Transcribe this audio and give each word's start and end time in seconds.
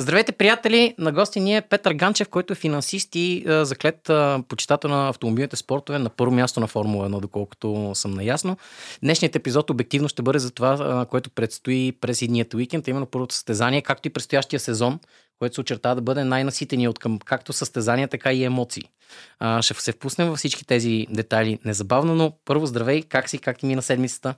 Здравейте, 0.00 0.32
приятели! 0.32 0.94
На 0.98 1.12
гости 1.12 1.40
ни 1.40 1.56
е 1.56 1.62
Петър 1.62 1.92
Ганчев, 1.92 2.28
който 2.28 2.52
е 2.52 2.56
финансист 2.56 3.14
и 3.14 3.44
а, 3.48 3.64
заклет 3.64 4.10
а, 4.10 4.42
почитател 4.48 4.90
на 4.90 5.08
автомобилните 5.08 5.56
спортове 5.56 5.98
на 5.98 6.10
първо 6.10 6.34
място 6.34 6.60
на 6.60 6.66
Формула 6.66 7.10
1, 7.10 7.20
доколкото 7.20 7.90
съм 7.94 8.10
наясно. 8.10 8.56
Днешният 9.02 9.36
епизод 9.36 9.70
обективно 9.70 10.08
ще 10.08 10.22
бъде 10.22 10.38
за 10.38 10.50
това, 10.50 10.76
а, 10.80 11.06
което 11.06 11.30
предстои 11.30 11.92
през 12.00 12.22
едният 12.22 12.54
уикенд, 12.54 12.88
именно 12.88 13.06
първото 13.06 13.34
състезание, 13.34 13.82
както 13.82 14.08
и 14.08 14.12
предстоящия 14.12 14.60
сезон, 14.60 15.00
който 15.38 15.54
се 15.54 15.60
очертава 15.60 15.94
да 15.94 16.02
бъде 16.02 16.24
най-наситения 16.24 16.90
от 16.90 16.98
към 16.98 17.18
както 17.18 17.52
състезания, 17.52 18.08
така 18.08 18.32
и 18.32 18.44
емоции. 18.44 18.90
А, 19.38 19.62
ще 19.62 19.74
се 19.74 19.92
впуснем 19.92 20.28
във 20.28 20.38
всички 20.38 20.66
тези 20.66 21.06
детайли 21.10 21.58
незабавно, 21.64 22.14
но 22.14 22.32
първо 22.44 22.66
здравей, 22.66 23.02
как 23.02 23.28
си, 23.28 23.38
как 23.38 23.58
ти 23.58 23.66
мина 23.66 23.82
седмицата? 23.82 24.34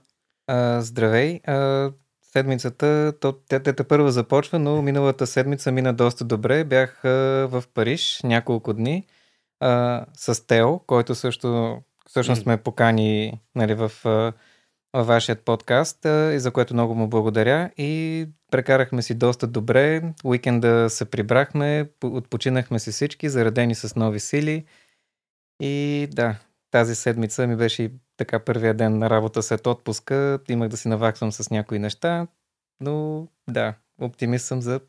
А, 0.47 0.81
здравей! 0.81 1.39
А, 1.47 1.91
седмицата, 2.37 3.13
то, 3.19 3.33
тя, 3.33 3.59
тя, 3.59 3.73
първа 3.73 4.11
започва, 4.11 4.59
но 4.59 4.81
миналата 4.81 5.27
седмица 5.27 5.71
мина 5.71 5.93
доста 5.93 6.25
добре. 6.25 6.63
Бях 6.63 7.05
а, 7.05 7.09
в 7.47 7.63
Париж 7.73 8.19
няколко 8.23 8.73
дни 8.73 9.07
а, 9.59 10.05
с 10.13 10.47
Тео, 10.47 10.79
който 10.79 11.15
също 11.15 11.77
всъщност 12.09 12.45
ме 12.45 12.57
покани 12.57 13.41
нали, 13.55 13.73
в, 13.73 13.91
във 14.93 15.07
вашият 15.07 15.41
подкаст 15.41 16.05
и 16.05 16.39
за 16.39 16.51
което 16.51 16.73
много 16.73 16.95
му 16.95 17.07
благодаря. 17.07 17.69
И 17.77 18.25
прекарахме 18.51 19.01
си 19.01 19.13
доста 19.13 19.47
добре. 19.47 20.01
Уикенда 20.23 20.89
се 20.89 21.05
прибрахме, 21.05 21.89
отпочинахме 22.03 22.79
си 22.79 22.91
всички, 22.91 23.29
заредени 23.29 23.75
с 23.75 23.95
нови 23.95 24.19
сили. 24.19 24.65
И 25.61 26.07
да, 26.11 26.35
тази 26.71 26.95
седмица 26.95 27.47
ми 27.47 27.55
беше 27.55 27.91
така 28.17 28.39
първия 28.39 28.73
ден 28.73 28.97
на 28.97 29.09
работа 29.09 29.43
след 29.43 29.67
отпуска. 29.67 30.39
Имах 30.49 30.69
да 30.69 30.77
си 30.77 30.87
наваксвам 30.87 31.31
с 31.31 31.49
някои 31.49 31.79
неща, 31.79 32.27
но 32.79 33.27
да, 33.49 33.73
оптимист 34.01 34.45
съм 34.45 34.61
за 34.61 34.79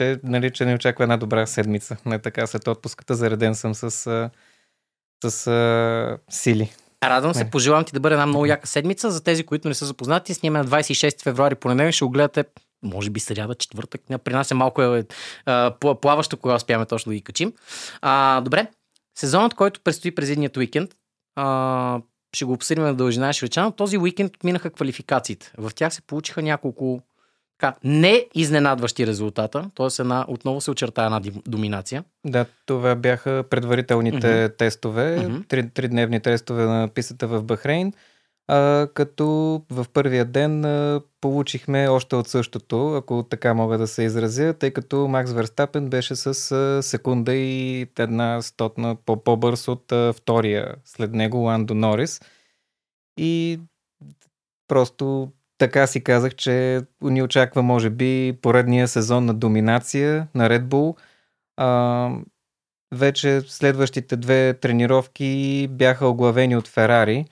че, 0.00 0.20
нали, 0.24 0.50
че 0.50 0.64
не 0.64 0.74
очаква 0.74 1.04
една 1.04 1.16
добра 1.16 1.46
седмица. 1.46 1.96
Не 2.06 2.18
така 2.18 2.46
след 2.46 2.68
отпуската, 2.68 3.14
зареден 3.14 3.54
съм 3.54 3.74
с, 3.74 3.90
с, 3.90 4.30
с 5.24 6.18
сили. 6.30 6.72
Радвам 7.04 7.34
се, 7.34 7.50
пожелавам 7.50 7.84
ти 7.84 7.92
да 7.92 8.00
бъде 8.00 8.14
една 8.14 8.26
много 8.26 8.46
яка 8.46 8.66
седмица. 8.66 9.10
За 9.10 9.22
тези, 9.22 9.44
които 9.44 9.68
не 9.68 9.74
са 9.74 9.86
запознати, 9.86 10.34
снимаме 10.34 10.64
на 10.64 10.70
26 10.70 11.22
февруари 11.22 11.54
понеделник, 11.54 11.94
ще 11.94 12.04
го 12.04 12.10
гледате 12.10 12.44
може 12.82 13.10
би 13.10 13.20
сряда, 13.20 13.54
четвъртък. 13.54 14.00
При 14.24 14.32
нас 14.32 14.50
е 14.50 14.54
малко 14.54 14.82
е, 14.82 14.98
е, 14.98 15.04
плаващо, 16.00 16.36
кога 16.36 16.54
успяваме 16.54 16.86
точно 16.86 17.10
да 17.10 17.16
ги 17.16 17.22
качим. 17.22 17.52
А, 18.00 18.40
добре, 18.40 18.66
сезонът, 19.18 19.54
който 19.54 19.80
предстои 19.80 20.14
през 20.14 20.30
едният 20.30 20.56
уикенд, 20.56 20.90
а, 21.36 22.00
ще 22.32 22.44
го 22.44 22.52
обсъдим 22.52 22.84
на 22.84 22.94
дължина 22.94 23.32
швейчана. 23.32 23.72
Този 23.72 23.98
уикенд 23.98 24.32
минаха 24.44 24.70
квалификациите. 24.70 25.52
В 25.58 25.70
тях 25.74 25.94
се 25.94 26.02
получиха 26.02 26.42
няколко 26.42 27.02
така, 27.60 27.76
не 27.84 28.26
изненадващи 28.34 29.06
резултата, 29.06 29.70
т.е. 29.74 30.02
една, 30.02 30.24
отново 30.28 30.60
се 30.60 30.70
очерта 30.70 31.04
една 31.04 31.20
доминация. 31.46 32.04
Да, 32.24 32.46
това 32.66 32.94
бяха 32.94 33.44
предварителните 33.50 34.26
mm-hmm. 34.26 34.58
тестове, 34.58 35.18
mm-hmm. 35.18 35.48
Три, 35.48 35.70
тридневни 35.70 36.20
тестове 36.20 36.64
на 36.64 36.88
писата 36.88 37.26
в 37.26 37.42
Бахрейн, 37.42 37.92
а, 38.50 38.88
като 38.94 39.26
в 39.70 39.86
първия 39.92 40.24
ден 40.24 40.64
а, 40.64 41.00
получихме 41.20 41.88
още 41.88 42.16
от 42.16 42.28
същото, 42.28 42.94
ако 42.94 43.22
така 43.22 43.54
мога 43.54 43.78
да 43.78 43.86
се 43.86 44.02
изразя, 44.02 44.54
тъй 44.54 44.70
като 44.70 45.08
Макс 45.08 45.32
Верстапен 45.32 45.90
беше 45.90 46.16
с 46.16 46.52
а, 46.52 46.82
секунда 46.82 47.34
и 47.34 47.86
една 47.98 48.42
стотна 48.42 48.96
по- 49.06 49.24
по-бърз 49.24 49.68
от 49.68 49.92
а, 49.92 50.12
втория 50.12 50.74
след 50.84 51.12
него 51.12 51.36
Ландо 51.36 51.74
Норис. 51.74 52.20
И 53.18 53.60
просто 54.68 55.32
така 55.58 55.86
си 55.86 56.04
казах, 56.04 56.34
че 56.34 56.82
ни 57.02 57.22
очаква, 57.22 57.62
може 57.62 57.90
би, 57.90 58.38
поредния 58.42 58.88
сезон 58.88 59.24
на 59.24 59.34
доминация 59.34 60.28
на 60.34 60.48
Red 60.50 60.64
Bull. 60.64 60.96
А, 61.56 62.10
вече 62.94 63.40
следващите 63.40 64.16
две 64.16 64.54
тренировки 64.54 65.68
бяха 65.70 66.06
оглавени 66.06 66.56
от 66.56 66.68
Ферари, 66.68 67.26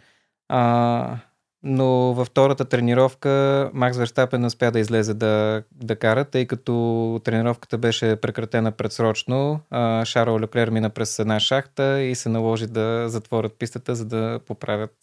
а, 0.49 1.19
но 1.63 1.87
във 2.15 2.27
втората 2.27 2.65
тренировка 2.65 3.71
Макс 3.75 3.99
Верстапен 3.99 4.45
успя 4.45 4.71
да 4.71 4.79
излезе 4.79 5.15
да, 5.15 5.63
да 5.73 5.97
кара, 5.97 6.25
тъй 6.25 6.47
като 6.47 7.21
тренировката 7.25 7.79
беше 7.79 8.17
прекратена 8.17 8.73
предсрочно. 8.73 9.61
А, 9.71 10.05
Шарл 10.05 10.39
Леклер 10.39 10.71
мина 10.71 10.91
през 10.91 11.19
една 11.19 11.41
шахта 11.41 12.03
и 12.03 12.15
се 12.15 12.29
наложи 12.29 12.67
да 12.67 13.09
затворят 13.09 13.59
пистата, 13.59 13.95
за 13.95 14.05
да 14.05 14.41
поправят 14.47 14.95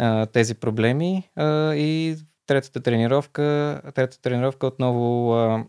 а, 0.00 0.26
тези 0.26 0.54
проблеми. 0.54 1.30
А, 1.36 1.74
и 1.74 2.16
третата 2.46 2.80
тренировка, 2.80 3.80
третата 3.94 4.22
тренировка 4.22 4.66
отново, 4.66 5.34
а, 5.34 5.64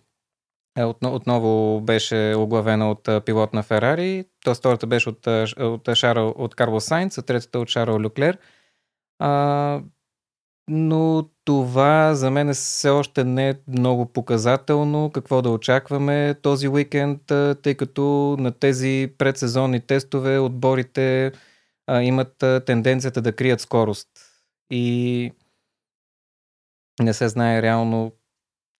е, 0.77 0.83
отново 1.03 1.81
беше 1.81 2.33
оглавена 2.37 2.91
от 2.91 3.07
а, 3.07 3.21
пилот 3.21 3.53
на 3.53 3.63
Ферари. 3.63 4.25
Тоест, 4.45 4.59
втората 4.59 4.87
беше 4.87 5.09
от, 5.09 5.27
от, 5.59 5.95
Шарл, 5.95 6.33
от 6.37 6.55
Карло 6.55 6.79
Сайнц, 6.79 7.17
а 7.17 7.21
третата 7.21 7.59
от 7.59 7.69
Шарл 7.69 7.99
Люклер. 7.99 8.37
А, 9.19 9.81
но 10.67 11.29
това 11.45 12.15
за 12.15 12.31
мен 12.31 12.53
все 12.53 12.89
още 12.89 13.23
не 13.23 13.49
е 13.49 13.55
много 13.67 14.05
показателно 14.05 15.11
какво 15.13 15.41
да 15.41 15.49
очакваме 15.49 16.35
този 16.41 16.67
уикенд, 16.67 17.21
тъй 17.61 17.75
като 17.75 18.35
на 18.39 18.51
тези 18.51 19.13
предсезонни 19.17 19.81
тестове 19.81 20.39
отборите 20.39 21.31
а, 21.87 22.01
имат 22.01 22.37
тенденцията 22.65 23.21
да 23.21 23.35
крият 23.35 23.61
скорост. 23.61 24.09
И 24.71 25.31
не 27.01 27.13
се 27.13 27.29
знае 27.29 27.61
реално 27.61 28.11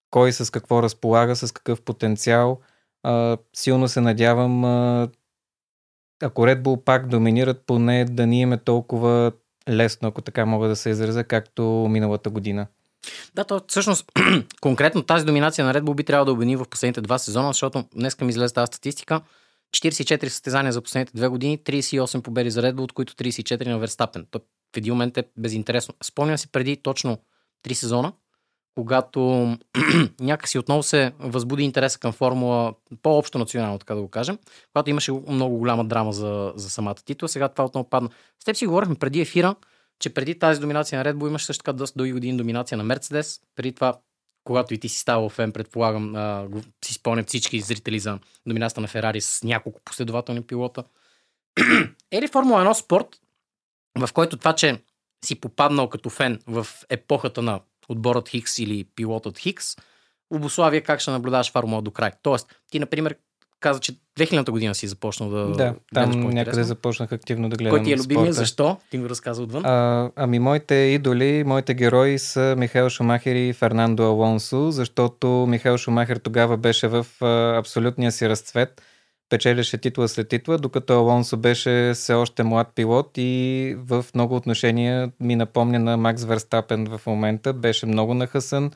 кой 0.10 0.32
с 0.34 0.52
какво 0.52 0.84
разполага, 0.84 1.36
с 1.36 1.52
какъв 1.52 1.82
потенциал. 1.82 2.62
А, 3.04 3.38
силно 3.56 3.88
се 3.88 4.02
надявам, 4.02 4.66
а, 4.66 5.10
ако 6.24 6.42
Red 6.42 6.62
Bull 6.62 6.84
пак 6.84 7.08
доминират, 7.08 7.66
поне 7.66 8.06
да 8.06 8.28
ни 8.28 8.42
имаме 8.42 8.58
толкова 8.58 9.32
лесно, 9.70 10.08
ако 10.08 10.22
така 10.22 10.46
мога 10.46 10.68
да 10.68 10.76
се 10.76 10.90
изразя, 10.90 11.24
както 11.24 11.64
миналата 11.90 12.30
година. 12.30 12.68
Да, 13.36 13.44
то 13.44 13.62
всъщност 13.68 14.06
конкретно 14.62 15.04
тази 15.04 15.26
доминация 15.26 15.66
на 15.66 15.74
Red 15.74 15.82
Bull 15.82 15.96
би 15.96 16.04
трябвало 16.04 16.26
да 16.26 16.32
обвини 16.32 16.56
в 16.56 16.66
последните 16.66 17.02
два 17.02 17.18
сезона, 17.18 17.48
защото 17.48 17.86
днеска 17.96 18.26
ми 18.26 18.30
излезе 18.30 18.54
тази 18.54 18.68
статистика. 18.68 19.22
44 19.76 20.28
състезания 20.28 20.74
за 20.74 20.82
последните 20.82 21.18
две 21.18 21.28
години, 21.28 21.60
38 21.60 22.22
победи 22.22 22.52
за 22.52 22.62
Red 22.62 22.74
Bull, 22.74 22.82
от 22.82 22.94
които 22.94 23.14
34 23.14 23.68
на 23.68 23.80
Верстапен. 23.80 24.28
То 24.32 24.40
в 24.76 24.78
един 24.78 24.94
момент 24.94 25.18
е 25.18 25.24
безинтересно. 25.38 25.94
Спомням 26.04 26.38
си 26.38 26.52
преди 26.52 26.78
точно 26.78 27.18
3 27.68 27.74
сезона, 27.74 28.14
когато 28.76 29.22
някакси 30.20 30.60
отново 30.60 30.84
се 30.84 31.14
възбуди 31.20 31.64
интереса 31.64 32.00
към 32.00 32.12
формула, 32.12 32.74
по-общо 33.02 33.38
национално, 33.38 33.80
така 33.80 33.96
да 33.96 34.02
го 34.02 34.08
кажем, 34.08 34.38
когато 34.74 34.90
имаше 34.90 35.12
много 35.12 35.58
голяма 35.58 35.86
драма 35.86 36.14
за, 36.14 36.54
за 36.56 36.70
самата 36.70 36.96
титла, 36.96 37.30
сега 37.30 37.50
това 37.50 37.66
отново 37.66 37.90
падна. 37.90 38.10
С 38.42 38.46
теб 38.46 38.56
си 38.56 38.66
говорихме 38.66 38.96
преди 38.96 39.22
ефира, 39.22 39.56
че 40.00 40.14
преди 40.14 40.40
тази 40.40 40.60
доминация 40.60 41.00
на 41.04 41.06
Red 41.06 41.16
Bull 41.16 41.28
имаше 41.28 41.46
също 41.46 41.64
така 41.64 41.74
доста 41.74 41.98
дълги 41.98 42.14
години 42.14 42.38
доминация 42.38 42.78
на 42.78 42.84
Мерцедес. 42.84 43.42
Преди 43.56 43.72
това, 43.72 44.00
когато 44.44 44.74
и 44.74 44.78
ти 44.78 44.90
си 44.90 45.00
ставал 45.00 45.30
фен, 45.30 45.52
предполагам, 45.52 46.16
а, 46.16 46.48
си 46.86 46.94
спомнят 46.94 47.28
всички 47.28 47.62
зрители 47.62 48.00
за 48.00 48.20
доминацията 48.48 48.82
на 48.82 48.88
Ферари 48.88 49.22
с 49.22 49.44
няколко 49.44 49.82
последователни 49.86 50.42
пилота. 50.42 50.84
е 52.12 52.22
ли 52.22 52.28
Формула 52.28 52.66
1 52.66 52.74
спорт, 52.74 53.08
в 54.00 54.14
който 54.14 54.38
това, 54.38 54.54
че 54.54 54.82
си 55.26 55.40
попаднал 55.40 55.90
като 55.90 56.10
фен 56.10 56.40
в 56.48 56.68
епохата 56.90 57.42
на 57.42 57.60
отборът 57.90 58.30
Хикс 58.30 58.60
или 58.60 58.86
пилотът 58.96 59.38
Хикс, 59.38 59.76
обославя 60.30 60.82
как 60.82 61.00
ще 61.00 61.12
наблюдаваш 61.12 61.52
Формула 61.52 61.82
до 61.82 61.92
край. 61.92 62.12
Тоест, 62.24 62.56
ти, 62.72 62.80
например, 62.80 63.16
каза, 63.60 63.80
че 63.80 63.94
2000-та 64.20 64.52
година 64.52 64.76
си 64.76 64.88
започнал 64.88 65.30
да. 65.30 65.52
Да, 65.52 65.76
там 65.94 66.20
някъде 66.20 66.64
започнах 66.64 67.12
активно 67.12 67.50
да 67.50 67.56
гледам. 67.56 67.78
Кой 67.78 67.84
ти 67.84 67.94
е 67.94 67.98
любимия? 67.98 68.34
Защо? 68.34 68.78
Ти 68.90 68.98
го 68.98 69.10
разказа 69.10 69.44
отвън. 69.44 69.66
А, 69.66 70.12
ами, 70.16 70.40
моите 70.40 70.76
идоли, 70.76 71.44
моите 71.44 71.74
герои 71.74 72.20
са 72.20 72.56
Михаил 72.58 72.90
Шумахер 72.90 73.36
и 73.36 73.54
Фернандо 73.54 74.04
Алонсо, 74.04 74.72
защото 74.72 75.28
Михаил 75.28 75.78
Шумахер 75.78 76.18
тогава 76.18 76.58
беше 76.58 76.88
в 76.88 77.06
а, 77.22 77.58
абсолютния 77.58 78.12
си 78.12 78.30
разцвет 78.30 78.82
печелеше 79.36 79.78
титла 79.78 80.08
след 80.08 80.30
титла, 80.30 80.58
докато 80.58 80.94
Алонсо 80.94 81.38
беше 81.38 81.92
все 81.94 82.14
още 82.14 82.44
млад 82.44 82.68
пилот 82.76 83.12
и 83.18 83.76
в 83.78 84.06
много 84.16 84.36
отношения 84.36 85.12
ми 85.20 85.36
напомня 85.36 85.80
на 85.80 85.98
Макс 85.98 86.24
Верстапен 86.24 86.88
в 86.88 87.02
момента. 87.06 87.54
Беше 87.54 87.86
много 87.86 88.14
нахъсан, 88.14 88.72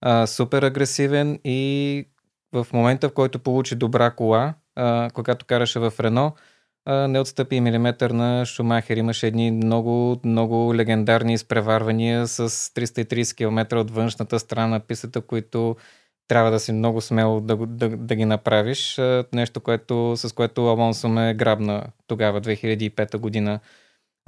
а, 0.00 0.26
супер 0.26 0.62
агресивен 0.62 1.40
и 1.44 2.04
в 2.52 2.66
момента, 2.72 3.08
в 3.08 3.12
който 3.12 3.38
получи 3.38 3.74
добра 3.74 4.10
кола, 4.10 4.54
а, 4.76 5.10
когато 5.14 5.46
караше 5.46 5.78
в 5.78 5.92
Рено, 6.00 6.32
а, 6.84 7.08
не 7.08 7.20
отстъпи 7.20 7.56
и 7.56 7.60
милиметър 7.60 8.10
на 8.10 8.46
Шумахер. 8.46 8.96
Имаше 8.96 9.26
едни 9.26 9.50
много, 9.50 10.20
много 10.24 10.74
легендарни 10.74 11.34
изпреварвания 11.34 12.26
с 12.26 12.48
330 12.48 13.36
км 13.36 13.76
от 13.76 13.90
външната 13.90 14.38
страна 14.38 14.66
на 14.66 14.80
писата, 14.80 15.20
които 15.20 15.76
трябва 16.30 16.50
да 16.50 16.60
си 16.60 16.72
много 16.72 17.00
смел 17.00 17.40
да, 17.40 17.56
да, 17.56 17.88
да 17.88 18.14
ги 18.14 18.24
направиш. 18.24 19.00
Нещо, 19.32 19.60
което, 19.60 20.14
с 20.16 20.34
което 20.34 20.66
Алонсо 20.66 21.08
ме 21.08 21.34
грабна 21.34 21.86
тогава, 22.06 22.40
2005 22.40 23.16
година. 23.16 23.60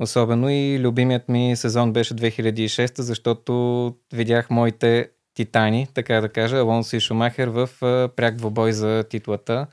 Особено 0.00 0.50
и 0.50 0.78
любимият 0.80 1.28
ми 1.28 1.56
сезон 1.56 1.92
беше 1.92 2.14
2006, 2.14 3.00
защото 3.00 3.94
видях 4.12 4.50
моите 4.50 5.10
титани, 5.34 5.88
така 5.94 6.20
да 6.20 6.28
кажа, 6.28 6.56
Алонсо 6.56 6.96
и 6.96 7.00
Шумахер 7.00 7.48
в 7.48 7.68
пряк 8.16 8.36
двобой 8.36 8.72
за 8.72 9.04
титлата. 9.04 9.66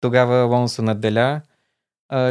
Тогава 0.00 0.36
Алонсо 0.36 0.82
наделя. 0.82 1.40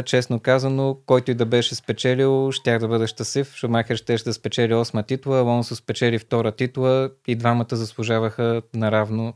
Честно 0.04 0.40
казано, 0.40 1.00
който 1.06 1.30
и 1.30 1.34
да 1.34 1.46
беше 1.46 1.74
спечелил, 1.74 2.52
щях 2.52 2.78
да 2.78 2.88
бъда 2.88 3.06
щастлив. 3.06 3.54
Шумахер 3.54 3.96
ще 3.96 4.16
да 4.16 4.34
спечели 4.34 4.74
осма 4.74 5.02
титла, 5.02 5.38
Алонсо 5.38 5.76
спечели 5.76 6.18
втора 6.18 6.52
титла 6.52 7.10
и 7.26 7.36
двамата 7.36 7.66
заслужаваха 7.76 8.62
наравно 8.74 9.34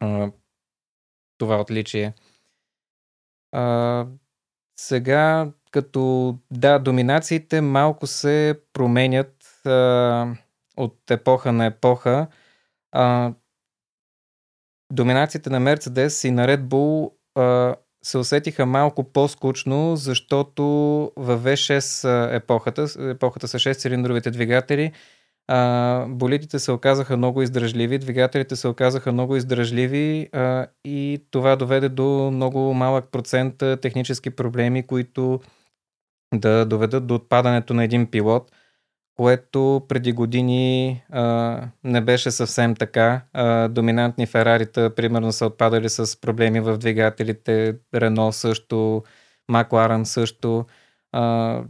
а, 0.00 0.30
това 1.38 1.60
отличие. 1.60 2.14
А, 3.52 4.06
сега, 4.76 5.52
като 5.70 6.34
да, 6.50 6.78
доминациите 6.78 7.60
малко 7.60 8.06
се 8.06 8.60
променят 8.72 9.66
а, 9.66 10.26
от 10.76 11.10
епоха 11.10 11.52
на 11.52 11.66
епоха. 11.66 12.26
А, 12.92 13.34
доминациите 14.92 15.50
на 15.50 15.60
Mercedes 15.60 16.28
и 16.28 16.30
на 16.30 16.48
Red 16.48 16.62
Bull 16.62 17.12
а, 17.34 17.76
се 18.04 18.18
усетиха 18.18 18.66
малко 18.66 19.04
по-скучно, 19.04 19.96
защото 19.96 20.62
в 21.16 21.38
V6 21.38 22.34
епохата, 22.34 22.86
епохата 22.98 23.48
са 23.48 23.58
6-цилиндровите 23.58 24.30
двигатели, 24.30 24.92
а, 25.48 26.06
болидите 26.08 26.58
се 26.58 26.72
оказаха 26.72 27.16
много 27.16 27.42
издръжливи, 27.42 27.98
двигателите 27.98 28.56
се 28.56 28.68
оказаха 28.68 29.12
много 29.12 29.36
издръжливи 29.36 30.28
а, 30.32 30.66
и 30.84 31.24
това 31.30 31.56
доведе 31.56 31.88
до 31.88 32.30
много 32.32 32.74
малък 32.74 33.08
процент 33.10 33.62
технически 33.82 34.30
проблеми, 34.30 34.86
които 34.86 35.40
да 36.34 36.64
доведат 36.66 37.06
до 37.06 37.14
отпадането 37.14 37.74
на 37.74 37.84
един 37.84 38.10
пилот, 38.10 38.50
което 39.14 39.82
преди 39.88 40.12
години 40.12 41.02
а, 41.10 41.60
не 41.84 42.00
беше 42.00 42.30
съвсем 42.30 42.74
така. 42.74 43.22
А, 43.32 43.68
доминантни 43.68 44.26
Ферарита, 44.26 44.94
примерно, 44.94 45.32
са 45.32 45.46
отпадали 45.46 45.88
с 45.88 46.20
проблеми 46.20 46.60
в 46.60 46.78
двигателите, 46.78 47.76
Рено 47.94 48.32
също, 48.32 49.02
Макларен 49.48 50.06
също. 50.06 50.66
А, 51.12 51.62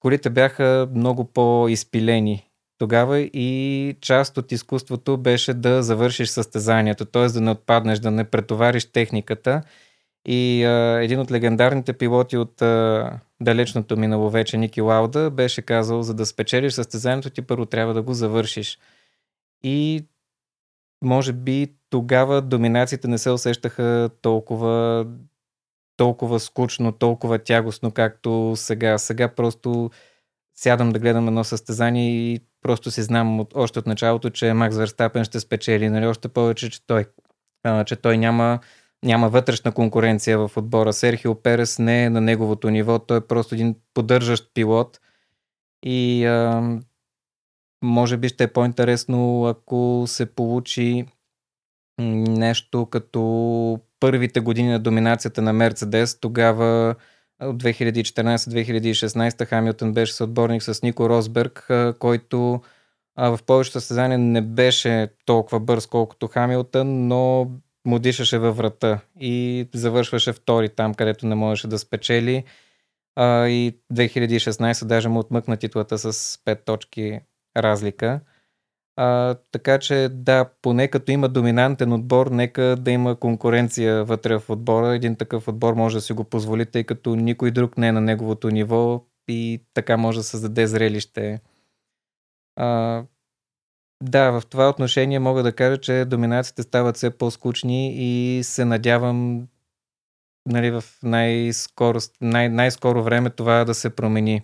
колите 0.00 0.30
бяха 0.30 0.88
много 0.94 1.24
по-изпилени 1.24 2.48
тогава 2.78 3.18
и 3.20 3.96
част 4.00 4.38
от 4.38 4.52
изкуството 4.52 5.18
беше 5.18 5.54
да 5.54 5.82
завършиш 5.82 6.28
състезанието, 6.28 7.04
т.е. 7.04 7.26
да 7.26 7.40
не 7.40 7.50
отпаднеш, 7.50 7.98
да 7.98 8.10
не 8.10 8.24
претовариш 8.24 8.92
техниката. 8.92 9.62
И 10.28 10.64
а, 10.64 11.02
един 11.02 11.20
от 11.20 11.30
легендарните 11.30 11.92
пилоти 11.92 12.36
от 12.36 12.62
а, 12.62 13.20
далечното 13.44 13.96
минало 13.96 14.30
вече, 14.30 14.56
Ники 14.56 14.80
Лауда, 14.80 15.30
беше 15.30 15.62
казал, 15.62 16.02
за 16.02 16.14
да 16.14 16.26
спечелиш 16.26 16.72
състезанието 16.72 17.30
ти 17.30 17.42
първо 17.42 17.66
трябва 17.66 17.94
да 17.94 18.02
го 18.02 18.14
завършиш. 18.14 18.78
И 19.62 20.06
може 21.02 21.32
би 21.32 21.74
тогава 21.90 22.42
доминациите 22.42 23.08
не 23.08 23.18
се 23.18 23.30
усещаха 23.30 24.10
толкова, 24.22 25.06
толкова 25.96 26.40
скучно, 26.40 26.92
толкова 26.92 27.38
тягостно, 27.38 27.90
както 27.90 28.52
сега. 28.56 28.98
Сега 28.98 29.28
просто 29.34 29.90
сядам 30.54 30.90
да 30.90 30.98
гледам 30.98 31.28
едно 31.28 31.44
състезание 31.44 32.10
и 32.10 32.40
просто 32.62 32.90
си 32.90 33.02
знам 33.02 33.40
от, 33.40 33.52
още 33.54 33.78
от 33.78 33.86
началото, 33.86 34.30
че 34.30 34.52
Макс 34.52 34.76
Верстапен 34.76 35.24
ще 35.24 35.40
спечели, 35.40 35.88
нали? 35.88 36.06
още 36.06 36.28
повече, 36.28 36.70
че 36.70 36.86
той, 36.86 37.04
а, 37.64 37.84
че 37.84 37.96
той 37.96 38.18
няма, 38.18 38.60
няма 39.04 39.28
вътрешна 39.28 39.72
конкуренция 39.72 40.38
в 40.38 40.56
отбора. 40.56 40.92
Серхио 40.92 41.34
Перес 41.34 41.78
не 41.78 42.04
е 42.04 42.10
на 42.10 42.20
неговото 42.20 42.70
ниво, 42.70 42.98
той 42.98 43.16
е 43.16 43.26
просто 43.26 43.54
един 43.54 43.74
поддържащ 43.94 44.50
пилот. 44.54 45.00
И 45.82 46.24
а, 46.24 46.62
може 47.84 48.16
би 48.16 48.28
ще 48.28 48.44
е 48.44 48.52
по-интересно, 48.52 49.46
ако 49.46 50.04
се 50.06 50.34
получи 50.34 51.06
нещо 51.98 52.86
като 52.86 53.80
първите 54.00 54.40
години 54.40 54.68
на 54.68 54.78
доминацията 54.78 55.42
на 55.42 55.52
Мерцедес, 55.52 56.20
тогава 56.20 56.94
от 57.40 57.62
2014-2016 57.62 59.46
Хамилтън 59.46 59.92
беше 59.92 60.12
съотборник 60.14 60.62
с 60.62 60.82
Нико 60.82 61.08
Росберг, 61.08 61.70
който 61.98 62.60
в 63.16 63.38
повечето 63.46 63.72
състезания 63.72 64.18
не 64.18 64.40
беше 64.42 65.08
толкова 65.24 65.60
бърз, 65.60 65.86
колкото 65.86 66.28
Хамилтън, 66.28 67.08
но 67.08 67.50
му 67.84 67.98
дишаше 67.98 68.38
във 68.38 68.56
врата 68.56 69.00
и 69.20 69.68
завършваше 69.74 70.32
втори 70.32 70.68
там, 70.68 70.94
където 70.94 71.26
не 71.26 71.34
можеше 71.34 71.68
да 71.68 71.78
спечели. 71.78 72.44
и 73.18 73.78
2016 73.92 74.84
даже 74.84 75.08
му 75.08 75.18
отмъкна 75.18 75.56
титлата 75.56 75.98
с 75.98 76.12
5 76.36 76.64
точки 76.64 77.20
разлика. 77.56 78.20
А, 78.96 79.34
така 79.52 79.78
че 79.78 80.08
да, 80.12 80.50
поне 80.62 80.88
като 80.88 81.12
има 81.12 81.28
доминантен 81.28 81.92
отбор, 81.92 82.26
нека 82.26 82.62
да 82.62 82.90
има 82.90 83.16
конкуренция 83.16 84.04
вътре 84.04 84.38
в 84.38 84.50
отбора. 84.50 84.94
Един 84.94 85.16
такъв 85.16 85.48
отбор 85.48 85.74
може 85.74 85.96
да 85.96 86.00
си 86.00 86.12
го 86.12 86.24
позволи, 86.24 86.66
тъй 86.66 86.84
като 86.84 87.14
никой 87.16 87.50
друг 87.50 87.78
не 87.78 87.88
е 87.88 87.92
на 87.92 88.00
неговото 88.00 88.48
ниво 88.48 89.04
и 89.28 89.64
така 89.74 89.96
може 89.96 90.18
да 90.18 90.22
създаде 90.24 90.66
зрелище. 90.66 91.40
А, 92.56 93.02
да, 94.02 94.30
в 94.30 94.42
това 94.46 94.68
отношение 94.68 95.18
мога 95.18 95.42
да 95.42 95.52
кажа, 95.52 95.78
че 95.78 96.04
доминациите 96.04 96.62
стават 96.62 96.96
все 96.96 97.10
по-скучни 97.10 97.94
и 97.96 98.42
се 98.44 98.64
надявам 98.64 99.48
нали, 100.46 100.70
в 100.70 100.84
най-скоро, 101.02 101.98
най- 102.20 102.48
най-скоро 102.48 103.02
време 103.02 103.30
това 103.30 103.64
да 103.64 103.74
се 103.74 103.90
промени. 103.90 104.42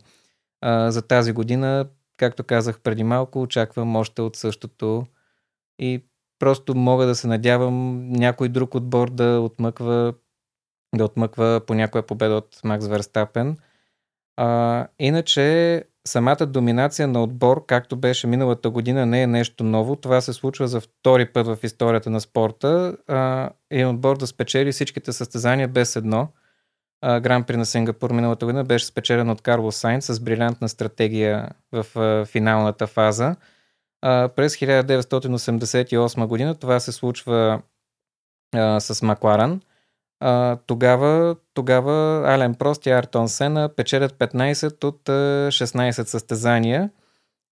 А, 0.60 0.90
за 0.90 1.02
тази 1.02 1.32
година 1.32 1.88
както 2.16 2.44
казах 2.44 2.80
преди 2.80 3.04
малко, 3.04 3.42
очаквам 3.42 3.96
още 3.96 4.22
от 4.22 4.36
същото 4.36 5.06
и 5.78 6.04
просто 6.38 6.74
мога 6.74 7.06
да 7.06 7.14
се 7.14 7.26
надявам 7.26 8.08
някой 8.12 8.48
друг 8.48 8.74
отбор 8.74 9.10
да 9.10 9.40
отмъква, 9.40 10.14
да 10.96 11.04
отмъква 11.04 11.60
по 11.66 11.74
някоя 11.74 12.06
победа 12.06 12.34
от 12.34 12.60
Макс 12.64 12.86
Верстапен. 12.86 13.56
А, 14.36 14.86
иначе 14.98 15.84
самата 16.06 16.46
доминация 16.46 17.08
на 17.08 17.22
отбор, 17.22 17.66
както 17.66 17.96
беше 17.96 18.26
миналата 18.26 18.70
година, 18.70 19.06
не 19.06 19.22
е 19.22 19.26
нещо 19.26 19.64
ново. 19.64 19.96
Това 19.96 20.20
се 20.20 20.32
случва 20.32 20.68
за 20.68 20.80
втори 20.80 21.32
път 21.32 21.46
в 21.46 21.58
историята 21.62 22.10
на 22.10 22.20
спорта. 22.20 22.96
И 23.72 23.84
отбор 23.84 24.16
да 24.16 24.26
спечели 24.26 24.72
всичките 24.72 25.12
състезания 25.12 25.68
без 25.68 25.96
едно– 25.96 26.28
Гран 27.02 27.44
при 27.44 27.56
на 27.56 27.66
Сингапур 27.66 28.10
миналата 28.10 28.46
година 28.46 28.64
беше 28.64 28.86
спечелен 28.86 29.30
от 29.30 29.40
Карлос 29.42 29.76
Сайнц 29.76 30.06
с 30.06 30.20
брилянтна 30.20 30.68
стратегия 30.68 31.50
в 31.72 32.24
финалната 32.26 32.86
фаза. 32.86 33.36
През 34.36 34.56
1988 34.56 36.26
година 36.26 36.54
това 36.54 36.80
се 36.80 36.92
случва 36.92 37.62
с 38.78 39.02
Макларан. 39.02 39.60
Тогава, 40.66 41.36
тогава 41.54 42.22
Ален 42.26 42.54
Прост 42.54 42.86
и 42.86 42.90
Артон 42.90 43.28
Сена 43.28 43.68
печелят 43.68 44.12
15 44.12 44.84
от 44.84 45.02
16 45.08 45.90
състезания 45.90 46.90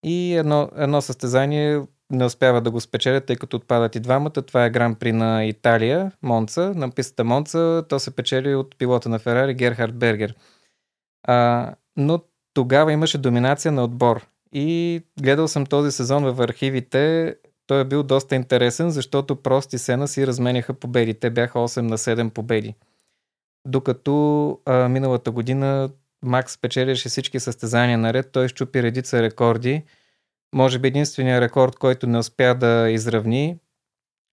и 0.05 0.35
едно, 0.35 0.71
едно 0.77 1.01
състезание 1.01 1.83
не 2.11 2.25
успяват 2.25 2.65
да 2.65 2.71
го 2.71 2.81
спечелят, 2.81 3.27
тъй 3.27 3.37
като 3.37 3.57
отпадат 3.57 3.95
и 3.95 4.01
двамата. 4.01 4.31
Това 4.31 4.65
е 4.65 4.71
гран 4.71 4.95
при 4.95 5.13
на 5.13 5.45
Италия, 5.45 6.13
Монца, 6.23 6.73
на 6.75 6.91
пистата 6.91 7.25
Монца. 7.25 7.85
То 7.89 7.99
се 7.99 8.17
печели 8.17 8.55
от 8.55 8.79
пилота 8.79 9.09
на 9.09 9.19
Ферари 9.19 9.55
Герхард 9.55 9.95
Бергер. 9.95 10.35
А, 11.23 11.75
но 11.97 12.21
тогава 12.55 12.93
имаше 12.93 13.19
доминация 13.19 13.73
на 13.73 13.85
отбор. 13.85 14.27
И 14.53 15.01
гледал 15.23 15.49
съм 15.49 15.67
този 15.67 15.93
сезон 15.93 16.25
в 16.25 16.41
архивите. 16.41 17.35
Той 17.67 17.81
е 17.81 17.85
бил 17.85 18.03
доста 18.03 18.35
интересен, 18.35 18.91
защото 18.91 19.37
прости 19.37 19.79
Сена 19.79 20.09
си 20.09 20.27
разменяха 20.27 20.75
победи. 20.75 21.15
Те 21.15 21.31
бяха 21.31 21.59
8 21.59 21.81
на 21.81 21.99
7 21.99 22.31
победи. 22.31 22.75
Докато 23.67 24.59
а, 24.65 24.89
миналата 24.89 25.31
година 25.31 25.91
Макс 26.23 26.59
печелише 26.59 27.09
всички 27.09 27.41
състезания 27.41 27.99
наред, 27.99 28.33
той 28.33 28.49
щупи 28.49 28.83
редица 28.83 29.23
рекорди 29.23 29.85
може 30.55 30.79
би 30.79 30.89
единственият 30.89 31.43
рекорд, 31.43 31.77
който 31.77 32.07
не 32.07 32.19
успя 32.19 32.55
да 32.55 32.91
изравни 32.91 33.59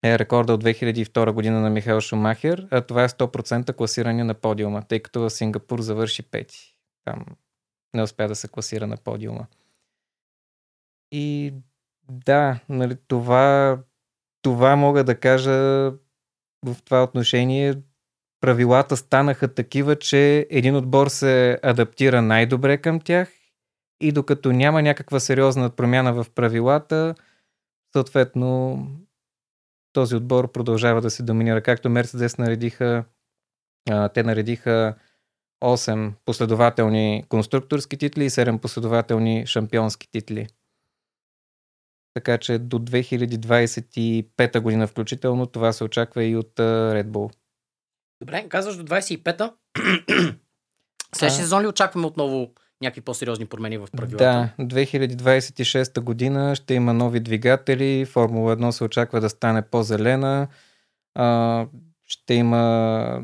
е 0.06 0.20
рекорда 0.20 0.54
от 0.54 0.64
2002 0.64 1.32
година 1.32 1.62
на 1.62 1.70
Михаил 1.70 2.02
Шумахер, 2.02 2.68
а 2.72 2.82
това 2.82 3.04
е 3.04 3.10
100% 3.10 3.74
класиране 3.76 4.24
на 4.24 4.34
подиума, 4.34 4.84
тъй 4.88 5.00
като 5.00 5.22
в 5.22 5.30
Сингапур 5.30 5.82
завърши 5.82 6.24
пети. 6.24 6.76
Там 7.06 7.26
не 7.94 8.04
успя 8.04 8.28
да 8.28 8.36
се 8.36 8.48
класира 8.48 8.88
на 8.88 8.98
подиума. 8.98 9.48
И 11.12 11.54
да, 12.10 12.60
нали, 12.70 12.96
това, 13.08 13.78
това 14.42 14.76
мога 14.76 15.04
да 15.04 15.16
кажа 15.16 15.52
в 16.66 16.78
това 16.86 17.04
отношение. 17.04 17.74
Правилата 18.42 18.98
станаха 18.98 19.54
такива, 19.54 19.96
че 19.96 20.48
един 20.50 20.76
отбор 20.76 21.08
се 21.08 21.60
адаптира 21.64 22.22
най-добре 22.22 22.78
към 22.78 23.00
тях 23.00 23.32
и 24.02 24.12
докато 24.12 24.52
няма 24.52 24.82
някаква 24.82 25.20
сериозна 25.20 25.70
промяна 25.70 26.14
в 26.14 26.26
правилата, 26.36 27.16
съответно 27.94 28.78
този 29.94 30.16
отбор 30.16 30.52
продължава 30.52 31.02
да 31.02 31.10
се 31.10 31.24
доминира. 31.24 31.62
Както 31.62 31.90
Мерцедес 31.90 32.38
наредиха, 32.38 33.04
те 34.14 34.24
наредиха 34.24 34.96
8 35.64 36.14
последователни 36.26 37.26
конструкторски 37.30 37.98
титли 37.98 38.26
и 38.26 38.30
7 38.30 38.60
последователни 38.60 39.48
шампионски 39.48 40.12
титли. 40.12 40.48
Така 42.14 42.38
че 42.38 42.60
до 42.60 42.80
2025 42.80 44.60
година 44.60 44.88
включително 44.88 45.46
това 45.46 45.74
се 45.74 45.84
очаква 45.84 46.24
и 46.24 46.36
от 46.36 46.56
Red 46.58 47.08
Bull. 47.08 47.34
Добре, 48.22 48.50
казваш 48.50 48.76
до 48.76 48.84
25-та. 48.84 49.54
Следващия 51.16 51.44
сезон 51.44 51.62
ли 51.62 51.68
очакваме 51.68 52.08
отново 52.08 52.52
някакви 52.82 53.02
по-сериозни 53.02 53.46
промени 53.46 53.78
в 53.78 53.88
правилата? 53.98 54.54
Да, 54.58 54.66
2026 54.66 56.00
година 56.00 56.56
ще 56.56 56.74
има 56.74 56.94
нови 56.94 57.20
двигатели, 57.20 58.06
Формула 58.06 58.58
1 58.58 58.70
се 58.70 58.84
очаква 58.84 59.22
да 59.22 59.30
стане 59.30 59.62
по-зелена, 59.62 60.48
а, 61.16 61.68
ще 62.08 62.34
има 62.34 63.24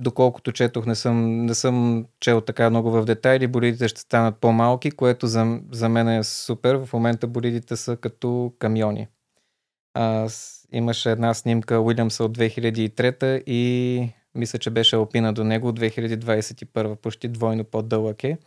доколкото 0.00 0.52
четох, 0.52 0.86
не 0.86 0.94
съм, 0.94 1.46
не 1.46 1.54
съм 1.54 2.06
чел 2.20 2.40
така 2.40 2.70
много 2.70 2.90
в 2.90 3.04
детайли, 3.04 3.46
болидите 3.46 3.88
ще 3.88 4.00
станат 4.00 4.36
по-малки, 4.40 4.90
което 4.90 5.26
за, 5.26 5.60
за 5.72 5.88
мен 5.88 6.08
е 6.08 6.24
супер. 6.24 6.74
В 6.74 6.92
момента 6.92 7.26
болидите 7.26 7.76
са 7.76 7.96
като 7.96 8.52
камиони. 8.58 9.08
А, 9.94 10.28
имаше 10.72 11.10
една 11.10 11.34
снимка 11.34 11.80
Уилямса 11.80 12.24
от 12.24 12.38
2003 12.38 13.42
и 13.46 14.08
мисля, 14.34 14.58
че 14.58 14.70
беше 14.70 14.96
Алпина 14.96 15.32
до 15.32 15.44
него 15.44 15.68
от 15.68 15.80
2021, 15.80 16.96
почти 16.96 17.28
двойно 17.28 17.64
по-дълъг 17.64 18.24
е. 18.24 18.38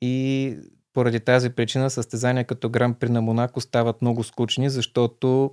И 0.00 0.56
поради 0.92 1.20
тази 1.20 1.50
причина 1.50 1.90
състезания 1.90 2.44
като 2.44 2.68
Гран 2.68 2.94
При 2.94 3.08
на 3.08 3.22
Монако 3.22 3.60
стават 3.60 4.02
много 4.02 4.24
скучни, 4.24 4.70
защото 4.70 5.50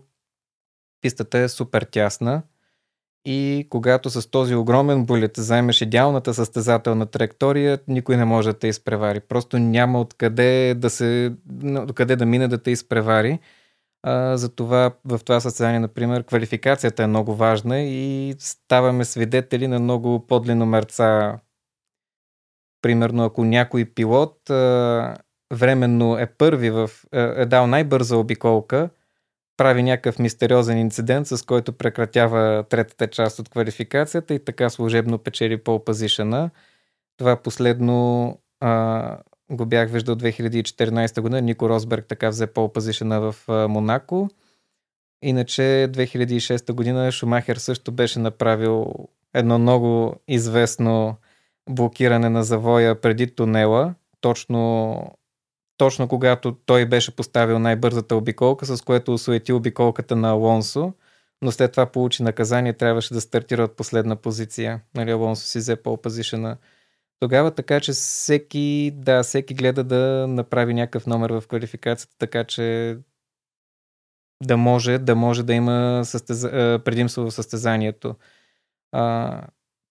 пистата 1.01 1.37
е 1.37 1.49
супер 1.49 1.81
тясна 1.81 2.43
и 3.31 3.67
когато 3.69 4.09
с 4.09 4.31
този 4.31 4.55
огромен 4.55 5.05
булет 5.05 5.37
заемеш 5.37 5.81
идеалната 5.81 6.33
състезателна 6.33 7.05
траектория, 7.05 7.79
никой 7.87 8.17
не 8.17 8.25
може 8.25 8.51
да 8.51 8.59
те 8.59 8.67
изпревари. 8.67 9.19
Просто 9.19 9.59
няма 9.59 10.01
откъде 10.01 10.73
да, 10.77 10.89
се, 10.89 11.33
откъде 11.63 12.15
да 12.15 12.25
мине 12.25 12.47
да 12.47 12.57
те 12.57 12.71
изпревари. 12.71 13.39
А, 14.03 14.37
затова 14.37 14.91
в 15.05 15.19
това 15.19 15.39
състезание, 15.39 15.79
например, 15.79 16.23
квалификацията 16.23 17.03
е 17.03 17.07
много 17.07 17.35
важна 17.35 17.79
и 17.79 18.35
ставаме 18.39 19.05
свидетели 19.05 19.67
на 19.67 19.79
много 19.79 20.25
мерца. 20.65 21.39
Примерно, 22.81 23.25
ако 23.25 23.43
някой 23.43 23.85
пилот 23.85 24.49
а, 24.49 25.17
временно 25.53 26.17
е 26.17 26.25
първи 26.25 26.69
в, 26.69 26.89
е 27.13 27.45
дал 27.45 27.67
най-бърза 27.67 28.17
обиколка, 28.17 28.89
прави 29.59 29.83
някакъв 29.83 30.19
мистериозен 30.19 30.77
инцидент, 30.77 31.27
с 31.27 31.45
който 31.45 31.73
прекратява 31.73 32.63
третата 32.69 33.07
част 33.07 33.39
от 33.39 33.49
квалификацията 33.49 34.33
и 34.33 34.45
така 34.45 34.69
служебно 34.69 35.17
печели 35.17 35.57
по 35.57 35.85
позишена. 35.85 36.49
Това 37.17 37.35
последно 37.35 38.37
а, 38.59 39.17
го 39.51 39.65
бях 39.65 39.89
виждал 39.89 40.15
2014 40.15 41.21
година. 41.21 41.41
Нико 41.41 41.69
Росберг 41.69 42.05
така 42.07 42.29
взе 42.29 42.47
по 42.47 42.73
позишена 42.73 43.19
в 43.19 43.35
а, 43.47 43.67
Монако. 43.67 44.29
Иначе 45.21 45.61
2006 45.61 46.73
година 46.73 47.11
Шумахер 47.11 47.55
също 47.55 47.91
беше 47.91 48.19
направил 48.19 48.93
едно 49.33 49.59
много 49.59 50.15
известно 50.27 51.15
блокиране 51.69 52.29
на 52.29 52.43
завоя 52.43 53.01
преди 53.01 53.35
тунела, 53.35 53.93
точно 54.21 55.18
точно 55.79 56.07
когато 56.07 56.51
той 56.65 56.85
беше 56.85 57.15
поставил 57.15 57.59
най-бързата 57.59 58.15
обиколка, 58.15 58.65
с 58.65 58.81
което 58.81 59.13
осуети 59.13 59.53
обиколката 59.53 60.15
на 60.15 60.29
Алонсо, 60.29 60.93
но 61.41 61.51
след 61.51 61.71
това 61.71 61.85
получи 61.85 62.23
наказание, 62.23 62.73
трябваше 62.73 63.13
да 63.13 63.21
стартира 63.21 63.63
от 63.63 63.75
последна 63.75 64.15
позиция. 64.15 64.81
Нали, 64.95 65.11
Алонсо 65.11 65.45
си 65.45 65.57
взе 65.57 65.75
по 65.75 65.97
позишена 65.97 66.57
тогава, 67.19 67.51
така 67.51 67.79
че 67.79 67.91
всеки, 67.91 68.91
да, 68.95 69.23
всеки 69.23 69.53
гледа 69.53 69.83
да 69.83 70.25
направи 70.27 70.73
някакъв 70.73 71.07
номер 71.07 71.29
в 71.29 71.43
квалификацията, 71.47 72.15
така 72.17 72.43
че 72.43 72.97
да 74.43 74.57
може 74.57 74.97
да, 74.97 75.15
може 75.15 75.43
да 75.43 75.53
има 75.53 76.01
състез... 76.05 76.41
предимство 76.85 77.23
в 77.23 77.31
състезанието. 77.31 78.15
А, 78.91 79.41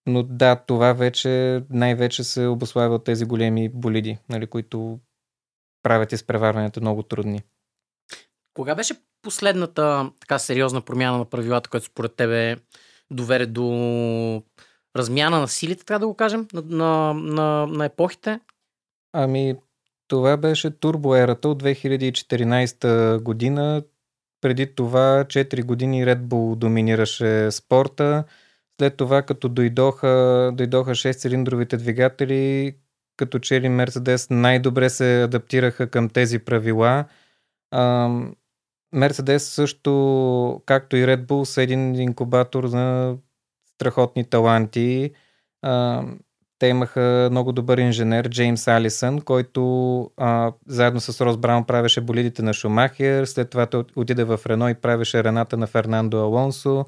но 0.07 0.23
да, 0.23 0.55
това 0.55 0.93
вече 0.93 1.63
най-вече 1.69 2.23
се 2.23 2.47
обославя 2.47 2.95
от 2.95 3.03
тези 3.03 3.25
големи 3.25 3.69
болиди, 3.69 4.17
нали, 4.29 4.47
които 4.47 4.99
правят 5.83 6.11
изпреварването 6.11 6.81
много 6.81 7.03
трудни. 7.03 7.41
Кога 8.53 8.75
беше 8.75 8.93
последната 9.21 10.11
така 10.19 10.39
сериозна 10.39 10.81
промяна 10.81 11.17
на 11.17 11.25
правилата, 11.25 11.69
която 11.69 11.85
според 11.85 12.15
тебе 12.15 12.57
доведе 13.11 13.45
до 13.45 14.43
размяна 14.95 15.39
на 15.39 15.47
силите, 15.47 15.79
така 15.79 15.99
да 15.99 16.07
го 16.07 16.13
кажем, 16.13 16.47
на, 16.53 16.61
на, 16.61 17.13
на, 17.13 17.67
на 17.67 17.85
епохите? 17.85 18.39
Ами, 19.13 19.55
това 20.07 20.37
беше 20.37 20.79
турбоерата 20.79 21.49
от 21.49 21.63
2014 21.63 23.21
година. 23.21 23.83
Преди 24.41 24.75
това 24.75 25.25
4 25.27 25.63
години 25.63 26.05
Red 26.05 26.21
Bull 26.21 26.55
доминираше 26.55 27.51
спорта. 27.51 28.23
След 28.79 28.97
това, 28.97 29.21
като 29.21 29.49
дойдоха, 29.49 30.51
дойдоха 30.53 30.91
6-цилиндровите 30.91 31.77
двигатели, 31.77 32.75
като 33.19 33.39
че 33.39 33.61
ли 33.61 33.69
Мерцедес 33.69 34.27
най-добре 34.29 34.89
се 34.89 35.23
адаптираха 35.23 35.87
към 35.87 36.09
тези 36.09 36.39
правила. 36.39 37.05
Мерцедес 38.93 39.49
също, 39.49 40.61
както 40.65 40.95
и 40.95 41.05
Red 41.05 41.25
Bull, 41.25 41.43
са 41.43 41.61
един 41.61 41.95
инкубатор 41.95 42.63
на 42.63 43.15
страхотни 43.75 44.29
таланти. 44.29 45.11
Те 46.59 46.67
имаха 46.67 47.27
много 47.31 47.51
добър 47.51 47.77
инженер, 47.77 48.29
Джеймс 48.29 48.67
Алисън, 48.67 49.21
който 49.21 49.63
а, 50.17 50.51
заедно 50.67 50.99
с 50.99 51.25
Рос 51.25 51.37
Браун 51.37 51.65
правеше 51.65 52.01
болидите 52.01 52.41
на 52.41 52.53
Шумахер, 52.53 53.25
след 53.25 53.49
това 53.49 53.67
отиде 53.95 54.23
в 54.23 54.39
Рено 54.45 54.69
и 54.69 54.73
правеше 54.75 55.23
Рената 55.23 55.57
на 55.57 55.67
Фернандо 55.67 56.17
Алонсо 56.17 56.85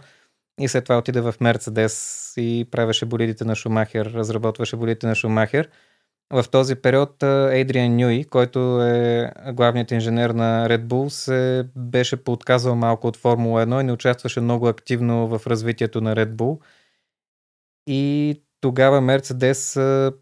и 0.59 0.67
след 0.67 0.83
това 0.83 0.97
отиде 0.97 1.21
в 1.21 1.35
Мерцедес 1.41 2.33
и 2.38 2.67
правеше 2.71 3.05
болидите 3.05 3.45
на 3.45 3.55
Шумахер, 3.55 4.05
разработваше 4.05 4.75
болидите 4.75 5.07
на 5.07 5.15
Шумахер. 5.15 5.69
В 6.31 6.45
този 6.51 6.75
период 6.75 7.23
Ейдриан 7.23 7.95
Нюи, 7.95 8.23
който 8.23 8.81
е 8.81 9.31
главният 9.53 9.91
инженер 9.91 10.29
на 10.29 10.69
Red 10.69 10.85
Bull, 10.85 11.07
се 11.07 11.69
беше 11.75 12.23
поотказал 12.23 12.75
малко 12.75 13.07
от 13.07 13.17
Формула 13.17 13.65
1 13.65 13.81
и 13.81 13.83
не 13.83 13.91
участваше 13.91 14.41
много 14.41 14.67
активно 14.67 15.27
в 15.27 15.47
развитието 15.47 16.01
на 16.01 16.15
Red 16.15 16.33
Bull. 16.33 16.61
И 17.88 18.41
тогава 18.61 19.01
Мерцедес 19.01 19.79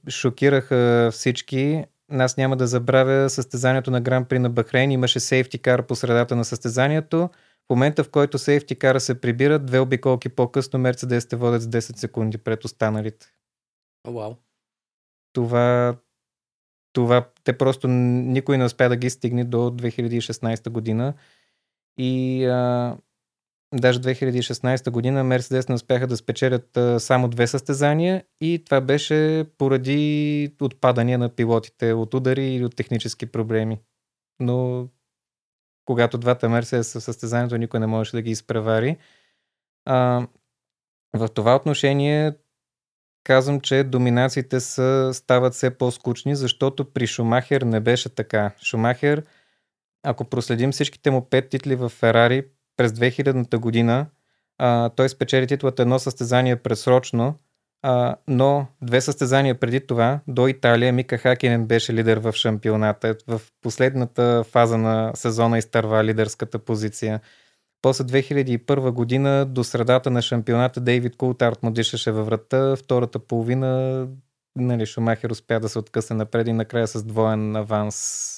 шокираха 0.10 1.10
всички. 1.12 1.86
Аз 2.12 2.38
няма 2.38 2.58
да 2.58 2.68
забравя 2.68 3.30
състезанието 3.30 3.92
на 3.92 4.02
Гран 4.02 4.26
При 4.26 4.40
на 4.40 4.50
Бахрейн. 4.50 4.92
Имаше 4.92 5.20
сейфти 5.20 5.60
кар 5.60 5.86
по 5.88 5.96
средата 5.96 6.36
на 6.36 6.46
състезанието. 6.46 7.30
В 7.68 7.70
момента, 7.70 8.04
в 8.04 8.10
който 8.10 8.38
сейфти 8.38 8.76
кара 8.76 9.00
се 9.00 9.22
прибират, 9.22 9.66
две 9.66 9.80
обиколки 9.80 10.30
по-късно 10.30 10.80
Мерцедес 10.80 11.28
те 11.28 11.36
водят 11.36 11.62
с 11.62 11.68
10 11.68 11.98
секунди 11.98 12.38
пред 12.38 12.66
останалите. 12.66 13.28
Вау. 14.08 14.16
Wow 14.16 14.49
това, 15.34 15.96
това 16.94 17.30
те 17.44 17.58
просто 17.58 17.88
никой 17.88 18.58
не 18.58 18.66
успя 18.66 18.90
да 18.90 18.96
ги 18.96 19.10
стигне 19.10 19.44
до 19.44 19.58
2016 19.58 20.70
година. 20.70 21.14
И 21.98 22.46
а, 22.46 22.98
даже 23.74 24.00
2016 24.00 24.90
година 24.90 25.24
Мерседес 25.24 25.70
не 25.70 25.76
успяха 25.76 26.08
да 26.08 26.18
спечелят 26.18 26.78
а, 26.78 27.00
само 27.00 27.28
две 27.28 27.48
състезания 27.48 28.24
и 28.42 28.64
това 28.66 28.82
беше 28.82 29.46
поради 29.58 30.56
отпадания 30.62 31.18
на 31.18 31.30
пилотите 31.30 31.94
от 31.94 32.14
удари 32.14 32.46
или 32.46 32.66
от 32.66 32.76
технически 32.76 33.26
проблеми. 33.26 33.80
Но 34.40 34.88
когато 35.86 36.18
двата 36.18 36.50
Мерседес 36.50 36.94
в 36.94 37.02
състезанието, 37.02 37.58
никой 37.58 37.80
не 37.80 37.88
можеше 37.88 38.16
да 38.16 38.22
ги 38.22 38.32
изпревари. 38.32 38.98
А, 39.86 40.28
в 41.14 41.28
това 41.28 41.56
отношение 41.56 42.34
казвам, 43.24 43.62
че 43.62 43.84
доминациите 43.84 44.60
са, 44.60 45.10
стават 45.14 45.54
все 45.54 45.70
по-скучни, 45.70 46.36
защото 46.36 46.94
при 46.94 47.08
Шумахер 47.08 47.62
не 47.62 47.80
беше 47.80 48.10
така. 48.10 48.52
Шумахер, 48.64 49.24
ако 50.04 50.26
проследим 50.26 50.72
всичките 50.72 51.12
му 51.12 51.30
пет 51.30 51.50
титли 51.50 51.76
в 51.76 51.90
Ферари 51.90 52.44
през 52.78 52.92
2000-та 52.92 53.58
година, 53.58 54.06
а, 54.58 54.90
той 54.90 55.10
спечели 55.10 55.48
титлата 55.48 55.82
едно 55.82 56.00
състезание 56.00 56.56
пресрочно, 56.56 57.36
а, 57.82 58.16
но 58.28 58.68
две 58.82 59.02
състезания 59.02 59.60
преди 59.60 59.88
това, 59.88 60.20
до 60.28 60.48
Италия, 60.48 60.94
Мика 60.94 61.18
Хакинен 61.18 61.66
беше 61.66 61.94
лидер 61.94 62.18
в 62.18 62.34
шампионата. 62.34 63.16
В 63.28 63.42
последната 63.62 64.44
фаза 64.44 64.78
на 64.78 65.12
сезона 65.16 65.58
изтърва 65.58 66.04
лидерската 66.04 66.60
позиция. 66.60 67.20
После 67.82 68.04
2001 68.04 68.92
година 68.92 69.46
до 69.46 69.64
средата 69.64 70.12
на 70.12 70.22
шампионата 70.22 70.82
Дейвид 70.82 71.16
Култарт 71.16 71.64
му 71.64 71.72
дишаше 71.72 72.12
във 72.12 72.26
врата. 72.26 72.76
Втората 72.76 73.20
половина 73.20 74.08
нали, 74.56 74.86
Шумахер 74.86 75.30
успя 75.30 75.60
да 75.60 75.70
се 75.70 75.80
откъсне 75.80 76.16
напред 76.16 76.48
и 76.48 76.54
накрая 76.54 76.88
с 76.88 77.04
двоен 77.04 77.56
аванс 77.56 78.30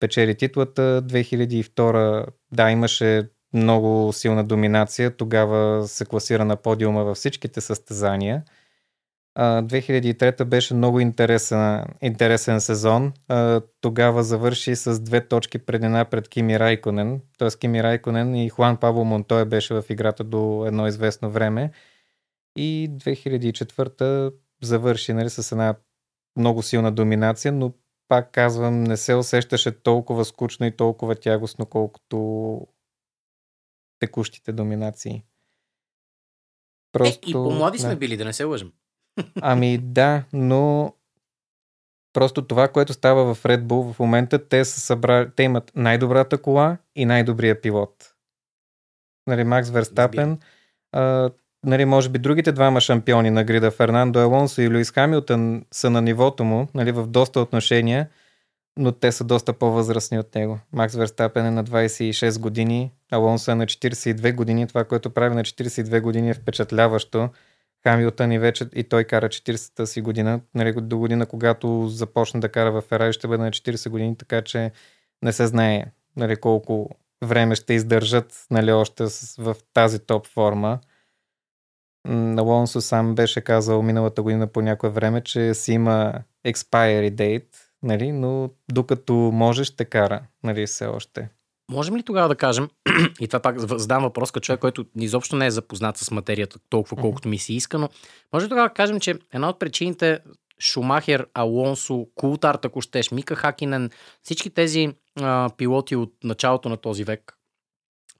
печели 0.00 0.34
титлата. 0.34 1.02
2002 1.06 2.26
да, 2.52 2.70
имаше 2.70 3.28
много 3.54 4.12
силна 4.12 4.44
доминация. 4.44 5.16
Тогава 5.16 5.88
се 5.88 6.04
класира 6.04 6.44
на 6.44 6.56
подиума 6.56 7.04
във 7.04 7.16
всичките 7.16 7.60
състезания. 7.60 8.42
2003 9.38 10.44
беше 10.44 10.74
много 10.74 11.00
интересен, 11.00 11.84
интересен 12.02 12.60
сезон. 12.60 13.12
Тогава 13.80 14.22
завърши 14.24 14.76
с 14.76 15.00
две 15.00 15.28
точки 15.28 15.58
предина 15.58 16.04
пред 16.04 16.28
Кими 16.28 16.58
Райконен. 16.58 17.20
Т.е. 17.38 17.48
Кими 17.60 17.82
Райконен 17.82 18.34
и 18.34 18.48
Хуан 18.48 18.76
Пабло 18.76 19.04
Монтоя 19.04 19.46
беше 19.46 19.74
в 19.74 19.84
играта 19.90 20.24
до 20.24 20.64
едно 20.66 20.86
известно 20.86 21.30
време. 21.30 21.70
И 22.56 22.90
2004 22.92 24.34
завърши 24.62 25.12
нали, 25.12 25.30
с 25.30 25.52
една 25.52 25.74
много 26.36 26.62
силна 26.62 26.92
доминация, 26.92 27.52
но 27.52 27.72
пак 28.08 28.32
казвам, 28.32 28.84
не 28.84 28.96
се 28.96 29.14
усещаше 29.14 29.82
толкова 29.82 30.24
скучно 30.24 30.66
и 30.66 30.76
толкова 30.76 31.14
тягостно, 31.14 31.66
колкото 31.66 32.66
текущите 33.98 34.52
доминации. 34.52 35.24
Просто, 36.92 37.28
е, 37.28 37.30
и 37.30 37.32
по-млади 37.32 37.78
сме 37.78 37.96
били, 37.96 38.16
да 38.16 38.24
не 38.24 38.32
се 38.32 38.44
лъжим. 38.44 38.72
Ами 39.42 39.78
да, 39.78 40.24
но 40.32 40.92
просто 42.12 42.42
това, 42.42 42.68
което 42.68 42.92
става 42.92 43.34
в 43.34 43.42
Red 43.42 43.62
Bull 43.62 43.92
в 43.92 43.98
момента, 43.98 44.48
те, 44.48 44.64
са 44.64 44.80
събрали, 44.80 45.28
те 45.36 45.42
имат 45.42 45.72
най-добрата 45.76 46.38
кола 46.38 46.76
и 46.96 47.04
най-добрия 47.04 47.60
пилот. 47.60 48.14
Нали, 49.26 49.44
Макс 49.44 49.70
Верстапен, 49.70 50.38
а, 50.92 51.30
нали, 51.64 51.84
може 51.84 52.08
би 52.08 52.18
другите 52.18 52.52
двама 52.52 52.80
шампиони 52.80 53.30
на 53.30 53.44
грида, 53.44 53.70
Фернандо 53.70 54.20
Елонсо 54.20 54.60
и 54.62 54.68
Луис 54.68 54.90
Хамилтън, 54.90 55.64
са 55.72 55.90
на 55.90 56.02
нивото 56.02 56.44
му, 56.44 56.68
нали, 56.74 56.92
в 56.92 57.06
доста 57.06 57.40
отношения, 57.40 58.08
но 58.76 58.92
те 58.92 59.12
са 59.12 59.24
доста 59.24 59.52
по-възрастни 59.52 60.18
от 60.18 60.34
него. 60.34 60.58
Макс 60.72 60.94
Верстапен 60.94 61.46
е 61.46 61.50
на 61.50 61.64
26 61.64 62.40
години, 62.40 62.92
Алонсо 63.10 63.50
е 63.50 63.54
на 63.54 63.66
42 63.66 64.34
години. 64.34 64.66
Това, 64.66 64.84
което 64.84 65.10
прави 65.10 65.34
на 65.34 65.42
42 65.42 66.00
години 66.00 66.30
е 66.30 66.34
впечатляващо. 66.34 67.28
Хамилтън 67.82 68.32
и 68.32 68.38
вече 68.38 68.68
и 68.74 68.84
той 68.84 69.04
кара 69.04 69.28
40-та 69.28 69.86
си 69.86 70.00
година. 70.00 70.40
Нали, 70.54 70.72
до 70.72 70.98
година, 70.98 71.26
когато 71.26 71.88
започне 71.88 72.40
да 72.40 72.48
кара 72.48 72.72
в 72.72 72.80
Ферари, 72.80 73.12
ще 73.12 73.28
бъде 73.28 73.42
на 73.42 73.50
40 73.50 73.88
години, 73.88 74.16
така 74.16 74.42
че 74.42 74.72
не 75.22 75.32
се 75.32 75.46
знае 75.46 75.84
нали, 76.16 76.36
колко 76.36 76.90
време 77.24 77.54
ще 77.54 77.74
издържат 77.74 78.46
нали, 78.50 78.72
още 78.72 79.04
в 79.38 79.56
тази 79.72 79.98
топ 79.98 80.26
форма. 80.26 80.78
Алонсо 82.38 82.80
сам 82.80 83.14
беше 83.14 83.40
казал 83.40 83.82
миналата 83.82 84.22
година 84.22 84.46
по 84.46 84.62
някое 84.62 84.90
време, 84.90 85.20
че 85.20 85.54
си 85.54 85.72
има 85.72 86.22
expiry 86.46 87.14
date, 87.14 87.56
нали, 87.82 88.12
но 88.12 88.50
докато 88.72 89.14
може 89.14 89.64
ще 89.64 89.84
кара, 89.84 90.22
нали, 90.42 90.66
все 90.66 90.86
още. 90.86 91.28
Можем 91.72 91.96
ли 91.96 92.02
тогава 92.02 92.28
да 92.28 92.34
кажем, 92.34 92.68
и 93.20 93.28
това 93.28 93.40
пак 93.40 93.58
задам 93.58 94.02
въпрос 94.02 94.30
като 94.30 94.44
човек, 94.44 94.60
който 94.60 94.84
изобщо 94.96 95.36
не 95.36 95.46
е 95.46 95.50
запознат 95.50 95.96
с 95.96 96.10
материята 96.10 96.58
толкова 96.68 96.96
колкото 96.96 97.28
ми 97.28 97.38
се 97.38 97.54
иска, 97.54 97.78
но 97.78 97.88
може 98.32 98.46
ли 98.46 98.48
тогава 98.48 98.68
да 98.68 98.74
кажем, 98.74 99.00
че 99.00 99.18
една 99.32 99.48
от 99.48 99.58
причините 99.58 100.18
Шумахер, 100.60 101.26
Алонсо, 101.34 102.06
Култар, 102.14 102.58
ако 102.64 102.80
щеш, 102.80 103.10
Мика 103.10 103.36
Хакинен, 103.36 103.90
всички 104.22 104.50
тези 104.50 104.88
а, 105.20 105.50
пилоти 105.56 105.96
от 105.96 106.14
началото 106.24 106.68
на 106.68 106.76
този 106.76 107.04
век 107.04 107.38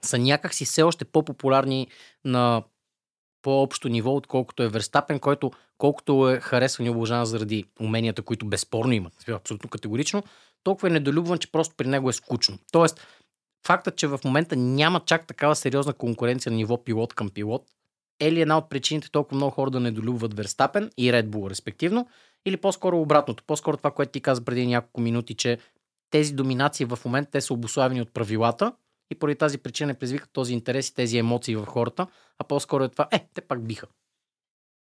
са 0.04 0.18
някакси 0.18 0.64
все 0.64 0.82
още 0.82 1.04
по-популярни 1.04 1.86
на 2.24 2.62
по-общо 3.42 3.88
ниво, 3.88 4.14
отколкото 4.14 4.62
е 4.62 4.68
Верстапен, 4.68 5.18
който 5.18 5.50
колкото 5.78 6.30
е 6.30 6.40
харесван 6.40 6.86
и 6.86 6.90
обожан 6.90 7.24
заради 7.24 7.64
уменията, 7.80 8.22
които 8.22 8.46
безспорно 8.46 8.92
има, 8.92 9.10
абсолютно 9.28 9.70
категорично, 9.70 10.22
толкова 10.64 10.88
е 10.88 10.90
недолюбван, 10.90 11.38
че 11.38 11.52
просто 11.52 11.74
при 11.76 11.86
него 11.86 12.08
е 12.08 12.12
скучно. 12.12 12.58
Тоест, 12.72 13.06
фактът, 13.66 13.96
че 13.96 14.06
в 14.06 14.20
момента 14.24 14.56
няма 14.56 15.00
чак 15.00 15.26
такава 15.26 15.56
сериозна 15.56 15.92
конкуренция 15.92 16.52
на 16.52 16.56
ниво 16.56 16.84
пилот 16.84 17.14
към 17.14 17.30
пилот, 17.30 17.62
е 18.20 18.32
ли 18.32 18.40
една 18.40 18.58
от 18.58 18.70
причините 18.70 19.10
толкова 19.10 19.36
много 19.36 19.50
хора 19.50 19.70
да 19.70 19.80
недолюбват 19.80 20.34
Верстапен 20.34 20.90
и 20.96 21.12
Red 21.12 21.26
Bull 21.26 21.50
респективно, 21.50 22.08
или 22.46 22.56
по-скоро 22.56 23.00
обратното, 23.00 23.44
по-скоро 23.46 23.76
това, 23.76 23.90
което 23.90 24.12
ти 24.12 24.20
каза 24.20 24.44
преди 24.44 24.66
няколко 24.66 25.00
минути, 25.00 25.34
че 25.34 25.58
тези 26.10 26.34
доминации 26.34 26.86
в 26.86 26.98
момента 27.04 27.30
те 27.30 27.40
са 27.40 27.54
обославени 27.54 28.02
от 28.02 28.14
правилата 28.14 28.72
и 29.10 29.18
поради 29.18 29.38
тази 29.38 29.58
причина 29.58 29.94
предизвикат 29.94 30.30
този 30.32 30.52
интерес 30.52 30.88
и 30.88 30.94
тези 30.94 31.18
емоции 31.18 31.56
в 31.56 31.66
хората, 31.66 32.06
а 32.38 32.44
по-скоро 32.44 32.84
е 32.84 32.88
това, 32.88 33.08
е, 33.12 33.26
те 33.34 33.40
пак 33.40 33.66
биха. 33.66 33.86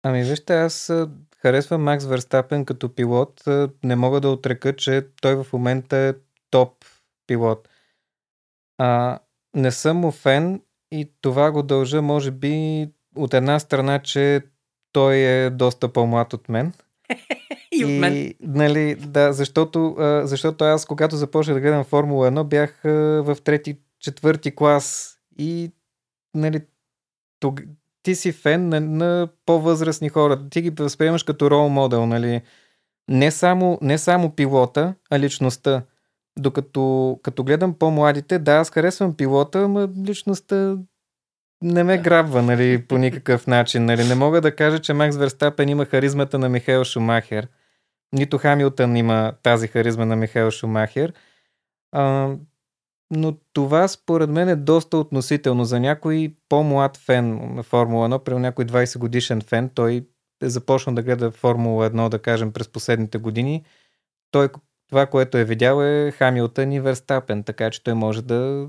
Ами 0.04 0.24
вижте, 0.24 0.54
аз 0.54 0.92
харесвам 1.38 1.84
Макс 1.84 2.06
Верстапен 2.06 2.66
като 2.66 2.96
пилот. 2.96 3.44
Не 3.84 3.96
мога 3.96 4.22
да 4.22 4.30
отрека, 4.30 4.76
че 4.76 5.08
той 5.22 5.36
в 5.36 5.54
момента 5.54 5.98
е 5.98 6.14
топ 6.50 6.86
пилот. 7.28 7.70
А, 8.78 9.20
не 9.56 9.72
съм 9.72 9.98
му 9.98 10.12
фен 10.12 10.62
и 10.92 11.12
това 11.22 11.52
го 11.52 11.64
дължа, 11.64 12.02
може 12.02 12.32
би, 12.32 12.88
от 13.16 13.34
една 13.34 13.60
страна, 13.60 14.00
че 14.00 14.42
той 14.92 15.16
е 15.16 15.50
доста 15.50 15.94
по-млад 15.94 16.34
от 16.34 16.50
мен. 16.50 16.74
и 17.72 17.86
от 17.86 17.92
мен. 17.92 18.18
И, 18.18 18.36
нали, 18.42 18.96
да, 18.96 19.34
защото, 19.34 19.96
защото 20.24 20.64
аз, 20.64 20.86
когато 20.86 21.16
започнах 21.16 21.56
да 21.56 21.62
гледам 21.62 21.84
Формула 21.84 22.32
1, 22.32 22.44
бях 22.44 22.82
в 23.24 23.38
трети, 23.44 23.78
четвърти 24.00 24.56
клас 24.56 25.18
и 25.38 25.72
нали, 26.34 26.62
тог... 27.40 27.62
ти 28.04 28.16
си 28.16 28.32
фен 28.32 28.70
на, 28.70 28.80
на 28.80 29.28
по-възрастни 29.46 30.10
хора. 30.10 30.50
Ти 30.50 30.62
ги 30.62 30.70
възприемаш 30.70 31.24
като 31.24 31.52
рол 31.52 31.70
модел, 31.70 32.06
нали? 32.06 32.42
Не 33.10 33.32
само, 33.32 33.78
не 33.82 33.98
само 33.98 34.36
пилота, 34.36 34.96
а 35.10 35.20
личността. 35.20 35.84
Докато 36.40 37.20
като 37.24 37.44
гледам 37.44 37.74
по-младите, 37.74 38.40
да, 38.40 38.52
аз 38.52 38.70
харесвам 38.70 39.18
пилота, 39.18 39.68
но 39.68 39.90
личността 40.06 40.78
не 41.64 41.84
ме 41.84 41.98
грабва, 41.98 42.42
нали, 42.42 42.86
по 42.88 42.98
никакъв 42.98 43.48
начин. 43.48 43.86
Нали. 43.86 44.04
Не 44.04 44.16
мога 44.16 44.42
да 44.42 44.56
кажа, 44.56 44.80
че 44.80 44.94
Макс 44.94 45.18
Верстапен 45.18 45.70
има 45.70 45.86
харизмата 45.86 46.40
на 46.40 46.50
Михаил 46.50 46.84
Шумахер. 46.84 47.48
Нито 48.14 48.38
Хамилтън 48.38 48.96
има 48.98 49.34
тази 49.44 49.68
харизма 49.68 50.06
на 50.06 50.16
Михаил 50.16 50.52
Шумахер. 50.52 51.14
А, 51.92 52.36
но 53.12 53.38
това 53.54 53.88
според 53.88 54.30
мен 54.30 54.50
е 54.50 54.56
доста 54.56 54.98
относително. 54.98 55.66
За 55.66 55.80
някой 55.80 56.36
по-млад 56.50 56.98
фен 56.98 57.56
на 57.56 57.64
Формула 57.64 58.10
1, 58.10 58.24
при 58.24 58.36
някой 58.36 58.66
20 58.66 58.98
годишен 58.98 59.42
фен, 59.42 59.70
той 59.70 60.08
е 60.44 60.50
започнал 60.50 60.96
да 60.96 61.04
гледа 61.04 61.32
Формула 61.32 61.90
1, 61.90 62.10
да 62.10 62.20
кажем, 62.20 62.54
през 62.54 62.68
последните 62.68 63.18
години. 63.18 63.64
Той 64.32 64.50
това, 64.90 65.06
което 65.06 65.38
е 65.38 65.44
видял 65.44 65.82
е 65.82 66.12
Хамилтън 66.12 66.72
и 66.72 66.80
Верстапен, 66.80 67.44
така 67.44 67.70
че 67.70 67.84
той 67.84 67.94
може 67.94 68.22
да 68.22 68.68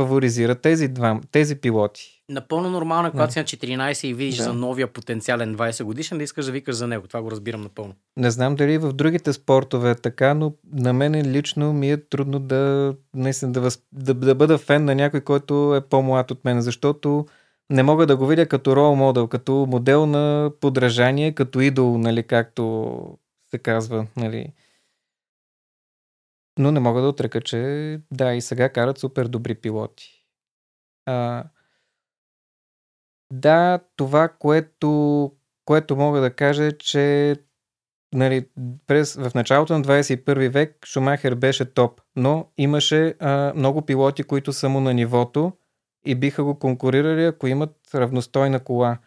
фаворизира 0.00 0.54
тези, 0.54 0.88
два, 0.88 1.20
тези 1.30 1.60
пилоти. 1.60 2.22
Напълно 2.28 2.70
нормално 2.70 3.10
когато 3.10 3.32
си 3.32 3.38
на 3.38 3.44
14 3.44 4.06
и 4.06 4.14
видиш 4.14 4.36
да. 4.36 4.42
за 4.42 4.52
новия 4.52 4.86
потенциален 4.86 5.56
20 5.56 5.84
годишен, 5.84 6.18
да 6.18 6.24
искаш 6.24 6.46
да 6.46 6.52
викаш 6.52 6.74
за 6.74 6.86
него. 6.86 7.06
Това 7.06 7.22
го 7.22 7.30
разбирам 7.30 7.60
напълно. 7.60 7.94
Не 8.16 8.30
знам 8.30 8.56
дали 8.56 8.78
в 8.78 8.92
другите 8.92 9.32
спортове 9.32 9.90
е 9.90 9.94
така, 9.94 10.34
но 10.34 10.52
на 10.72 10.92
мен 10.92 11.30
лично 11.30 11.72
ми 11.72 11.90
е 11.90 11.96
трудно 11.96 12.38
да, 12.38 12.94
наистина, 13.14 13.52
да, 13.52 13.60
въз, 13.60 13.78
да, 13.92 14.14
да 14.14 14.34
бъда 14.34 14.58
фен 14.58 14.84
на 14.84 14.94
някой, 14.94 15.20
който 15.20 15.76
е 15.76 15.80
по-млад 15.80 16.30
от 16.30 16.44
мен, 16.44 16.60
защото 16.60 17.26
не 17.70 17.82
мога 17.82 18.06
да 18.06 18.16
го 18.16 18.26
видя 18.26 18.46
като 18.46 18.76
рол 18.76 18.94
модел, 18.94 19.26
като 19.26 19.66
модел 19.68 20.06
на 20.06 20.50
подражание, 20.60 21.32
като 21.32 21.60
идол, 21.60 21.98
нали, 21.98 22.22
както 22.22 22.96
се 23.50 23.58
казва. 23.58 24.06
Нали. 24.16 24.52
Но 26.58 26.72
не 26.72 26.80
мога 26.80 27.02
да 27.02 27.08
отрека, 27.08 27.40
че 27.40 28.00
да, 28.10 28.34
и 28.34 28.40
сега 28.40 28.68
карат 28.72 28.98
супер 28.98 29.28
добри 29.28 29.54
пилоти. 29.54 30.26
А, 31.06 31.44
да, 33.32 33.80
това, 33.96 34.28
което, 34.28 35.32
което 35.64 35.96
мога 35.96 36.20
да 36.20 36.34
кажа 36.34 36.64
е, 36.64 36.72
че 36.72 37.36
нали, 38.14 38.48
през, 38.86 39.14
в 39.14 39.30
началото 39.34 39.78
на 39.78 39.84
21 39.84 40.48
век 40.48 40.86
Шумахер 40.86 41.34
беше 41.34 41.72
топ, 41.72 42.00
но 42.16 42.48
имаше 42.56 43.14
а, 43.20 43.52
много 43.56 43.82
пилоти, 43.82 44.22
които 44.22 44.52
са 44.52 44.68
му 44.68 44.80
на 44.80 44.94
нивото 44.94 45.52
и 46.06 46.14
биха 46.14 46.44
го 46.44 46.58
конкурирали, 46.58 47.24
ако 47.24 47.46
имат 47.46 47.76
равностойна 47.94 48.64
кола. 48.64 48.98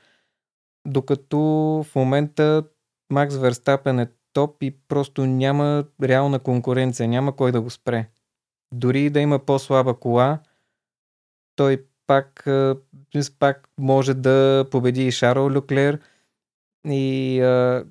Докато 0.87 1.37
в 1.83 1.95
момента 1.95 2.63
Макс 3.09 3.35
Верстапен 3.35 3.99
е 3.99 4.11
топ 4.39 4.63
и 4.63 4.71
просто 4.87 5.25
няма 5.25 5.83
реална 6.03 6.39
конкуренция, 6.39 7.07
няма 7.07 7.35
кой 7.35 7.51
да 7.51 7.61
го 7.61 7.69
спре. 7.69 8.09
Дори 8.73 9.09
да 9.09 9.19
има 9.19 9.39
по-слаба 9.39 9.93
кола, 9.99 10.39
той 11.55 11.85
пак, 12.07 12.47
пак 13.39 13.69
може 13.77 14.13
да 14.13 14.65
победи 14.71 15.07
и 15.07 15.11
Шарл 15.11 15.49
Люклер, 15.49 15.99
и, 16.87 17.41
а, 17.41 17.85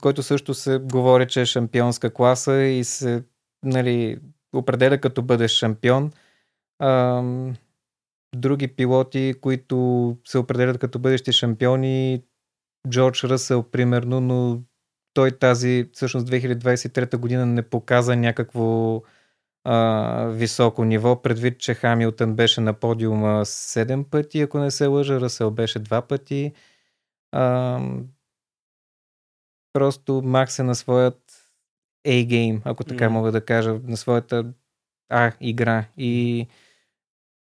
който, 0.00 0.22
също 0.22 0.54
се 0.54 0.78
говори, 0.78 1.28
че 1.28 1.40
е 1.40 1.46
шампионска 1.46 2.10
класа 2.10 2.62
и 2.62 2.84
се 2.84 3.24
нали, 3.62 4.18
определя 4.52 4.98
като 4.98 5.22
бъдеш 5.22 5.50
шампион. 5.50 6.12
Други 8.36 8.68
пилоти, 8.68 9.34
които 9.40 10.16
се 10.24 10.38
определят 10.38 10.78
като 10.78 10.98
бъдещи 10.98 11.32
шампиони, 11.32 12.22
Джордж 12.88 13.24
Ръсъл, 13.24 13.62
примерно, 13.62 14.20
но 14.20 14.60
той 15.18 15.30
тази, 15.30 15.90
всъщност 15.92 16.26
2023 16.26 17.16
година 17.16 17.46
не 17.46 17.62
показа 17.62 18.16
някакво 18.16 19.02
а, 19.64 20.26
високо 20.26 20.84
ниво, 20.84 21.22
предвид, 21.22 21.58
че 21.60 21.74
Хамилтън 21.74 22.34
беше 22.34 22.60
на 22.60 22.72
подиума 22.72 23.44
7 23.44 24.04
пъти, 24.04 24.40
ако 24.40 24.58
не 24.58 24.70
се 24.70 24.86
лъжа, 24.86 25.20
Ръсъл 25.20 25.50
беше 25.50 25.80
2 25.80 26.06
пъти. 26.06 26.52
А, 27.32 27.80
просто 29.72 30.22
Макс 30.24 30.58
е 30.58 30.62
на 30.62 30.74
своят 30.74 31.50
A-game, 32.06 32.60
ако 32.64 32.84
така 32.84 33.04
mm. 33.04 33.08
мога 33.08 33.32
да 33.32 33.44
кажа, 33.44 33.80
на 33.84 33.96
своята 33.96 34.52
А 35.08 35.32
игра. 35.40 35.84
И 35.96 36.46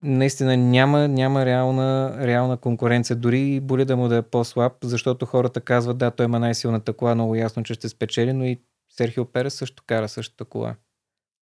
наистина 0.05 0.57
няма, 0.57 1.07
няма 1.07 1.45
реална, 1.45 2.17
реална 2.19 2.57
конкуренция. 2.57 3.15
Дори 3.15 3.59
боли 3.59 3.85
да 3.85 3.97
му 3.97 4.07
да 4.07 4.15
е 4.15 4.21
по-слаб, 4.21 4.73
защото 4.83 5.25
хората 5.25 5.61
казват, 5.61 5.97
да, 5.97 6.11
той 6.11 6.25
има 6.25 6.39
най-силната 6.39 6.93
кола, 6.93 7.15
много 7.15 7.35
ясно, 7.35 7.63
че 7.63 7.73
ще 7.73 7.89
спечели, 7.89 8.33
но 8.33 8.45
и 8.45 8.61
Серхио 8.89 9.25
Перес 9.25 9.53
също 9.53 9.83
кара 9.87 10.09
същата 10.09 10.45
кола. 10.45 10.75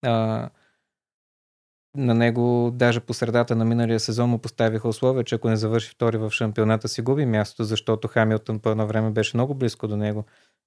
А, 0.05 0.49
на 1.97 2.13
него 2.13 2.71
даже 2.73 2.99
по 2.99 3.13
средата 3.13 3.55
на 3.55 3.65
миналия 3.65 3.99
сезон 3.99 4.29
му 4.29 4.39
поставиха 4.39 4.87
условия, 4.87 5.23
че 5.23 5.35
ако 5.35 5.49
не 5.49 5.55
завърши 5.55 5.89
втори 5.89 6.17
в 6.17 6.31
шампионата 6.31 6.87
си 6.87 7.01
губи 7.01 7.25
мястото, 7.25 7.63
защото 7.63 8.07
Хамилтън 8.07 8.59
по 8.59 8.69
едно 8.69 8.87
време 8.87 9.11
беше 9.11 9.37
много 9.37 9.55
близко 9.55 9.87
до 9.87 9.97
него. 9.97 10.25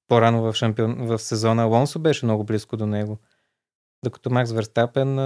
По-рано 0.09 0.43
в, 0.43 0.55
шампион... 0.55 1.07
в 1.07 1.19
сезона 1.19 1.63
Алонсо 1.63 1.99
беше 1.99 2.27
много 2.27 2.45
близко 2.45 2.77
до 2.77 2.87
него. 2.87 3.19
Докато 4.05 4.31
Макс 4.31 4.53
Верстапен 4.53 5.17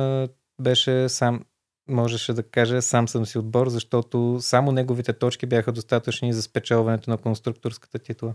беше 0.61 1.09
сам, 1.09 1.44
можеше 1.88 2.33
да 2.33 2.43
каже 2.43 2.83
сам 2.83 3.09
съм 3.09 3.27
си 3.27 3.38
отбор, 3.38 3.69
защото 3.69 4.38
само 4.40 4.73
неговите 4.73 5.12
точки 5.12 5.47
бяха 5.47 5.73
достатъчни 5.73 6.33
за 6.33 6.43
спечелването 6.43 7.11
на 7.11 7.19
конструкторската 7.19 7.99
титла. 7.99 8.35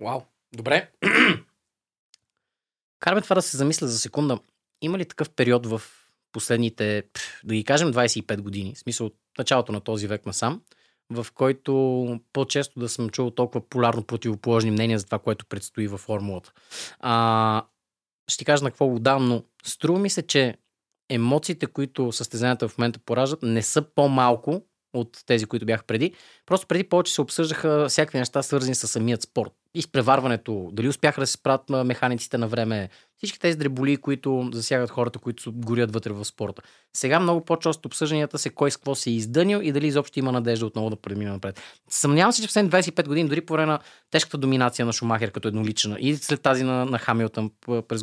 Вау, 0.00 0.20
добре. 0.56 0.90
Караме 3.00 3.22
това 3.22 3.34
да 3.34 3.42
се 3.42 3.56
замисля 3.56 3.86
за 3.86 3.98
секунда. 3.98 4.38
Има 4.82 4.98
ли 4.98 5.04
такъв 5.04 5.30
период 5.30 5.66
в 5.66 5.82
последните, 6.32 7.02
да 7.44 7.54
ги 7.54 7.64
кажем, 7.64 7.92
25 7.92 8.40
години, 8.40 8.74
в 8.74 8.78
смисъл 8.78 9.06
от 9.06 9.16
началото 9.38 9.72
на 9.72 9.80
този 9.80 10.06
век 10.06 10.26
насам, 10.26 10.62
в 11.10 11.26
който 11.34 12.20
по-често 12.32 12.80
да 12.80 12.88
съм 12.88 13.10
чул 13.10 13.30
толкова 13.30 13.68
полярно 13.68 14.02
противоположни 14.02 14.70
мнения 14.70 14.98
за 14.98 15.04
това, 15.04 15.18
което 15.18 15.46
предстои 15.46 15.88
във 15.88 16.00
формулата. 16.00 16.52
А, 17.00 17.66
ще 18.28 18.38
ти 18.38 18.44
кажа 18.44 18.64
на 18.64 18.70
какво 18.70 18.88
го 18.88 18.98
дам, 18.98 19.28
но 19.28 19.44
струва 19.64 19.98
ми 19.98 20.10
се, 20.10 20.26
че 20.26 20.56
емоциите, 21.08 21.66
които 21.66 22.12
състезанията 22.12 22.68
в 22.68 22.78
момента 22.78 22.98
пораждат, 22.98 23.42
не 23.42 23.62
са 23.62 23.82
по-малко 23.82 24.62
от 24.92 25.22
тези, 25.26 25.46
които 25.46 25.66
бяха 25.66 25.84
преди. 25.84 26.12
Просто 26.46 26.66
преди 26.66 26.84
повече 26.84 27.12
се 27.12 27.20
обсъждаха 27.20 27.86
всякакви 27.88 28.18
неща, 28.18 28.42
свързани 28.42 28.74
с 28.74 28.88
самият 28.88 29.22
спорт. 29.22 29.52
Изпреварването, 29.74 30.70
дали 30.72 30.88
успяха 30.88 31.20
да 31.20 31.26
се 31.26 31.32
справят 31.32 31.70
механиците 31.70 32.38
на 32.38 32.48
време, 32.48 32.88
всички 33.18 33.40
тези 33.40 33.58
дреболи, 33.58 33.96
които 33.96 34.50
засягат 34.52 34.90
хората, 34.90 35.18
които 35.18 35.52
горят 35.52 35.92
вътре 35.92 36.12
в 36.12 36.24
спорта. 36.24 36.62
Сега 36.96 37.20
много 37.20 37.44
по-често 37.44 37.86
обсъжданията 37.86 38.38
се 38.38 38.50
кой 38.50 38.70
с 38.70 38.76
какво 38.76 38.94
се 38.94 39.10
е 39.10 39.12
издънил 39.12 39.60
и 39.62 39.72
дали 39.72 39.86
изобщо 39.86 40.18
има 40.18 40.32
надежда 40.32 40.66
отново 40.66 40.90
да 40.90 40.96
премина 40.96 41.32
напред. 41.32 41.60
Съмнявам 41.90 42.32
се, 42.32 42.42
че 42.42 42.48
в 42.48 42.52
25 42.52 43.06
години, 43.06 43.28
дори 43.28 43.40
по 43.40 43.52
време 43.52 43.72
на 43.72 43.78
тежката 44.10 44.38
доминация 44.38 44.86
на 44.86 44.92
Шумахер 44.92 45.30
като 45.30 45.48
еднолична 45.48 45.96
и 46.00 46.16
след 46.16 46.42
тази 46.42 46.64
на, 46.64 46.84
на 46.84 46.98
Хамилтън 46.98 47.50
през 47.88 48.02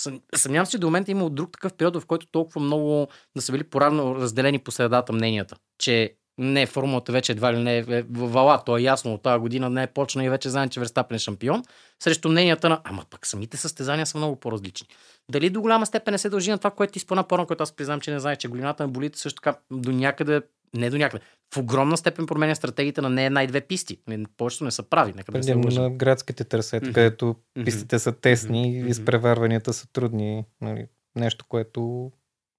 годините, 0.00 0.20
Съмнявам 0.34 0.66
се, 0.66 0.70
че 0.70 0.78
до 0.78 0.86
момента 0.86 1.10
е 1.10 1.12
имал 1.12 1.30
друг 1.30 1.52
такъв 1.52 1.74
период, 1.74 1.96
в 1.96 2.06
който 2.06 2.26
толкова 2.26 2.60
много 2.60 3.08
да 3.36 3.42
са 3.42 3.52
били 3.52 3.64
поравно 3.64 4.14
разделени 4.14 4.58
по 4.58 4.70
средата 4.70 5.12
мненията, 5.12 5.56
че 5.78 6.16
не, 6.38 6.66
формулата 6.66 7.12
вече 7.12 7.32
едва 7.32 7.54
ли 7.54 7.58
не 7.58 7.78
е 7.78 8.02
вала, 8.10 8.62
то 8.66 8.78
е 8.78 8.82
ясно, 8.82 9.14
от 9.14 9.22
тази 9.22 9.40
година 9.40 9.70
не 9.70 9.82
е 9.82 9.86
почна 9.86 10.24
и 10.24 10.28
вече 10.28 10.50
знаем, 10.50 10.68
че 10.68 10.80
Верстапен 10.80 11.14
е 11.14 11.18
шампион, 11.18 11.62
срещу 12.02 12.28
мненията 12.28 12.68
на, 12.68 12.80
ама 12.84 13.04
пък 13.10 13.26
самите 13.26 13.56
състезания 13.56 14.06
са 14.06 14.18
много 14.18 14.36
по-различни. 14.36 14.86
Дали 15.30 15.50
до 15.50 15.60
голяма 15.60 15.86
степен 15.86 16.12
не 16.12 16.18
се 16.18 16.30
дължи 16.30 16.50
на 16.50 16.58
това, 16.58 16.70
което 16.70 16.92
ти 16.92 16.98
спомена 16.98 17.24
по 17.24 17.46
което 17.46 17.62
аз 17.62 17.72
признам, 17.72 18.00
че 18.00 18.10
не 18.10 18.20
знае, 18.20 18.36
че 18.36 18.48
големината 18.48 18.82
на 18.82 18.88
болите 18.88 19.18
също 19.18 19.42
така 19.42 19.58
до 19.70 19.92
някъде 19.92 20.42
не 20.74 20.90
до 20.90 20.98
някъде. 20.98 21.24
В 21.54 21.56
огромна 21.56 21.96
степен 21.96 22.26
променя 22.26 22.54
стратегиите 22.54 23.00
на 23.00 23.10
не 23.10 23.26
една 23.26 23.42
и 23.42 23.46
две 23.46 23.60
писти. 23.60 23.98
Повечето 24.36 24.64
не 24.64 24.70
са 24.70 24.82
прави. 24.82 25.12
Нека 25.16 25.32
да 25.32 25.42
се 25.42 25.54
на 25.54 25.90
градските 25.90 26.44
търсета, 26.44 26.86
mm-hmm. 26.86 26.94
където 26.94 27.36
пистите 27.64 27.98
са 27.98 28.12
тесни 28.12 28.64
mm-hmm. 28.64 28.88
изпреварванията 28.88 29.72
са 29.72 29.92
трудни. 29.92 30.44
Нали, 30.60 30.86
нещо, 31.16 31.44
което 31.48 32.12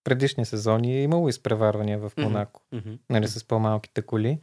предишни 0.03 0.45
сезони 0.45 0.97
е 0.97 1.03
имало 1.03 1.29
изпреварвания 1.29 1.99
в 1.99 2.11
Монако, 2.17 2.61
mm-hmm. 2.73 2.99
нали, 3.09 3.27
с 3.27 3.47
по-малките 3.47 4.01
коли. 4.01 4.39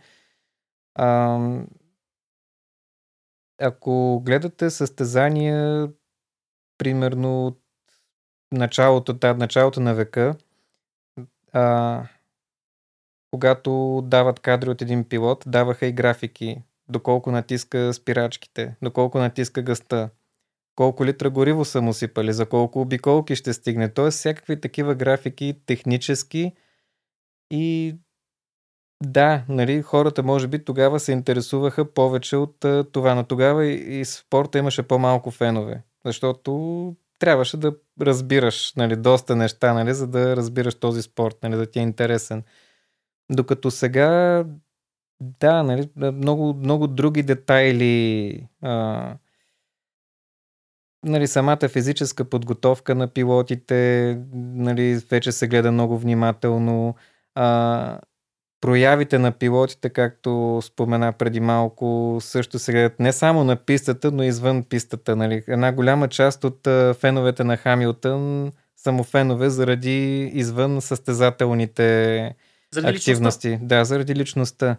А, 0.95 1.39
ако 3.59 4.21
гледате 4.25 4.71
състезания, 4.71 5.89
примерно 6.79 7.47
от 7.47 7.61
началото, 8.53 9.13
да, 9.13 9.35
началото 9.35 9.81
на 9.81 9.95
века, 9.95 10.37
а, 11.53 12.03
когато 13.31 14.03
дават 14.05 14.41
кадри 14.41 14.71
от 14.71 14.83
един 14.83 15.09
пилот, 15.09 15.45
даваха 15.47 15.87
и 15.87 15.93
графики, 15.93 16.63
доколко 16.89 17.31
натиска 17.31 17.95
спирачките, 17.95 18.77
доколко 18.83 19.19
натиска 19.19 19.63
гъста, 19.63 20.11
колко 20.81 21.05
литра 21.05 21.31
гориво 21.31 21.65
са 21.65 21.83
му 21.83 21.93
сипали, 21.93 22.33
за 22.33 22.47
колко 22.47 22.81
обиколки 22.81 23.37
ще 23.37 23.53
стигне. 23.53 23.89
Тоест 23.89 24.19
всякакви 24.19 24.61
такива 24.61 24.95
графики 24.95 25.55
технически 25.67 26.53
и 27.51 27.97
да, 29.05 29.45
нали, 29.49 29.83
хората 29.83 30.23
може 30.23 30.49
би 30.49 30.65
тогава 30.65 31.01
се 31.01 31.13
интересуваха 31.13 31.95
повече 31.95 32.37
от 32.37 32.65
това, 32.93 33.15
но 33.15 33.25
тогава 33.25 33.67
и, 33.67 34.01
и 34.01 34.05
спорта 34.05 34.59
имаше 34.59 34.83
по-малко 34.83 35.31
фенове, 35.31 35.83
защото 36.05 36.97
трябваше 37.19 37.57
да 37.57 37.75
разбираш 38.01 38.75
нали, 38.75 38.97
доста 38.97 39.37
неща, 39.37 39.75
нали, 39.75 39.95
за 39.95 40.07
да 40.07 40.37
разбираш 40.37 40.75
този 40.75 41.03
спорт, 41.03 41.37
нали, 41.43 41.57
да 41.57 41.67
ти 41.67 41.79
е 41.79 41.83
интересен. 41.83 42.43
Докато 43.31 43.71
сега, 43.71 44.45
да, 45.21 45.63
нали, 45.63 45.89
много, 45.97 46.55
много 46.55 46.87
други 46.87 47.23
детайли 47.23 48.49
а, 48.63 49.17
нали, 51.05 51.27
самата 51.27 51.69
физическа 51.69 52.25
подготовка 52.25 52.95
на 52.95 53.09
пилотите 53.09 54.19
нали, 54.35 55.03
вече 55.11 55.33
се 55.33 55.49
гледа 55.49 55.73
много 55.73 55.99
внимателно. 55.99 56.95
А, 57.35 57.99
проявите 58.61 59.19
на 59.19 59.33
пилотите, 59.33 59.91
както 59.91 60.61
спомена 60.63 61.13
преди 61.13 61.41
малко, 61.41 62.19
също 62.21 62.59
се 62.59 62.73
гледат 62.73 63.01
не 63.01 63.13
само 63.13 63.45
на 63.45 63.57
пистата, 63.57 64.11
но 64.13 64.23
и 64.23 64.27
извън 64.27 64.63
пистата. 64.63 65.17
Нали. 65.17 65.43
Една 65.49 65.73
голяма 65.73 66.09
част 66.09 66.45
от 66.45 66.69
феновете 67.01 67.45
на 67.45 67.57
Хамилтън 67.57 68.53
са 68.77 68.93
му 68.93 69.05
фенове 69.05 69.51
заради 69.51 70.31
извън 70.35 70.81
състезателните 70.81 72.35
заради 72.75 72.97
активности. 72.97 73.49
Личността. 73.49 73.77
Да, 73.77 73.85
заради 73.85 74.15
личността. 74.15 74.77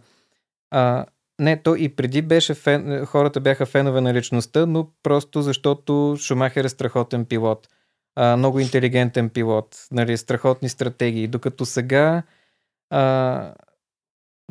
А, 0.71 1.05
не, 1.39 1.61
то 1.63 1.75
и 1.75 1.95
преди 1.95 2.21
беше 2.21 2.53
фен, 2.53 3.05
хората 3.05 3.39
бяха 3.39 3.65
фенове 3.65 4.01
на 4.01 4.13
личността, 4.13 4.65
но 4.65 4.89
просто 5.03 5.41
защото 5.41 6.15
Шумахер 6.19 6.65
е 6.65 6.69
страхотен 6.69 7.25
пилот. 7.25 7.67
А, 8.15 8.37
много 8.37 8.59
интелигентен 8.59 9.29
пилот, 9.29 9.87
нали, 9.91 10.17
страхотни 10.17 10.69
стратегии. 10.69 11.27
Докато 11.27 11.65
сега 11.65 12.23
а, 12.89 13.53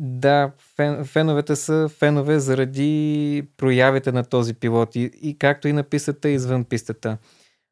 да, 0.01 0.51
фен, 0.75 1.05
феновете 1.05 1.55
са 1.55 1.89
фенове 1.89 2.39
заради 2.39 3.43
проявите 3.57 4.11
на 4.11 4.23
този 4.23 4.53
пилот 4.53 4.95
и, 4.95 5.11
и 5.21 5.37
както 5.37 5.67
и 5.67 5.73
на 5.73 5.83
пистата, 5.83 6.29
и 6.29 6.33
извън 6.33 6.65
пистата. 6.65 7.17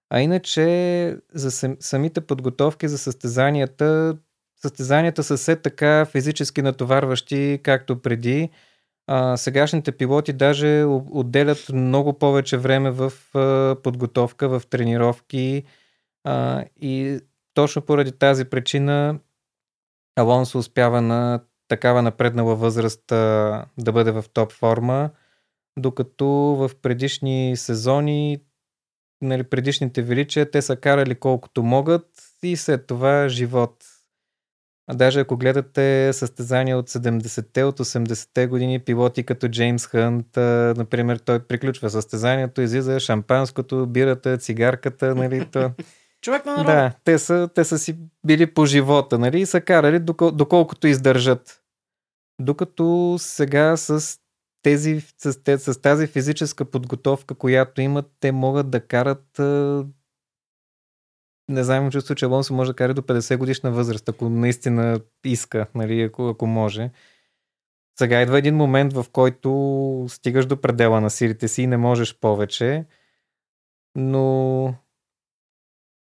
А 0.10 0.22
иначе 0.22 1.18
за 1.34 1.76
самите 1.80 2.22
подготовки 2.22 2.88
за 2.88 2.98
състезанията, 2.98 4.18
състезанията 4.62 5.24
са 5.24 5.38
все 5.38 5.56
така 5.56 6.06
физически 6.06 6.62
натоварващи, 6.62 7.60
както 7.64 8.02
преди. 8.02 8.50
А, 9.12 9.38
сегашните 9.38 9.92
пилоти 9.92 10.34
даже 10.34 10.86
отделят 11.12 11.70
много 11.74 12.14
повече 12.14 12.58
време 12.58 12.92
в 12.92 13.12
подготовка, 13.84 14.50
в 14.50 14.68
тренировки 14.70 15.64
а, 16.24 16.66
и 16.82 17.20
точно 17.54 17.82
поради 17.82 18.12
тази 18.12 18.46
причина 18.46 19.20
Алонсо 20.16 20.58
успява 20.58 21.02
на 21.02 21.42
такава 21.68 22.02
напреднала 22.02 22.56
възраст 22.56 23.12
а, 23.12 23.66
да 23.78 23.92
бъде 23.92 24.12
в 24.12 24.26
топ 24.34 24.52
форма, 24.52 25.10
докато 25.78 26.28
в 26.28 26.72
предишни 26.82 27.54
сезони, 27.58 28.38
нали, 29.22 29.44
предишните 29.44 30.02
величия, 30.02 30.52
те 30.52 30.62
са 30.62 30.76
карали 30.76 31.16
колкото 31.16 31.64
могат 31.64 32.08
и 32.44 32.56
след 32.56 32.88
това 32.88 33.28
живот 33.28 33.86
а 34.92 34.96
даже 34.96 35.20
ако 35.20 35.38
гледате 35.38 36.14
състезания 36.14 36.78
от 36.78 36.90
70-те, 36.90 37.64
от 37.64 37.80
80-те 37.80 38.48
години, 38.48 38.80
пилоти 38.80 39.24
като 39.24 39.48
Джеймс 39.48 39.88
Хънт, 39.88 40.28
например, 40.78 41.18
той 41.18 41.40
приключва 41.40 41.90
състезанието, 41.90 42.62
излиза 42.62 43.00
шампанското, 43.00 43.88
бирата, 43.88 44.38
цигарката, 44.38 45.16
нали, 45.16 45.46
то... 45.52 45.72
Човек 46.22 46.46
на 46.46 46.52
народ. 46.52 46.66
Да, 46.66 46.92
те 47.04 47.20
са, 47.20 47.50
те 47.56 47.64
са 47.64 47.80
си 47.80 47.98
били 48.26 48.54
по 48.54 48.66
живота, 48.66 49.20
нали, 49.20 49.40
и 49.40 49.46
са 49.46 49.62
карали 49.62 50.00
докол, 50.00 50.32
доколкото 50.32 50.88
издържат. 50.88 51.62
Докато 52.42 53.16
сега 53.20 53.78
с 53.78 54.18
тези, 54.62 55.02
с, 55.18 55.34
с 55.58 55.82
тази 55.82 56.08
физическа 56.08 56.66
подготовка, 56.66 57.36
която 57.36 57.82
имат, 57.82 58.06
те 58.20 58.32
могат 58.32 58.70
да 58.70 58.80
карат 58.80 59.40
не 61.50 61.64
знам, 61.64 61.92
чувство, 61.92 62.16
че 62.16 62.26
Алонсо 62.26 62.54
може 62.54 62.72
да 62.72 62.76
кара 62.76 62.94
до 62.94 63.02
50 63.02 63.38
годишна 63.38 63.72
възраст, 63.72 64.10
ако 64.10 64.30
наистина 64.30 65.00
иска, 65.26 65.68
нали, 65.76 66.02
ако, 66.02 66.28
ако 66.28 66.48
може. 66.48 66.92
Сега 68.00 68.22
идва 68.22 68.38
един 68.38 68.56
момент, 68.56 68.94
в 68.94 69.06
който 69.12 70.06
стигаш 70.10 70.46
до 70.46 70.62
предела 70.62 71.02
на 71.02 71.10
силите 71.10 71.48
си 71.48 71.62
и 71.62 71.68
не 71.68 71.78
можеш 71.78 72.20
повече, 72.20 72.86
но 73.96 74.76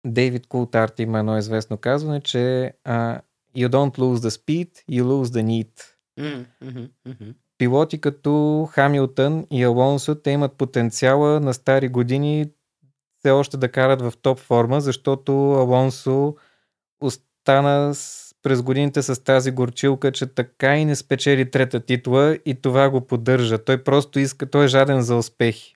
Дейвид 0.06 0.46
Култарт 0.46 1.00
има 1.00 1.18
едно 1.18 1.38
известно 1.38 1.76
казване, 1.76 2.20
че 2.20 2.72
uh, 2.86 3.20
you 3.56 3.68
don't 3.68 3.98
lose 3.98 4.16
the 4.16 4.28
speed, 4.28 4.70
you 4.90 5.02
lose 5.02 5.24
the 5.24 5.42
need. 5.42 5.82
Mm-hmm. 6.20 6.90
Mm-hmm. 7.08 7.34
Пилоти 7.58 8.00
като 8.00 8.64
Хамилтън 8.72 9.46
и 9.50 9.64
Алонсо, 9.64 10.14
те 10.14 10.30
имат 10.30 10.52
потенциала 10.52 11.40
на 11.40 11.54
стари 11.54 11.88
години 11.88 12.46
все 13.26 13.30
още 13.30 13.56
да 13.56 13.68
карат 13.68 14.02
в 14.02 14.12
топ 14.22 14.38
форма, 14.38 14.80
защото 14.80 15.32
Алонсо 15.52 16.34
остана 17.00 17.94
с, 17.94 18.34
през 18.42 18.62
годините 18.62 19.02
с 19.02 19.24
тази 19.24 19.50
горчилка, 19.50 20.12
че 20.12 20.26
така 20.26 20.76
и 20.76 20.84
не 20.84 20.96
спечели 20.96 21.50
трета 21.50 21.80
титла 21.80 22.38
и 22.46 22.54
това 22.54 22.90
го 22.90 23.00
поддържа. 23.00 23.64
Той 23.64 23.84
просто 23.84 24.18
иска, 24.18 24.50
той 24.50 24.64
е 24.64 24.68
жаден 24.68 25.02
за 25.02 25.16
успехи. 25.16 25.74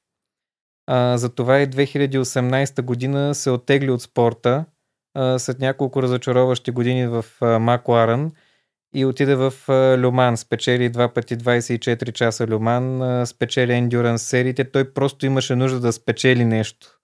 А, 0.87 1.19
затова 1.19 1.61
и 1.61 1.67
2018 1.67 2.83
година 2.83 3.35
се 3.35 3.51
оттегли 3.51 3.91
от 3.91 4.03
спорта 4.03 4.65
а, 5.15 5.39
след 5.39 5.59
няколко 5.59 6.03
разочароващи 6.03 6.71
години 6.71 7.07
в 7.07 7.25
а, 7.41 7.59
Макларен 7.59 8.33
и 8.95 9.05
отиде 9.05 9.35
в 9.35 9.53
Люман. 9.99 10.37
Спечели 10.37 10.89
два 10.89 11.09
пъти 11.09 11.37
24 11.37 12.13
часа 12.13 12.47
Люман, 12.47 13.27
спечели 13.27 13.73
Endurance 13.73 14.17
сериите. 14.17 14.71
Той 14.71 14.93
просто 14.93 15.27
имаше 15.27 15.57
нужда 15.57 15.81
да 15.81 15.93
спечели 15.93 16.45
нещо. 16.45 17.00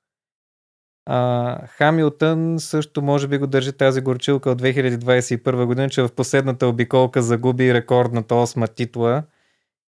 А, 1.07 1.67
Хамилтън 1.67 2.59
също 2.59 3.03
може 3.03 3.29
би 3.29 3.39
го 3.39 3.47
държи 3.47 3.73
тази 3.73 4.01
горчилка 4.01 4.51
от 4.51 4.63
2021 4.63 5.65
година, 5.65 5.91
че 5.91 6.03
в 6.03 6.15
последната 6.15 6.67
обиколка 6.67 7.23
загуби 7.23 7.75
рекордната 7.75 8.35
осма 8.35 8.69
титла 8.69 9.23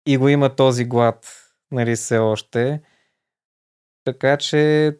и 0.06 0.17
го 0.17 0.30
има 0.30 0.56
този 0.56 0.86
глад, 0.86 1.28
нали 1.72 1.96
все 1.96 2.17
още. 2.17 2.82
Така 4.04 4.38
че 4.38 4.93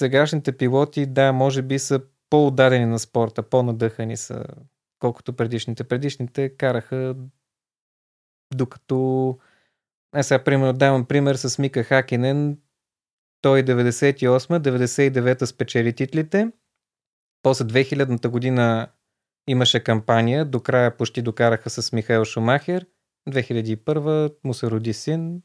сегашните 0.00 0.56
пилоти, 0.56 1.06
да, 1.06 1.32
може 1.32 1.62
би 1.62 1.78
са 1.78 2.00
по-удадени 2.30 2.86
на 2.86 2.98
спорта, 2.98 3.42
по-надъхани 3.42 4.16
са, 4.16 4.44
колкото 4.98 5.36
предишните. 5.36 5.84
Предишните 5.84 6.56
караха 6.56 7.16
докато... 8.54 9.38
Е, 10.16 10.22
сега, 10.22 10.44
примерно, 10.44 10.72
давам 10.72 11.04
пример 11.06 11.34
с 11.34 11.58
Мика 11.58 11.84
Хакинен. 11.84 12.58
Той 13.46 13.62
98-99 13.62 15.44
спечели 15.44 15.92
титлите. 15.92 16.48
После 17.42 17.64
2000-та 17.64 18.28
година 18.28 18.88
имаше 19.48 19.84
кампания, 19.84 20.44
до 20.44 20.60
края 20.60 20.96
почти 20.96 21.22
докараха 21.22 21.70
с 21.70 21.92
Михаил 21.92 22.24
Шумахер. 22.24 22.86
2001 23.28 24.34
му 24.44 24.54
се 24.54 24.70
роди 24.70 24.92
син, 24.92 25.42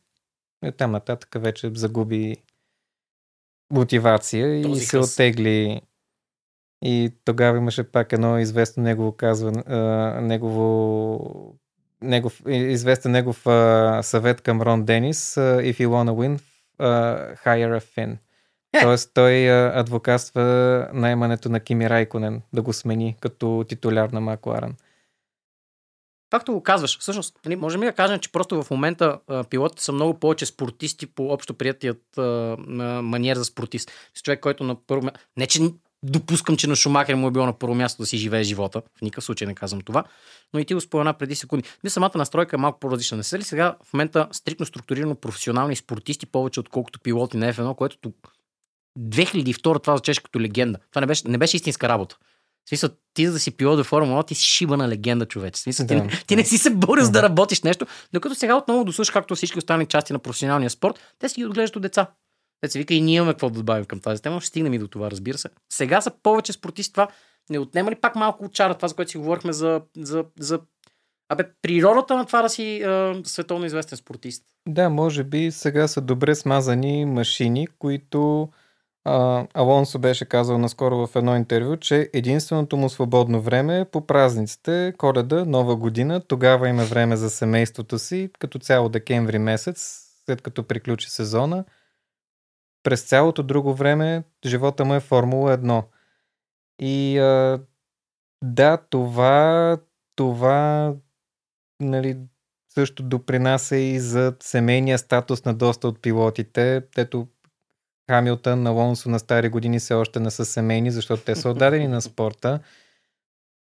и 0.65 0.71
там 0.71 0.91
нататък 0.91 1.29
вече 1.35 1.71
загуби 1.73 2.35
мотивация 3.71 4.63
Този 4.63 4.81
и 4.81 4.85
се 4.85 4.97
къс. 4.97 5.13
оттегли. 5.13 5.81
И 6.83 7.11
тогава 7.25 7.57
имаше 7.57 7.83
пак 7.83 8.13
едно 8.13 8.39
известно 8.39 8.83
негово 8.83 9.11
казване, 9.11 9.63
негово, 10.21 11.55
негов, 12.01 12.41
известен 12.47 13.11
негов 13.11 13.47
а, 13.47 13.99
съвет 14.03 14.41
към 14.41 14.61
Рон 14.61 14.85
Денис, 14.85 15.35
if 15.35 15.79
you 15.79 15.87
wanna 15.87 16.11
win, 16.11 16.39
uh, 16.81 17.35
hire 17.45 17.79
a 17.79 17.79
Finn. 17.79 18.17
Yeah. 18.75 18.81
Тоест 18.81 19.11
той 19.13 19.49
а, 19.49 19.79
адвокатства 19.79 20.43
наймането 20.93 21.49
на 21.49 21.59
Кими 21.59 21.89
Райконен 21.89 22.41
да 22.53 22.61
го 22.61 22.73
смени 22.73 23.15
като 23.19 23.65
титуляр 23.67 24.09
на 24.09 24.21
Макларен. 24.21 24.75
Както 26.29 26.53
го 26.53 26.63
казваш, 26.63 26.99
всъщност, 26.99 27.39
нали, 27.45 27.55
можем 27.55 27.81
ли 27.81 27.85
да 27.85 27.93
кажем, 27.93 28.19
че 28.19 28.31
просто 28.31 28.63
в 28.63 28.71
момента 28.71 29.19
а, 29.27 29.43
пилотите 29.43 29.83
са 29.83 29.91
много 29.91 30.19
повече 30.19 30.45
спортисти 30.45 31.05
по 31.05 31.29
общо 31.29 31.53
приятият 31.53 32.17
а, 32.17 32.21
маниер 33.01 33.37
за 33.37 33.45
спортист. 33.45 33.91
С 34.13 34.21
човек, 34.21 34.39
който 34.39 34.63
на 34.63 34.75
първо. 34.87 35.09
Не, 35.37 35.47
че 35.47 35.61
допускам, 36.03 36.57
че 36.57 36.67
на 36.67 36.75
Шумахер 36.75 37.15
му 37.15 37.27
е 37.27 37.31
било 37.31 37.45
на 37.45 37.53
първо 37.53 37.75
място 37.75 38.01
да 38.01 38.05
си 38.05 38.17
живее 38.17 38.43
живота. 38.43 38.81
В 38.97 39.01
никакъв 39.01 39.23
случай 39.23 39.47
не 39.47 39.55
казвам 39.55 39.81
това. 39.81 40.03
Но 40.53 40.59
и 40.59 40.65
ти 40.65 40.73
го 40.73 40.81
спомена 40.81 41.13
преди 41.13 41.35
секунди. 41.35 41.69
Не 41.83 41.89
самата 41.89 42.11
настройка 42.15 42.55
е 42.55 42.59
малко 42.59 42.79
по-различна. 42.79 43.17
Не 43.17 43.23
са 43.23 43.39
ли 43.39 43.43
сега 43.43 43.75
в 43.83 43.93
момента 43.93 44.27
стрикно 44.31 44.65
структурирано 44.65 45.15
професионални 45.15 45.75
спортисти 45.75 46.25
повече, 46.25 46.59
отколкото 46.59 46.99
пилоти 46.99 47.37
на 47.37 47.53
F1, 47.53 47.75
което 47.75 48.13
2002 48.99 49.83
това 49.83 49.97
звучеше 49.97 50.23
като 50.23 50.39
легенда. 50.39 50.79
Това 50.91 50.99
не 50.99 51.07
беше, 51.07 51.27
не 51.27 51.37
беше 51.37 51.55
истинска 51.57 51.89
работа. 51.89 52.17
В 52.65 52.69
смисъл, 52.69 52.89
ти 53.13 53.27
за 53.27 53.33
да 53.33 53.39
си 53.39 53.51
пилот 53.51 53.79
в 53.79 53.83
Формула, 53.83 54.23
ти 54.23 54.35
си 54.35 54.45
шиба 54.45 54.77
на 54.77 54.89
легенда, 54.89 55.25
човек. 55.25 55.55
В 55.55 55.59
смисъл, 55.59 55.85
да, 55.85 56.01
ти, 56.01 56.07
да. 56.07 56.23
ти 56.27 56.35
не 56.35 56.45
си 56.45 56.57
се 56.57 56.69
борил 56.69 57.05
за 57.05 57.11
да 57.11 57.23
работиш 57.23 57.61
нещо, 57.61 57.85
докато 58.13 58.35
сега 58.35 58.55
отново 58.55 58.83
дослушаш, 58.83 59.11
както 59.11 59.35
всички 59.35 59.57
останали 59.57 59.85
части 59.85 60.13
на 60.13 60.19
професионалния 60.19 60.69
спорт, 60.69 60.99
те 61.19 61.29
си 61.29 61.35
ги 61.41 61.45
отглеждат 61.45 61.75
от 61.75 61.81
деца. 61.81 62.07
Се 62.67 62.79
вика 62.79 62.93
и 62.93 63.01
ние 63.01 63.15
имаме 63.15 63.33
какво 63.33 63.49
да 63.49 63.59
добавим 63.59 63.85
към 63.85 63.99
тази 63.99 64.21
тема, 64.21 64.41
ще 64.41 64.47
стигнем 64.47 64.73
и 64.73 64.79
до 64.79 64.87
това, 64.87 65.11
разбира 65.11 65.37
се. 65.37 65.49
Сега 65.73 66.01
са 66.01 66.11
повече 66.23 66.53
спортисти 66.53 66.93
това. 66.93 67.07
Не 67.49 67.59
отнема 67.59 67.91
ли 67.91 67.95
пак 67.95 68.15
малко 68.15 68.45
от 68.45 68.53
чара, 68.53 68.75
това, 68.75 68.87
за 68.87 68.95
което 68.95 69.11
си 69.11 69.17
говорихме 69.17 69.53
за, 69.53 69.81
за, 69.97 70.25
за 70.39 70.59
Абе, 71.29 71.43
природата 71.61 72.17
на 72.17 72.25
това 72.25 72.41
да 72.41 72.49
си 72.49 72.83
е, 72.83 73.13
световно 73.23 73.65
известен 73.65 73.97
спортист. 73.97 74.43
Да, 74.67 74.89
може 74.89 75.23
би 75.23 75.51
сега 75.51 75.87
са 75.87 76.01
добре 76.01 76.35
смазани 76.35 77.05
машини, 77.05 77.67
които 77.79 78.49
а, 79.03 79.45
Алонсо 79.53 79.99
беше 79.99 80.25
казал 80.25 80.57
наскоро 80.57 81.07
в 81.07 81.15
едно 81.15 81.35
интервю, 81.35 81.77
че 81.77 82.09
единственото 82.13 82.77
му 82.77 82.89
свободно 82.89 83.41
време 83.41 83.79
е 83.79 83.85
по 83.85 84.07
празниците, 84.07 84.93
коледа, 84.97 85.45
нова 85.45 85.75
година. 85.75 86.21
Тогава 86.27 86.69
има 86.69 86.83
време 86.83 87.15
за 87.15 87.29
семейството 87.29 87.99
си, 87.99 88.29
като 88.39 88.59
цяло 88.59 88.89
декември 88.89 89.39
месец, 89.39 90.01
след 90.25 90.41
като 90.41 90.63
приключи 90.63 91.09
сезона. 91.09 91.65
През 92.83 93.01
цялото 93.01 93.43
друго 93.43 93.73
време 93.73 94.23
живота 94.45 94.85
му 94.85 94.95
е 94.95 94.99
Формула 94.99 95.57
1. 95.57 95.83
И 96.79 97.17
а, 97.19 97.59
да, 98.43 98.77
това, 98.77 99.77
това 100.15 100.93
нали, 101.79 102.17
също 102.69 103.03
допринася 103.03 103.75
и 103.75 103.99
за 103.99 104.35
семейния 104.39 104.97
статус 104.97 105.45
на 105.45 105.53
доста 105.53 105.87
от 105.87 106.01
пилотите. 106.01 106.81
Тето 106.95 107.27
Хамилтън, 108.09 108.67
Алонсо 108.67 109.09
на 109.09 109.19
стари 109.19 109.49
години 109.49 109.79
все 109.79 109.93
още 109.93 110.19
не 110.19 110.31
са 110.31 110.45
семейни, 110.45 110.91
защото 110.91 111.23
те 111.23 111.35
са 111.35 111.49
отдадени 111.49 111.87
на 111.87 112.01
спорта. 112.01 112.59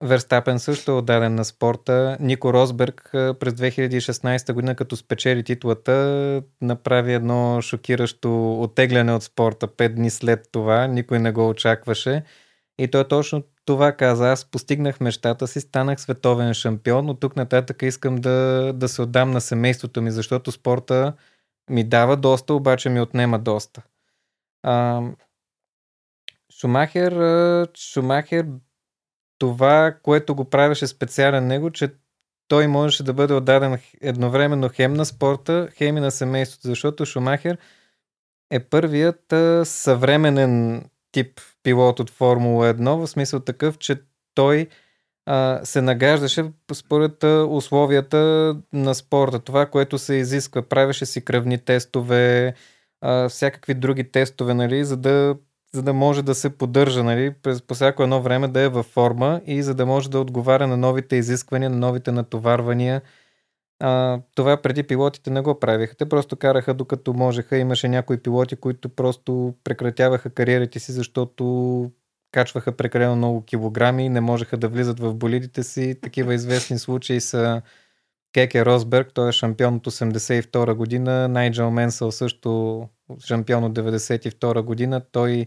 Верстапен 0.03 0.59
също 0.59 0.91
е 0.91 0.95
отдаден 0.95 1.35
на 1.35 1.45
спорта. 1.45 2.17
Нико 2.21 2.53
Росберг 2.53 3.09
през 3.13 3.55
2016 3.55 4.53
година, 4.53 4.75
като 4.75 4.97
спечели 4.97 5.43
титлата, 5.45 6.43
направи 6.61 7.13
едно 7.13 7.61
шокиращо 7.61 8.61
оттегляне 8.63 9.13
от 9.13 9.23
спорта. 9.23 9.77
Пет 9.77 9.95
дни 9.95 10.11
след 10.11 10.49
това, 10.53 10.87
никой 10.87 11.19
не 11.19 11.33
го 11.33 11.49
очакваше. 11.49 12.25
И 12.79 12.89
той 12.89 13.09
точно 13.09 13.43
това 13.65 13.93
каза. 13.93 14.33
Аз 14.33 14.45
постигнах 14.45 15.01
мечтата 15.01 15.47
си, 15.47 15.61
станах 15.61 16.01
световен 16.01 16.55
шампион. 16.55 17.11
От 17.11 17.21
тук 17.21 17.37
нататък 17.37 17.83
искам 17.83 18.17
да, 18.17 18.73
да 18.75 18.89
се 18.89 19.03
отдам 19.03 19.31
на 19.31 19.41
семейството 19.41 20.03
ми, 20.03 20.11
защото 20.11 20.53
спорта 20.53 21.13
ми 21.71 21.85
дава 21.85 22.17
доста, 22.17 22.55
обаче 22.55 22.89
ми 22.89 23.01
отнема 23.01 23.39
доста. 23.39 23.83
А, 24.63 25.03
Шумахер, 26.61 27.13
Шумахер, 27.77 28.47
това, 29.43 29.95
което 30.03 30.35
го 30.35 30.45
правеше 30.45 30.87
специален 30.87 31.47
него, 31.47 31.71
че 31.71 31.91
той 32.49 32.67
можеше 32.67 33.03
да 33.03 33.13
бъде 33.13 33.35
отдаден 33.35 33.79
едновременно 34.01 34.69
хем 34.69 34.95
на 34.95 35.05
спорта, 35.05 35.69
хем 35.77 35.97
и 35.97 36.01
на 36.01 36.11
семейството, 36.11 36.69
защото 36.69 37.07
Шумахер 37.07 37.59
е 38.51 38.61
първият 38.61 39.35
съвременен 39.65 40.85
тип 41.13 41.41
пилот 41.63 42.01
от 42.01 42.11
Формула 42.11 42.75
1, 42.75 42.97
в 42.97 43.07
смисъл 43.07 43.41
такъв, 43.41 43.79
че 43.79 43.97
той 44.35 44.69
а, 45.27 45.61
се 45.65 45.83
нагаждаше 45.83 46.45
според 46.73 47.25
а, 47.25 47.47
условията 47.51 48.57
на 48.73 48.95
спорта. 48.95 49.39
Това, 49.39 49.67
което 49.67 49.99
се 49.99 50.15
изисква. 50.15 50.63
Правеше 50.63 51.07
си 51.07 51.25
кръвни 51.25 51.59
тестове, 51.59 52.55
а, 53.01 53.29
всякакви 53.29 53.75
други 53.75 54.11
тестове, 54.11 54.55
нали, 54.55 54.85
за 54.85 54.97
да, 54.97 55.37
за 55.75 55.83
да 55.83 55.93
може 55.93 56.23
да 56.23 56.35
се 56.35 56.51
поддържа 56.51 57.05
нали, 57.05 57.35
през, 57.43 57.63
по 57.63 57.75
всяко 57.75 58.03
едно 58.03 58.23
време 58.23 58.49
да 58.49 58.61
е 58.61 58.69
във 58.69 58.87
форма 58.87 59.41
и 59.47 59.63
за 59.63 59.75
да 59.75 59.87
може 59.87 60.11
да 60.11 60.21
отговаря 60.21 60.67
на 60.67 60.77
новите 60.77 61.17
изисквания, 61.17 61.71
на 61.71 61.77
новите 61.77 62.13
натоварвания. 62.13 63.03
А, 63.81 64.21
това 64.35 64.57
преди 64.57 64.83
пилотите 64.83 65.31
не 65.31 65.41
го 65.41 65.61
правиха. 65.61 65.95
Те 65.95 66.09
просто 66.09 66.37
караха 66.37 66.75
докато 66.75 67.15
можеха. 67.15 67.59
Имаше 67.59 67.89
някои 67.89 68.23
пилоти, 68.23 68.57
които 68.57 68.89
просто 68.89 69.55
прекратяваха 69.65 70.31
кариерите 70.31 70.79
си, 70.79 70.93
защото 70.93 71.91
качваха 72.33 72.73
прекалено 72.73 73.17
много 73.17 73.45
килограми, 73.45 74.09
не 74.09 74.21
можеха 74.21 74.57
да 74.57 74.69
влизат 74.69 75.01
в 75.01 75.15
болидите 75.15 75.63
си. 75.63 76.01
Такива 76.03 76.35
известни 76.35 76.79
случаи 76.79 77.21
са 77.21 77.63
Кеке 78.33 78.65
Росберг, 78.65 79.11
той 79.15 79.29
е 79.29 79.33
шампион 79.33 79.75
от 79.75 79.87
82 79.87 80.75
година, 80.75 81.29
Найджел 81.29 81.71
Менсъл 81.71 82.13
също 82.13 82.83
шампион 83.21 83.65
от 83.65 83.73
92 83.73 84.63
година. 84.63 85.03
Той 85.13 85.47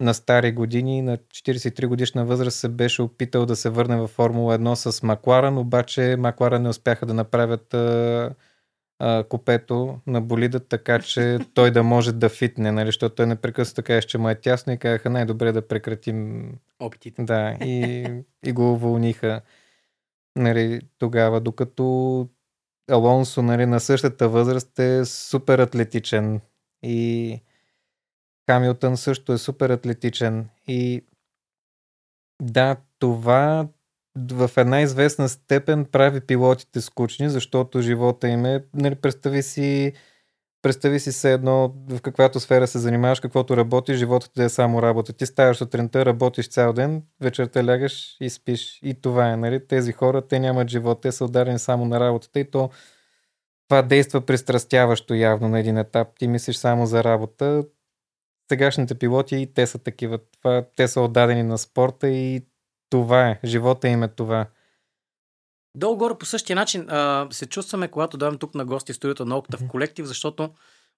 на 0.00 0.14
стари 0.14 0.52
години, 0.52 1.02
на 1.02 1.16
43 1.16 1.86
годишна 1.86 2.24
възраст 2.24 2.58
се 2.58 2.68
беше 2.68 3.02
опитал 3.02 3.46
да 3.46 3.56
се 3.56 3.70
върне 3.70 3.96
във 3.96 4.10
Формула 4.10 4.58
1 4.58 4.74
с 4.74 5.02
Макларан, 5.02 5.58
обаче 5.58 6.16
Макларан 6.18 6.62
не 6.62 6.68
успяха 6.68 7.06
да 7.06 7.14
направят 7.14 7.74
а, 7.74 8.34
а, 8.98 9.24
купето 9.24 9.98
на 10.06 10.20
болида, 10.20 10.60
така 10.60 10.98
че 10.98 11.38
той 11.54 11.70
да 11.70 11.82
може 11.82 12.12
да 12.12 12.28
фитне, 12.28 12.72
нали, 12.72 12.86
защото 12.86 13.14
той 13.14 13.26
непрекъснато 13.26 13.86
каже, 13.86 14.06
че 14.06 14.18
му 14.18 14.28
е 14.28 14.34
тясно 14.34 14.72
и 14.72 14.78
казаха 14.78 15.10
най-добре 15.10 15.52
да 15.52 15.68
прекратим 15.68 16.50
опитите. 16.80 17.22
Да, 17.22 17.56
и, 17.60 18.06
и 18.46 18.52
го 18.52 18.72
уволниха 18.72 19.40
нали, 20.36 20.80
тогава, 20.98 21.40
докато 21.40 22.28
Алонсо 22.90 23.42
нали, 23.42 23.66
на 23.66 23.80
същата 23.80 24.28
възраст 24.28 24.78
е 24.78 25.04
супер 25.04 25.58
атлетичен 25.58 26.40
и 26.86 27.40
Хамилтън 28.50 28.96
също 28.96 29.32
е 29.32 29.38
супер 29.38 29.70
атлетичен 29.70 30.48
и 30.68 31.02
да, 32.42 32.76
това 32.98 33.68
в 34.16 34.50
една 34.56 34.80
известна 34.80 35.28
степен 35.28 35.84
прави 35.84 36.20
пилотите 36.20 36.80
скучни, 36.80 37.30
защото 37.30 37.82
живота 37.82 38.28
им 38.28 38.44
е, 38.44 38.64
нали, 38.74 38.94
представи 38.94 39.42
си 39.42 39.92
представи 40.62 41.00
си 41.00 41.12
се 41.12 41.32
едно 41.32 41.74
в 41.88 42.00
каквато 42.00 42.40
сфера 42.40 42.66
се 42.66 42.78
занимаваш, 42.78 43.20
каквото 43.20 43.56
работиш, 43.56 43.98
животът 43.98 44.32
ти 44.32 44.42
е 44.42 44.48
само 44.48 44.82
работа. 44.82 45.12
Ти 45.12 45.26
ставаш 45.26 45.56
сутринта, 45.56 46.06
работиш 46.06 46.48
цял 46.48 46.72
ден, 46.72 47.02
вечерта 47.20 47.66
лягаш 47.66 48.16
и 48.20 48.30
спиш. 48.30 48.80
И 48.82 48.94
това 48.94 49.30
е, 49.30 49.36
нали? 49.36 49.66
Тези 49.66 49.92
хора, 49.92 50.22
те 50.28 50.38
нямат 50.38 50.68
живот, 50.68 51.00
те 51.00 51.12
са 51.12 51.24
ударени 51.24 51.58
само 51.58 51.84
на 51.84 52.00
работата 52.00 52.40
и 52.40 52.50
то 52.50 52.70
това 53.68 53.82
действа 53.82 54.20
пристрастяващо 54.20 55.14
явно 55.14 55.48
на 55.48 55.58
един 55.58 55.78
етап. 55.78 56.08
Ти 56.18 56.28
мислиш 56.28 56.56
само 56.56 56.86
за 56.86 57.04
работа. 57.04 57.64
Сегашните 58.48 58.94
пилоти 58.94 59.36
и 59.36 59.54
те 59.54 59.66
са 59.66 59.78
такива. 59.78 60.18
Това, 60.18 60.64
те 60.76 60.88
са 60.88 61.00
отдадени 61.00 61.42
на 61.42 61.58
спорта 61.58 62.08
и 62.08 62.46
това 62.90 63.28
е. 63.28 63.40
Живота 63.44 63.88
им 63.88 64.02
е 64.02 64.08
това. 64.08 64.46
Долу-горе 65.76 66.18
по 66.18 66.26
същия 66.26 66.56
начин 66.56 66.90
а, 66.90 67.28
се 67.30 67.46
чувстваме, 67.46 67.88
когато 67.88 68.16
дойдем 68.16 68.38
тук 68.38 68.54
на 68.54 68.64
гости 68.64 68.92
в 68.92 68.96
студиото 68.96 69.24
на 69.24 69.36
Октав 69.36 69.68
колектив, 69.68 70.06
защото 70.06 70.50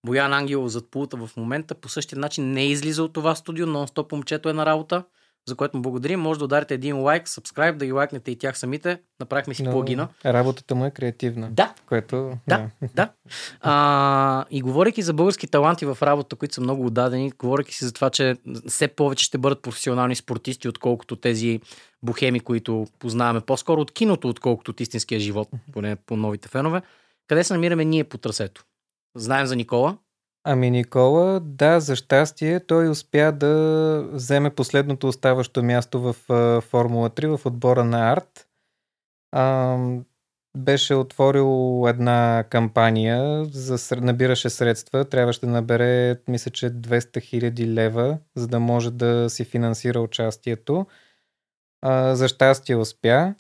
Боян 0.07 0.33
Ангелов 0.33 0.69
зад 0.69 0.91
пулта 0.91 1.17
в 1.17 1.31
момента 1.37 1.75
по 1.75 1.89
същия 1.89 2.19
начин 2.19 2.53
не 2.53 2.67
излиза 2.67 3.03
от 3.03 3.13
това 3.13 3.35
студио, 3.35 3.67
нон-стоп 3.67 4.13
момчето 4.13 4.49
е 4.49 4.53
на 4.53 4.67
работа 4.67 5.05
за 5.49 5.55
което 5.55 5.77
му 5.77 5.83
благодарим. 5.83 6.21
Може 6.21 6.39
да 6.39 6.45
ударите 6.45 6.75
един 6.75 7.01
лайк, 7.01 7.29
сабскрайб, 7.29 7.79
да 7.79 7.87
ги 7.87 7.93
лайкнете 7.93 8.31
и 8.31 8.39
тях 8.39 8.59
самите. 8.59 9.01
Направихме 9.21 9.55
си 9.55 9.63
Но, 9.63 9.71
плагина. 9.71 10.09
Работата 10.25 10.75
му 10.75 10.85
е 10.85 10.91
креативна. 10.91 11.49
Да. 11.51 11.75
Което, 11.87 12.33
да, 12.49 12.71
да. 12.83 12.89
да. 12.95 13.13
А, 13.61 14.45
и 14.51 14.61
говорейки 14.61 15.03
за 15.03 15.13
български 15.13 15.47
таланти 15.47 15.87
в 15.87 15.99
работа, 16.03 16.37
които 16.37 16.55
са 16.55 16.61
много 16.61 16.87
отдадени, 16.87 17.33
говорейки 17.39 17.75
си 17.75 17.85
за 17.85 17.93
това, 17.93 18.11
че 18.11 18.37
все 18.69 18.89
повече 18.89 19.25
ще 19.25 19.39
бъдат 19.39 19.63
професионални 19.63 20.15
спортисти, 20.15 20.69
отколкото 20.69 21.17
тези 21.17 21.61
бухеми, 22.03 22.41
които 22.41 22.87
познаваме 22.99 23.41
по-скоро 23.41 23.81
от 23.81 23.93
киното, 23.93 24.29
отколкото 24.29 24.71
от 24.71 24.81
истинския 24.81 25.21
живот, 25.21 25.49
поне 25.73 25.97
по 25.97 26.17
новите 26.17 26.49
фенове. 26.49 26.83
Къде 27.29 27.45
се 27.45 27.53
намираме 27.53 27.85
ние 27.85 28.05
по 28.05 28.19
трасето? 28.19 28.65
Знаем 29.17 29.47
за 29.47 29.57
Никола, 29.57 29.97
Ами 30.45 30.71
Никола, 30.71 31.41
да, 31.41 31.81
за 31.81 31.97
щастие, 31.97 32.61
той 32.61 32.89
успя 32.89 33.33
да 33.33 34.05
вземе 34.13 34.51
последното 34.51 35.09
оставащо 35.09 35.63
място 35.63 36.01
в 36.01 36.13
Формула 36.61 37.11
3 37.11 37.37
в 37.37 37.47
отбора 37.47 37.85
на 37.85 38.13
Арт. 38.13 38.49
А, 39.33 39.77
беше 40.57 40.95
отворил 40.95 41.85
една 41.89 42.45
кампания, 42.51 43.45
за, 43.45 43.97
набираше 43.97 44.51
средства, 44.51 45.05
трябваше 45.05 45.41
да 45.41 45.47
набере, 45.47 46.21
мисля, 46.29 46.51
че 46.51 46.71
200 46.71 47.23
хиляди 47.23 47.75
лева, 47.75 48.19
за 48.37 48.49
да 48.49 48.61
може 48.61 48.91
да 48.91 49.31
си 49.31 49.45
финансира 49.45 50.01
участието. 50.01 50.87
А, 51.83 52.15
за 52.15 52.29
щастие 52.29 52.77
успя 52.77 53.35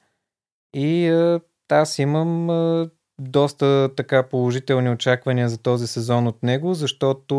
и 0.74 1.08
а, 1.08 1.40
аз 1.68 1.98
имам 1.98 2.50
а, 2.50 2.90
доста 3.20 3.90
така 3.96 4.28
положителни 4.28 4.90
очаквания 4.90 5.48
за 5.48 5.58
този 5.58 5.86
сезон 5.86 6.26
от 6.26 6.42
него, 6.42 6.74
защото 6.74 7.34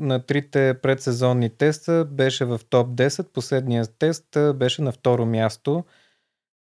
на 0.00 0.26
трите 0.26 0.74
предсезонни 0.82 1.50
теста 1.50 2.04
беше 2.04 2.44
в 2.44 2.60
топ 2.70 2.88
10, 2.88 3.32
последният 3.32 3.94
тест 3.98 4.38
беше 4.54 4.82
на 4.82 4.92
второ 4.92 5.26
място. 5.26 5.84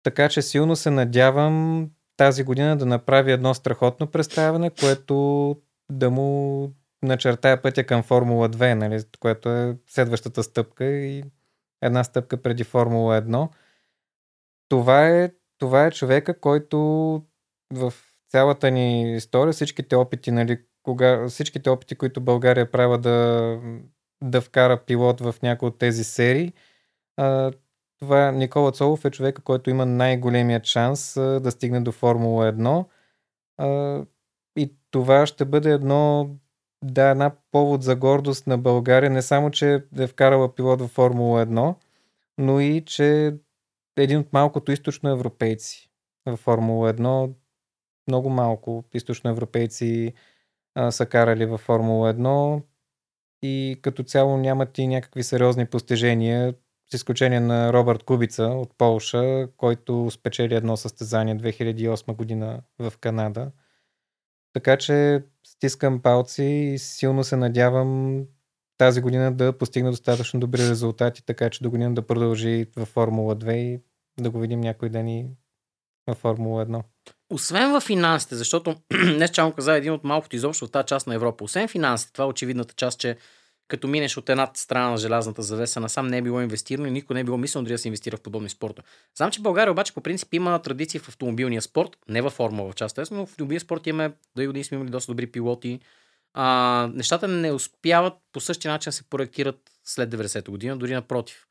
Така 0.02 0.28
че 0.28 0.42
силно 0.42 0.76
се 0.76 0.90
надявам 0.90 1.88
тази 2.16 2.44
година 2.44 2.76
да 2.76 2.86
направи 2.86 3.32
едно 3.32 3.54
страхотно 3.54 4.06
представяне, 4.06 4.70
което 4.70 5.56
да 5.90 6.10
му 6.10 6.70
начертая 7.02 7.62
пътя 7.62 7.84
към 7.84 8.02
Формула 8.02 8.48
2, 8.50 8.74
нали, 8.74 9.02
което 9.20 9.48
е 9.48 9.76
следващата 9.86 10.42
стъпка 10.42 10.84
и 10.84 11.24
една 11.82 12.04
стъпка 12.04 12.42
преди 12.42 12.64
Формула 12.64 13.22
1. 13.22 13.48
Това 14.68 15.08
е, 15.08 15.30
това 15.58 15.86
е 15.86 15.90
човека, 15.90 16.40
който 16.40 16.78
в 17.72 17.94
цялата 18.32 18.70
ни 18.70 19.16
история, 19.16 19.52
всичките 19.52 19.96
опити, 19.96 20.30
нали, 20.30 20.58
кога, 20.82 21.28
всичките 21.28 21.70
опити, 21.70 21.94
които 21.94 22.20
България 22.20 22.70
правя 22.70 22.98
да, 22.98 23.58
да 24.22 24.40
вкара 24.40 24.84
пилот 24.84 25.20
в 25.20 25.34
някои 25.42 25.68
от 25.68 25.78
тези 25.78 26.04
серии, 26.04 26.52
а, 27.16 27.52
това 27.98 28.30
Никола 28.30 28.72
Цолов 28.72 29.04
е 29.04 29.10
човека, 29.10 29.42
който 29.42 29.70
има 29.70 29.86
най-големият 29.86 30.64
шанс 30.64 31.16
а, 31.16 31.40
да 31.40 31.50
стигне 31.50 31.80
до 31.80 31.92
Формула 31.92 32.52
1. 32.52 32.84
А, 33.58 34.06
и 34.56 34.74
това 34.90 35.26
ще 35.26 35.44
бъде 35.44 35.72
едно, 35.72 36.30
да, 36.84 37.10
една 37.10 37.32
повод 37.50 37.82
за 37.82 37.96
гордост 37.96 38.46
на 38.46 38.58
България, 38.58 39.10
не 39.10 39.22
само, 39.22 39.50
че 39.50 39.84
е 39.98 40.06
вкарала 40.06 40.54
пилот 40.54 40.80
в 40.80 40.88
Формула 40.88 41.46
1, 41.46 41.74
но 42.38 42.60
и, 42.60 42.84
че 42.84 43.26
е 43.26 43.32
един 44.02 44.18
от 44.18 44.32
малкото 44.32 44.72
източно 44.72 45.10
европейци 45.10 45.90
в 46.26 46.36
Формула 46.36 46.94
1 46.94 47.32
много 48.12 48.30
малко 48.30 48.84
източноевропейци 48.94 50.12
а, 50.74 50.90
са 50.90 51.06
карали 51.06 51.46
във 51.46 51.60
Формула 51.60 52.14
1 52.14 52.62
и 53.42 53.78
като 53.82 54.02
цяло 54.02 54.36
нямат 54.36 54.78
и 54.78 54.86
някакви 54.86 55.22
сериозни 55.22 55.66
постижения, 55.66 56.54
с 56.90 56.94
изключение 56.94 57.40
на 57.40 57.72
Робърт 57.72 58.02
Кубица 58.02 58.44
от 58.44 58.78
Полша, 58.78 59.48
който 59.56 60.10
спечели 60.10 60.54
едно 60.54 60.76
състезание 60.76 61.36
2008 61.36 62.16
година 62.16 62.62
в 62.78 62.92
Канада. 63.00 63.52
Така 64.52 64.76
че 64.76 65.24
стискам 65.46 66.02
палци 66.02 66.44
и 66.44 66.78
силно 66.78 67.24
се 67.24 67.36
надявам 67.36 68.22
тази 68.78 69.00
година 69.00 69.32
да 69.32 69.58
постигне 69.58 69.90
достатъчно 69.90 70.40
добри 70.40 70.68
резултати, 70.68 71.26
така 71.26 71.50
че 71.50 71.62
до 71.62 71.70
година 71.70 71.94
да 71.94 72.06
продължи 72.06 72.66
в 72.76 72.86
Формула 72.86 73.36
2 73.36 73.52
и 73.52 73.80
да 74.20 74.30
го 74.30 74.38
видим 74.38 74.60
някой 74.60 74.88
ден 74.88 75.08
и 75.08 75.26
във 76.06 76.18
Формула 76.18 76.66
1. 76.66 76.82
Освен 77.32 77.72
в 77.72 77.80
финансите, 77.80 78.36
защото 78.36 78.76
днес 79.14 79.30
Чамо 79.30 79.52
каза 79.52 79.76
един 79.76 79.92
от 79.92 80.04
малкото 80.04 80.36
изобщо 80.36 80.66
в 80.66 80.70
тази 80.70 80.86
част 80.86 81.06
на 81.06 81.14
Европа. 81.14 81.44
Освен 81.44 81.68
финансите, 81.68 82.12
това 82.12 82.24
е 82.24 82.28
очевидната 82.28 82.74
част, 82.74 83.00
че 83.00 83.16
като 83.68 83.88
минеш 83.88 84.16
от 84.16 84.28
едната 84.28 84.60
страна 84.60 84.90
на 84.90 84.96
желязната 84.96 85.42
завеса, 85.42 85.80
насам 85.80 86.08
не 86.08 86.18
е 86.18 86.22
било 86.22 86.40
инвестирано 86.40 86.88
и 86.88 86.90
никой 86.90 87.14
не 87.14 87.20
е 87.20 87.24
било 87.24 87.38
мислено 87.38 87.64
дори 87.64 87.74
да 87.74 87.78
се 87.78 87.88
инвестира 87.88 88.16
в 88.16 88.20
подобни 88.20 88.48
спорта. 88.48 88.82
Знам, 89.16 89.30
че 89.30 89.40
България 89.40 89.72
обаче 89.72 89.94
по 89.94 90.00
принцип 90.00 90.34
има 90.34 90.62
традиции 90.62 91.00
в 91.00 91.08
автомобилния 91.08 91.62
спорт, 91.62 91.90
не 92.08 92.22
във 92.22 92.32
формула 92.32 92.72
в 92.72 92.74
част, 92.74 92.98
но 93.10 93.26
в 93.26 93.30
автомобилния 93.30 93.60
спорт 93.60 93.86
имаме, 93.86 94.12
да 94.36 94.46
години 94.46 94.64
сме 94.64 94.74
имали 94.74 94.90
доста 94.90 95.12
добри 95.12 95.26
пилоти. 95.26 95.80
А, 96.34 96.90
нещата 96.94 97.28
не 97.28 97.52
успяват 97.52 98.14
по 98.32 98.40
същия 98.40 98.72
начин 98.72 98.90
да 98.90 98.92
се 98.92 99.10
проектират 99.10 99.58
след 99.84 100.10
90-та 100.10 100.50
година, 100.50 100.76
дори 100.76 100.94
напротив. 100.94 101.46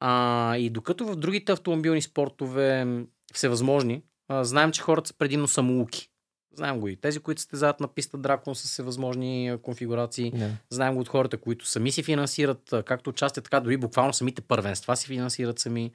А, 0.00 0.56
и 0.56 0.70
докато 0.70 1.06
в 1.06 1.16
другите 1.16 1.52
автомобилни 1.52 2.02
спортове 2.02 2.86
всевъзможни, 3.34 4.02
а, 4.28 4.44
знаем, 4.44 4.72
че 4.72 4.82
хората 4.82 5.08
са 5.08 5.14
предимно 5.14 5.48
самоуки. 5.48 6.10
Знаем 6.54 6.80
го 6.80 6.88
и 6.88 6.96
тези, 6.96 7.20
които 7.20 7.40
състезават 7.40 7.80
на 7.80 7.88
писта 7.88 8.18
Дракон 8.18 8.54
с 8.54 8.62
всевъзможни 8.62 9.56
конфигурации. 9.62 10.32
Yeah. 10.32 10.50
Знаем 10.70 10.94
го 10.94 11.00
от 11.00 11.08
хората, 11.08 11.36
които 11.36 11.66
сами 11.66 11.92
си 11.92 12.02
финансират, 12.02 12.74
както 12.86 13.10
участие, 13.10 13.42
така 13.42 13.60
дори 13.60 13.76
буквално 13.76 14.12
самите 14.12 14.42
първенства 14.42 14.96
си 14.96 15.06
финансират 15.06 15.58
сами. 15.58 15.92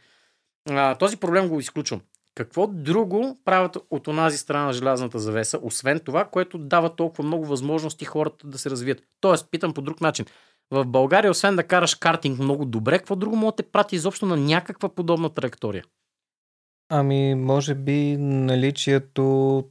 А, 0.69 0.96
този 0.96 1.17
проблем 1.17 1.50
го 1.50 1.60
изключвам. 1.60 2.02
Какво 2.36 2.67
друго 2.67 3.39
правят 3.46 3.78
от 3.89 4.08
онази 4.08 4.38
страна 4.38 4.65
на 4.65 4.74
желязната 4.74 5.19
завеса, 5.19 5.60
освен 5.62 6.00
това, 6.00 6.26
което 6.26 6.58
дава 6.58 6.96
толкова 6.96 7.24
много 7.24 7.46
възможности 7.46 8.06
хората 8.06 8.48
да 8.48 8.58
се 8.58 8.69
развият? 8.69 9.04
Тоест, 9.22 9.48
питам 9.52 9.74
по 9.74 9.82
друг 9.82 10.02
начин. 10.02 10.26
В 10.72 10.86
България, 10.86 11.32
освен 11.32 11.56
да 11.56 11.63
караш 11.63 11.96
картинг 11.96 12.39
много 12.39 12.65
добре, 12.65 12.98
какво 12.98 13.15
друго 13.15 13.36
може 13.36 13.52
да 13.52 13.56
те 13.56 13.63
прати 13.63 13.96
изобщо 13.96 14.26
на 14.26 14.38
някаква 14.38 14.90
подобна 14.90 15.29
траектория? 15.29 15.84
Ами, 16.96 17.35
може 17.35 17.75
би 17.75 18.17
наличието 18.17 19.23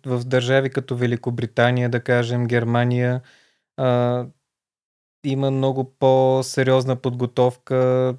в 0.06 0.24
държави 0.24 0.70
като 0.70 0.96
Великобритания, 0.96 1.88
да 1.88 2.00
кажем, 2.00 2.46
Германия, 2.46 3.22
а, 3.76 4.26
има 5.24 5.50
много 5.50 5.92
по-сериозна 5.98 6.96
подготовка 6.96 8.14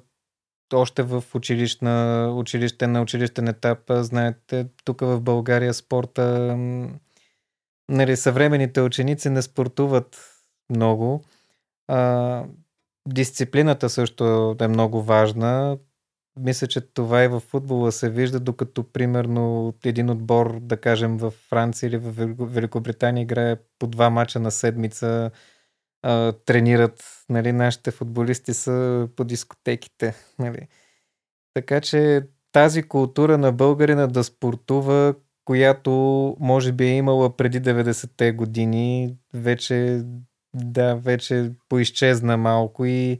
още 0.74 1.02
в 1.02 1.24
училищна, 1.34 2.28
училище, 2.36 2.86
на 2.86 3.02
училищен 3.02 3.48
етап. 3.48 3.78
Знаете, 3.90 4.66
тук 4.84 5.00
в 5.00 5.20
България 5.20 5.74
спорта, 5.74 6.56
нали, 7.88 8.16
съвременните 8.16 8.80
ученици 8.80 9.30
не 9.30 9.42
спортуват 9.42 10.40
много. 10.70 11.24
А, 11.88 12.44
дисциплината 13.08 13.90
също 13.90 14.56
е 14.60 14.68
много 14.68 15.02
важна. 15.02 15.78
Мисля, 16.40 16.66
че 16.66 16.80
това 16.80 17.22
и 17.24 17.28
в 17.28 17.40
футбола 17.40 17.92
се 17.92 18.10
вижда, 18.10 18.40
докато 18.40 18.92
примерно 18.92 19.74
един 19.84 20.10
отбор, 20.10 20.60
да 20.60 20.76
кажем 20.76 21.18
в 21.18 21.30
Франция 21.30 21.88
или 21.88 21.96
в 21.96 22.12
Великобритания 22.38 23.22
играе 23.22 23.56
по 23.78 23.86
два 23.86 24.10
мача 24.10 24.40
на 24.40 24.50
седмица, 24.50 25.30
а, 26.02 26.32
тренират, 26.32 27.24
нали, 27.28 27.52
нашите 27.52 27.90
футболисти 27.90 28.54
са 28.54 29.08
по 29.16 29.24
дискотеките. 29.24 30.14
Нали. 30.38 30.68
Така 31.54 31.80
че 31.80 32.22
тази 32.52 32.82
култура 32.82 33.38
на 33.38 33.52
българина 33.52 34.06
да 34.06 34.24
спортува, 34.24 35.14
която 35.44 35.90
може 36.40 36.72
би 36.72 36.84
е 36.84 36.96
имала 36.96 37.36
преди 37.36 37.62
90-те 37.62 38.32
години, 38.32 39.16
вече, 39.34 40.04
да, 40.54 40.94
вече 40.94 41.52
поизчезна 41.68 42.36
малко 42.36 42.84
и 42.84 43.18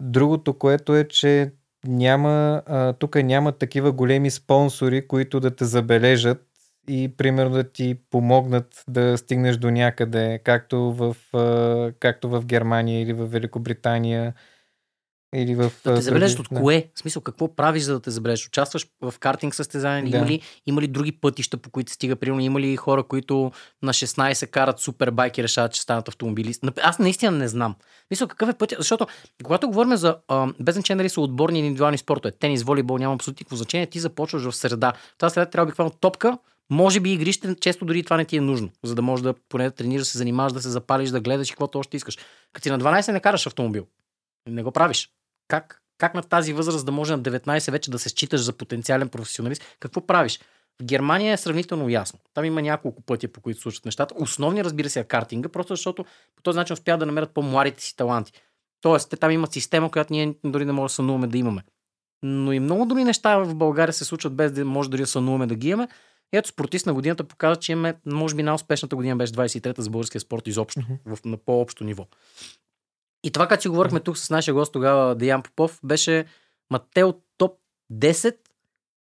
другото, 0.00 0.58
което 0.58 0.96
е, 0.96 1.08
че 1.08 1.52
няма, 1.88 2.62
тук 2.98 3.14
няма 3.16 3.52
такива 3.52 3.92
големи 3.92 4.30
спонсори, 4.30 5.08
които 5.08 5.40
да 5.40 5.56
те 5.56 5.64
забележат 5.64 6.44
и 6.88 7.16
примерно 7.16 7.50
да 7.54 7.72
ти 7.72 8.00
помогнат 8.10 8.84
да 8.88 9.18
стигнеш 9.18 9.56
до 9.56 9.70
някъде, 9.70 10.40
както 10.44 10.92
в, 10.92 11.16
както 12.00 12.28
в 12.28 12.44
Германия 12.46 13.02
или 13.02 13.12
в 13.12 13.26
Великобритания 13.26 14.34
или 15.34 15.54
в... 15.54 15.72
Да 15.84 15.94
те 15.94 16.00
забележат 16.00 16.38
от 16.38 16.48
кое? 16.48 16.90
В 16.94 16.98
смисъл, 16.98 17.22
какво 17.22 17.54
правиш, 17.56 17.82
за 17.82 17.92
да 17.92 18.00
те 18.00 18.10
забележат? 18.10 18.46
Участваш 18.46 18.86
в 19.00 19.14
картинг 19.20 19.54
състезания? 19.54 20.10
Да. 20.10 20.16
Има, 20.16 20.26
ли, 20.26 20.40
има 20.66 20.82
ли 20.82 20.86
други 20.86 21.12
пътища, 21.12 21.56
по 21.56 21.70
които 21.70 21.92
стига? 21.92 22.16
Примерно, 22.16 22.40
има 22.40 22.60
ли 22.60 22.76
хора, 22.76 23.02
които 23.02 23.52
на 23.82 23.92
16 23.92 24.50
карат 24.50 24.80
супербайк 24.80 25.38
и 25.38 25.42
решават, 25.42 25.72
че 25.72 25.82
станат 25.82 26.08
автомобилисти? 26.08 26.68
Аз 26.82 26.98
наистина 26.98 27.32
не 27.32 27.48
знам. 27.48 27.74
Мисля, 28.10 28.28
какъв 28.28 28.48
е 28.48 28.54
път? 28.54 28.74
Защото, 28.78 29.06
когато 29.42 29.68
говорим 29.68 29.96
за, 29.96 30.16
а, 30.28 30.52
без 30.60 30.74
значение 30.74 30.98
дали 30.98 31.08
са 31.08 31.20
отборни 31.20 31.58
или 31.58 31.66
индивидуални 31.66 31.98
спортове, 31.98 32.32
тенис, 32.32 32.62
волейбол, 32.62 32.98
няма 32.98 33.14
абсолютно 33.14 33.40
никакво 33.40 33.56
значение, 33.56 33.86
ти 33.86 34.00
започваш 34.00 34.42
в 34.42 34.56
среда. 34.56 34.92
В 35.14 35.18
тази 35.18 35.32
среда 35.32 35.50
трябва 35.50 35.64
обикновено 35.64 35.96
топка, 36.00 36.38
може 36.70 37.00
би 37.00 37.12
игрище, 37.12 37.54
често 37.54 37.84
дори 37.84 38.02
това 38.02 38.16
не 38.16 38.24
ти 38.24 38.36
е 38.36 38.40
нужно, 38.40 38.70
за 38.82 38.94
да 38.94 39.02
можеш 39.02 39.22
да 39.22 39.34
поне 39.48 39.64
да 39.64 39.70
тренираш, 39.70 40.02
да 40.02 40.10
се 40.10 40.18
занимаваш, 40.18 40.52
да 40.52 40.62
се 40.62 40.68
запалиш, 40.68 41.10
да 41.10 41.20
гледаш 41.20 41.48
и 41.48 41.52
каквото 41.52 41.78
още 41.78 41.96
искаш. 41.96 42.18
Като 42.52 42.62
си 42.62 42.70
на 42.70 42.78
12 42.78 43.12
не 43.12 43.20
караш 43.20 43.46
автомобил. 43.46 43.86
Не 44.48 44.62
го 44.62 44.70
правиш. 44.70 45.10
Как, 45.48 45.82
как 45.98 46.14
на 46.14 46.22
тази 46.22 46.52
възраст 46.52 46.86
да 46.86 46.92
може 46.92 47.16
на 47.16 47.22
19 47.22 47.70
вече 47.70 47.90
да 47.90 47.98
се 47.98 48.08
считаш 48.08 48.40
за 48.40 48.52
потенциален 48.52 49.08
професионалист? 49.08 49.76
Какво 49.80 50.06
правиш? 50.06 50.40
В 50.82 50.84
Германия 50.84 51.32
е 51.32 51.36
сравнително 51.36 51.88
ясно. 51.88 52.18
Там 52.34 52.44
има 52.44 52.62
няколко 52.62 53.02
пътя, 53.02 53.28
по 53.28 53.40
които 53.40 53.60
случват 53.60 53.84
нещата. 53.84 54.14
Основни, 54.18 54.64
разбира 54.64 54.90
се, 54.90 55.00
е 55.00 55.04
картинга, 55.04 55.48
просто 55.48 55.72
защото 55.72 56.04
по 56.36 56.42
този 56.42 56.56
начин 56.56 56.74
успяват 56.74 57.00
да 57.00 57.06
намерят 57.06 57.34
по-младите 57.34 57.82
си 57.82 57.96
таланти. 57.96 58.32
Тоест, 58.80 59.10
те 59.10 59.16
там 59.16 59.30
имат 59.30 59.52
система, 59.52 59.90
която 59.90 60.12
ние 60.12 60.34
дори 60.44 60.64
не 60.64 60.72
можем 60.72 60.84
да 60.84 60.94
сънуваме 60.94 61.26
да 61.26 61.38
имаме. 61.38 61.62
Но 62.22 62.52
и 62.52 62.60
много 62.60 62.86
други 62.86 63.04
неща 63.04 63.38
в 63.38 63.54
България 63.54 63.92
се 63.92 64.04
случват 64.04 64.34
без 64.34 64.52
да 64.52 64.64
може 64.64 64.90
дори 64.90 65.00
да 65.00 65.06
сънуваме 65.06 65.46
да 65.46 65.54
ги 65.54 65.68
имаме. 65.68 65.88
Ето, 66.32 66.48
спортист 66.48 66.86
на 66.86 66.94
годината 66.94 67.24
показва, 67.24 67.56
че 67.56 67.72
имаме, 67.72 67.94
може 68.06 68.34
би 68.34 68.42
най-успешната 68.42 68.96
година 68.96 69.16
беше 69.16 69.32
23-та 69.32 69.82
за 69.82 69.90
българския 69.90 70.20
спорт 70.20 70.46
изобщо, 70.46 70.80
mm-hmm. 70.80 71.16
в, 71.16 71.24
на 71.24 71.36
по-общо 71.36 71.84
ниво. 71.84 72.06
И 73.24 73.30
това, 73.30 73.46
като 73.46 73.62
си 73.62 73.68
говорихме 73.68 74.00
тук 74.00 74.18
с 74.18 74.30
нашия 74.30 74.54
гост 74.54 74.72
тогава, 74.72 75.14
Деян 75.14 75.42
Попов, 75.42 75.80
беше 75.84 76.24
Матео 76.70 77.12
топ 77.38 77.58
10, 77.92 78.36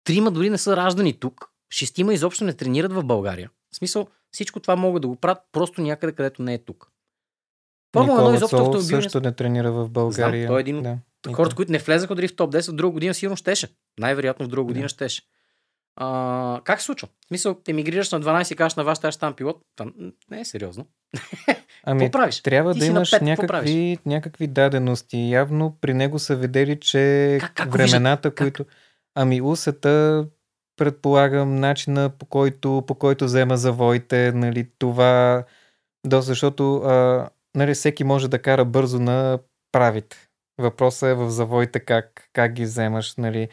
трима 0.04 0.32
дори 0.32 0.50
не 0.50 0.58
са 0.58 0.78
раждани 0.78 1.14
тук, 1.14 1.50
шестима 1.70 2.14
изобщо 2.14 2.44
не 2.44 2.54
тренират 2.54 2.94
в 2.94 3.04
България. 3.04 3.50
В 3.74 3.76
смисъл, 3.76 4.08
всичко 4.32 4.60
това 4.60 4.76
могат 4.76 5.02
да 5.02 5.08
го 5.08 5.16
правят 5.16 5.44
просто 5.52 5.82
някъде, 5.82 6.14
където 6.14 6.42
не 6.44 6.54
е 6.54 6.58
тук. 6.58 6.92
Формула 7.94 8.20
1 8.22 8.36
изобщо 8.36 8.58
автомобил. 8.58 9.02
също 9.02 9.20
не 9.22 9.32
тренира 9.32 9.72
в 9.72 9.90
България. 9.90 10.42
Знам, 10.42 10.48
той 10.48 10.60
е 10.60 10.62
един 10.62 10.82
да. 10.82 10.98
от 11.28 11.36
хората, 11.36 11.56
които 11.56 11.72
не 11.72 11.78
влезаха 11.78 12.16
дори 12.16 12.28
в 12.28 12.36
топ 12.36 12.54
10 12.54 12.72
в 12.72 12.76
друга 12.76 12.94
година, 12.94 13.14
сигурно 13.14 13.38
щеше. 13.38 13.68
Най-вероятно 14.00 14.46
в 14.46 14.50
друга 14.50 14.68
година 14.68 14.86
да. 14.86 14.90
щеше. 14.90 15.22
А, 15.96 16.62
как 16.64 16.80
се 16.80 16.86
случва? 16.86 17.08
В 17.08 17.28
смисъл, 17.28 17.58
емигрираш 17.68 18.12
на 18.12 18.22
12 18.22 18.54
и 18.54 18.56
кажеш 18.56 18.76
на 18.76 18.84
вас, 18.84 18.98
ще 18.98 19.12
ставам 19.12 19.36
пилот. 19.36 19.62
Това 19.76 19.92
не 20.32 20.40
е 20.40 20.46
сериозно. 20.46 20.86
Ами, 21.84 22.00
какво 22.00 22.12
правиш? 22.12 22.42
Трябва 22.42 22.74
Ти 22.74 22.80
да 22.80 22.86
имаш 22.86 23.12
5, 23.12 23.22
някакви, 23.22 23.98
някакви 24.06 24.48
дадености. 24.48 25.30
Явно 25.30 25.78
при 25.82 25.94
него 25.94 26.20
са 26.20 26.36
видели, 26.36 26.80
че 26.80 27.38
как, 27.42 27.54
как 27.54 27.72
времената, 27.72 28.30
виждат? 28.30 28.38
които... 28.38 28.66
Как? 28.66 28.74
Ами 29.16 29.42
усета, 29.42 30.28
предполагам, 30.78 31.56
начина 31.56 32.10
по 32.10 32.26
който, 32.26 32.84
по 32.88 32.96
който 32.96 33.26
взема 33.26 33.58
завоите, 33.58 34.32
нали, 34.32 34.68
това... 34.80 35.44
Да, 36.08 36.22
защото 36.22 36.76
а, 36.76 37.30
нали, 37.56 37.74
всеки 37.74 38.04
може 38.04 38.28
да 38.28 38.42
кара 38.42 38.66
бързо 38.66 39.00
на 39.00 39.40
правите. 39.72 40.18
Въпросът 40.58 41.10
е 41.10 41.14
в 41.14 41.30
завоите 41.30 41.80
как, 41.80 42.30
как 42.34 42.54
ги 42.54 42.64
вземаш. 42.64 43.16
Нали 43.16 43.50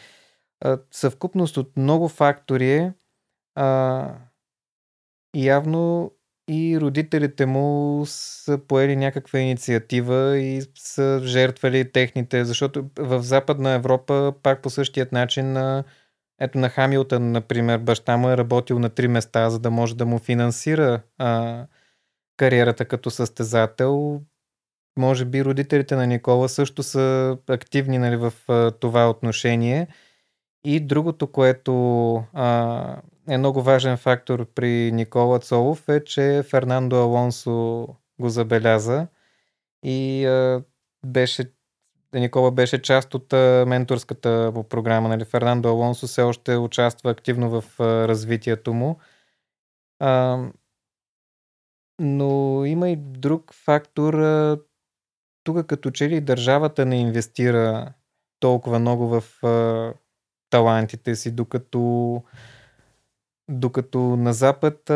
съвкупност 0.91 1.57
от 1.57 1.77
много 1.77 2.09
фактори 2.09 2.71
е 2.71 2.93
а, 3.55 4.15
явно 5.37 6.13
и 6.49 6.81
родителите 6.81 7.47
му 7.47 8.03
са 8.07 8.59
поели 8.69 8.97
някаква 8.97 9.39
инициатива 9.39 10.39
и 10.39 10.63
са 10.75 11.21
жертвали 11.25 11.93
техните, 11.93 12.45
защото 12.45 12.91
в 12.99 13.23
Западна 13.23 13.71
Европа 13.71 14.35
пак 14.43 14.63
по 14.63 14.71
същият 14.71 15.13
начин 15.13 15.53
на 15.53 15.85
ето 16.41 16.59
на 16.59 16.69
Хамилтън, 16.69 17.33
например, 17.33 17.79
баща 17.79 18.17
му 18.17 18.31
е 18.31 18.37
работил 18.37 18.79
на 18.79 18.89
три 18.89 19.09
места, 19.09 19.51
за 19.51 19.59
да 19.59 19.71
може 19.71 19.97
да 19.97 20.07
му 20.07 20.19
финансира 20.19 21.01
а, 21.19 21.67
кариерата 22.37 22.85
като 22.85 23.11
състезател. 23.11 24.21
Може 24.99 25.25
би 25.25 25.45
родителите 25.45 25.97
на 25.97 26.07
Никола 26.07 26.49
също 26.49 26.83
са 26.83 27.37
активни 27.49 27.99
нали, 27.99 28.17
в 28.17 28.33
а, 28.49 28.71
това 28.71 29.11
отношение. 29.11 29.89
И 30.65 30.81
другото, 30.81 31.27
което 31.27 31.73
а, 32.33 33.01
е 33.29 33.39
много 33.39 33.63
важен 33.63 33.97
фактор 33.97 34.47
при 34.55 34.93
Никола 34.93 35.39
Цолов 35.39 35.89
е, 35.89 36.05
че 36.05 36.43
Фернандо 36.51 36.97
Алонсо 36.97 37.87
го 38.21 38.29
забеляза 38.29 39.07
и 39.83 40.27
а, 40.27 40.65
беше 41.07 41.53
Никола 42.15 42.51
беше 42.51 42.83
част 42.83 43.15
от 43.15 43.33
а, 43.33 43.65
менторската 43.69 44.53
му 44.55 44.65
програма. 44.65 45.09
Нали? 45.09 45.25
Фернандо 45.25 45.69
Алонсо 45.69 46.07
все 46.07 46.23
още 46.23 46.57
участва 46.57 47.11
активно 47.11 47.61
в 47.61 47.81
а, 47.81 48.09
развитието 48.09 48.75
му. 48.75 48.99
А, 49.99 50.45
но 51.99 52.65
има 52.65 52.91
и 52.91 52.97
друг 52.97 53.55
фактор. 53.55 54.15
А, 54.15 54.59
тук 55.45 55.67
като 55.67 55.91
че 55.91 56.09
ли 56.09 56.21
държавата 56.21 56.87
не 56.87 57.01
инвестира 57.01 57.93
толкова 58.41 58.79
много 58.79 59.09
в 59.09 59.45
а, 59.47 59.95
талантите 60.51 61.17
си, 61.17 61.31
докато, 61.31 62.23
докато 63.51 63.99
на 63.99 64.33
Запад 64.33 64.91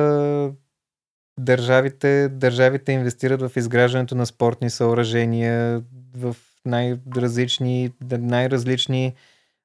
държавите, 1.38 2.28
държавите 2.28 2.92
инвестират 2.92 3.42
в 3.42 3.56
изграждането 3.56 4.14
на 4.14 4.26
спортни 4.26 4.70
съоръжения, 4.70 5.82
в 6.16 6.36
най-различни, 6.64 7.92
най-различни 8.10 9.14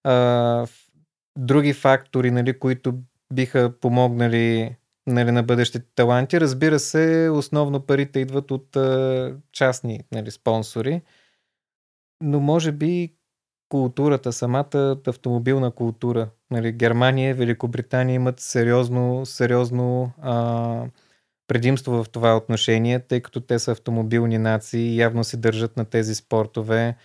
а, 0.03 0.67
други 1.37 1.73
фактори, 1.73 2.31
нали, 2.31 2.59
които 2.59 2.93
биха 3.33 3.73
помогнали 3.81 4.75
нали, 5.07 5.31
на 5.31 5.43
бъдещите 5.43 5.85
таланти. 5.95 6.41
Разбира 6.41 6.79
се, 6.79 7.29
основно 7.33 7.79
парите 7.79 8.19
идват 8.19 8.51
от 8.51 8.75
а, 8.75 9.35
частни 9.51 9.99
нали, 10.11 10.31
спонсори, 10.31 11.01
но 12.21 12.39
може 12.39 12.71
би 12.71 13.16
културата, 13.69 14.33
самата 14.33 14.97
автомобилна 15.07 15.71
култура. 15.71 16.29
Нали, 16.51 16.71
Германия, 16.71 17.35
Великобритания 17.35 18.15
имат 18.15 18.39
сериозно, 18.39 19.25
сериозно 19.25 20.11
а, 20.21 20.85
предимство 21.47 22.03
в 22.03 22.09
това 22.09 22.37
отношение, 22.37 22.99
тъй 22.99 23.21
като 23.21 23.41
те 23.41 23.59
са 23.59 23.71
автомобилни 23.71 24.37
нации 24.37 24.81
и 24.81 24.97
явно 24.97 25.23
се 25.23 25.37
държат 25.37 25.77
на 25.77 25.85
тези 25.85 26.15
спортове. 26.15 26.95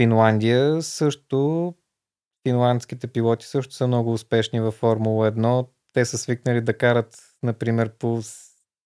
Финландия 0.00 0.82
също, 0.82 1.74
финландските 2.48 3.06
пилоти 3.06 3.46
също 3.46 3.74
са 3.74 3.86
много 3.86 4.12
успешни 4.12 4.60
във 4.60 4.74
Формула 4.74 5.32
1. 5.32 5.66
Те 5.92 6.04
са 6.04 6.18
свикнали 6.18 6.60
да 6.60 6.78
карат, 6.78 7.16
например, 7.42 7.90
по 7.98 8.20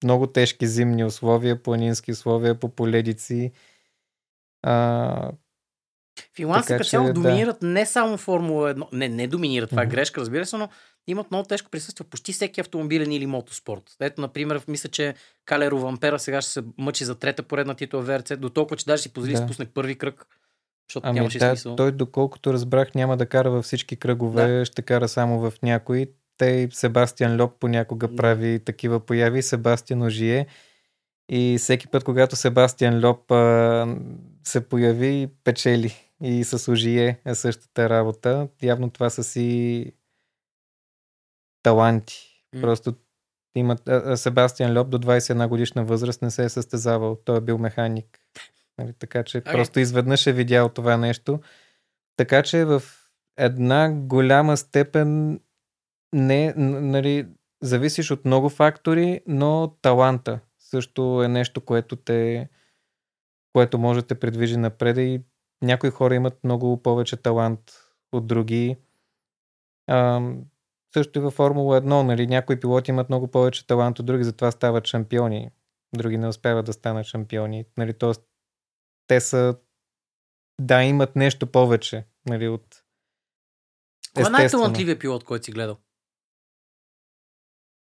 много 0.05 0.27
тежки 0.27 0.67
зимни 0.67 1.05
условия, 1.05 1.63
планински 1.63 2.13
условия, 2.13 2.55
по 2.61 2.69
поледици. 2.69 3.53
А, 4.63 5.33
Финландците 6.37 6.77
като 6.77 6.89
цяло 6.89 7.07
да. 7.07 7.13
доминират 7.13 7.63
не 7.63 7.87
само 7.87 8.17
Формула 8.17 8.75
1, 8.75 8.87
не, 8.93 9.09
не 9.09 9.27
доминират, 9.27 9.71
това 9.71 9.83
е 9.83 9.87
грешка, 9.87 10.21
разбира 10.21 10.47
се, 10.47 10.57
но 10.57 10.69
имат 11.07 11.31
много 11.31 11.49
тежко 11.49 11.71
присъствие 11.71 12.07
почти 12.11 12.33
всеки 12.33 12.61
автомобилен 12.61 13.13
или 13.13 13.27
мотоспорт. 13.27 13.83
Ето, 14.01 14.21
например, 14.21 14.61
мисля, 14.69 14.89
че 14.89 15.15
Калеро 15.45 15.79
Вампера 15.79 16.19
сега 16.19 16.43
ще 16.43 16.51
се 16.53 16.63
мъчи 16.79 17.05
за 17.05 17.15
трета 17.15 17.43
поредна 17.43 17.75
титла 17.75 18.03
в 18.03 18.07
ВРЦ, 18.07 18.37
до 18.37 18.51
толкова, 18.51 18.77
че 18.77 18.85
даже 18.85 19.03
си 19.03 19.13
позволи 19.13 19.33
да 19.33 19.43
спусне 19.43 19.67
първи 19.67 19.95
кръг. 19.95 20.27
Защото 20.89 21.09
ами, 21.09 21.19
нямаше 21.19 21.39
да, 21.39 21.49
смисъл. 21.49 21.77
Той, 21.77 21.93
доколкото 21.93 22.53
разбрах, 22.53 22.95
няма 22.95 23.17
да 23.17 23.27
кара 23.27 23.51
във 23.51 23.65
всички 23.65 23.97
кръгове, 23.97 24.59
да. 24.59 24.65
ще 24.65 24.83
кара 24.83 25.09
само 25.09 25.41
в 25.41 25.53
някои. 25.63 26.07
Те 26.39 26.69
Себастиан 26.73 27.43
Льоп 27.43 27.53
понякога 27.61 28.17
прави 28.17 28.61
такива 28.65 29.01
появи, 29.01 29.43
Себастиан 29.43 30.03
Ожие. 30.03 30.47
И 31.29 31.57
всеки 31.59 31.87
път, 31.87 32.05
когато 32.05 32.37
Себастиан 32.37 33.07
Льоп 33.07 33.31
а, 33.33 33.97
се 34.45 34.69
появи, 34.69 35.29
печели. 35.45 35.95
И 36.23 36.45
с 36.45 36.73
Ожие 36.73 37.21
е 37.25 37.35
същата 37.35 37.89
работа. 37.89 38.49
Явно 38.63 38.91
това 38.91 39.11
са 39.11 39.25
си 39.25 39.93
таланти. 41.63 42.45
Mm. 42.57 42.61
Просто 42.61 42.95
имат, 43.55 43.89
а, 43.89 44.17
Себастиан 44.17 44.79
Льоп 44.79 44.91
до 44.91 44.99
21 44.99 45.49
годишна 45.49 45.85
възраст 45.85 46.23
не 46.23 46.31
се 46.31 46.45
е 46.45 46.49
състезавал. 46.49 47.17
Той 47.25 47.37
е 47.37 47.41
бил 47.41 47.59
механик. 47.59 48.19
Нали, 48.79 48.93
така 48.93 49.23
че 49.23 49.41
okay. 49.41 49.53
просто 49.53 49.81
изведнъж 49.81 50.27
е 50.27 50.33
видял 50.33 50.69
това 50.69 50.97
нещо. 50.97 51.41
Така 52.17 52.43
че 52.43 52.65
в 52.65 52.83
една 53.37 53.93
голяма 53.93 54.57
степен 54.57 55.41
не, 56.13 56.55
нали, 56.57 57.27
зависиш 57.63 58.11
от 58.11 58.25
много 58.25 58.49
фактори, 58.49 59.21
но 59.27 59.75
таланта 59.83 60.41
също 60.75 61.23
е 61.23 61.29
нещо, 61.29 61.61
което 61.61 61.97
те 61.97 62.49
което 63.53 63.79
може 63.79 64.01
да 64.01 64.07
те 64.07 64.21
предвижи 64.21 64.57
напред 64.57 64.97
и 64.97 65.23
някои 65.63 65.91
хора 65.91 66.15
имат 66.15 66.45
много 66.45 66.83
повече 66.83 67.17
талант 67.17 67.61
от 68.13 68.27
други. 68.27 68.77
А, 69.87 70.31
също 70.95 71.19
и 71.19 71.23
във 71.23 71.35
Формула 71.35 71.83
1, 71.83 72.03
нали, 72.03 72.27
някои 72.27 72.61
пилоти 72.61 72.91
имат 72.91 73.09
много 73.09 73.29
повече 73.29 73.67
талант 73.67 73.99
от 73.99 74.07
други, 74.07 74.25
затова 74.25 74.51
стават 74.51 74.87
шампиони. 74.87 75.51
Други 75.97 76.19
не 76.19 76.29
успяват 76.29 76.67
да 76.67 76.73
станат 76.73 77.07
шампиони. 77.07 77.65
Нали, 77.77 77.95
тоест, 77.95 78.23
те 79.07 79.21
са 79.21 79.57
да, 80.61 80.83
имат 80.83 81.17
нещо 81.17 81.47
повече 81.47 82.05
нали, 82.27 82.49
от 82.49 82.85
Кой 84.15 84.27
е 84.27 84.31
най-талантливият 84.31 85.01
пилот, 85.01 85.25
който 85.25 85.45
си 85.45 85.53
гледал? 85.53 85.77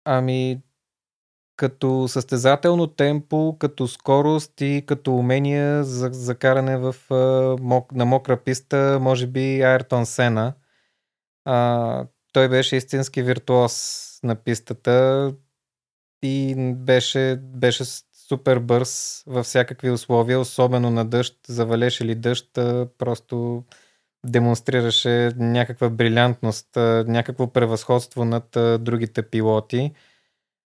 Ами, 0.05 0.62
като 1.57 2.09
състезателно 2.09 2.87
темпо, 2.87 3.57
като 3.59 3.89
скорост 3.89 4.61
и 4.61 4.85
като 4.87 5.17
умения 5.17 5.85
за, 5.85 6.09
за 6.13 6.37
в, 6.79 6.95
на 7.93 8.05
мокра 8.05 8.37
писта, 8.37 8.99
може 9.01 9.27
би 9.27 9.63
Айртон 9.63 10.07
Сена. 10.07 10.55
А, 11.45 12.07
той 12.33 12.49
беше 12.49 12.77
истински 12.77 13.23
виртуоз 13.23 14.05
на 14.23 14.35
пистата 14.35 15.33
и 16.23 16.55
беше, 16.77 17.37
беше 17.43 17.85
супер 18.29 18.59
бърз 18.59 19.23
във 19.27 19.47
всякакви 19.47 19.91
условия, 19.91 20.41
особено 20.41 20.91
на 20.91 21.05
дъжд, 21.05 21.37
завалеше 21.49 22.05
ли 22.05 22.15
дъжд, 22.15 22.49
просто 22.99 23.65
демонстрираше 24.27 25.31
някаква 25.37 25.91
брилянтност, 25.91 26.69
някакво 27.07 27.53
превъзходство 27.53 28.25
над 28.25 28.49
другите 28.85 29.23
пилоти. 29.23 29.93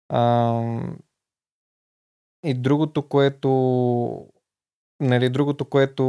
А, 0.09 0.61
и 2.43 2.53
другото, 2.53 3.01
което 3.09 4.27
нали, 4.99 5.29
другото, 5.29 5.65
което 5.65 6.03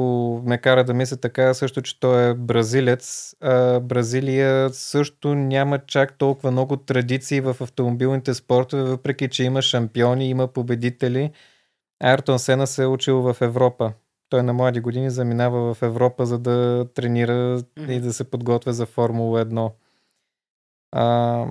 ме 0.46 0.58
кара 0.58 0.84
да 0.84 0.94
мисля 0.94 1.16
така, 1.16 1.54
също, 1.54 1.82
че 1.82 2.00
той 2.00 2.30
е 2.30 2.34
бразилец. 2.34 3.34
А, 3.40 3.80
Бразилия 3.80 4.70
също 4.70 5.34
няма 5.34 5.78
чак 5.78 6.18
толкова 6.18 6.50
много 6.50 6.76
традиции 6.76 7.40
в 7.40 7.56
автомобилните 7.60 8.34
спортове, 8.34 8.82
въпреки, 8.82 9.28
че 9.28 9.44
има 9.44 9.62
шампиони, 9.62 10.28
има 10.28 10.48
победители. 10.48 11.30
Айртон 12.00 12.38
Сена 12.38 12.66
се 12.66 12.82
е 12.82 12.86
учил 12.86 13.22
в 13.22 13.36
Европа. 13.40 13.92
Той 14.28 14.42
на 14.42 14.52
млади 14.52 14.80
години 14.80 15.10
заминава 15.10 15.74
в 15.74 15.82
Европа, 15.82 16.26
за 16.26 16.38
да 16.38 16.86
тренира 16.94 17.32
mm-hmm. 17.58 17.90
и 17.90 18.00
да 18.00 18.12
се 18.12 18.30
подготвя 18.30 18.72
за 18.72 18.86
Формула 18.86 19.46
1. 19.46 19.72
А, 20.92 21.46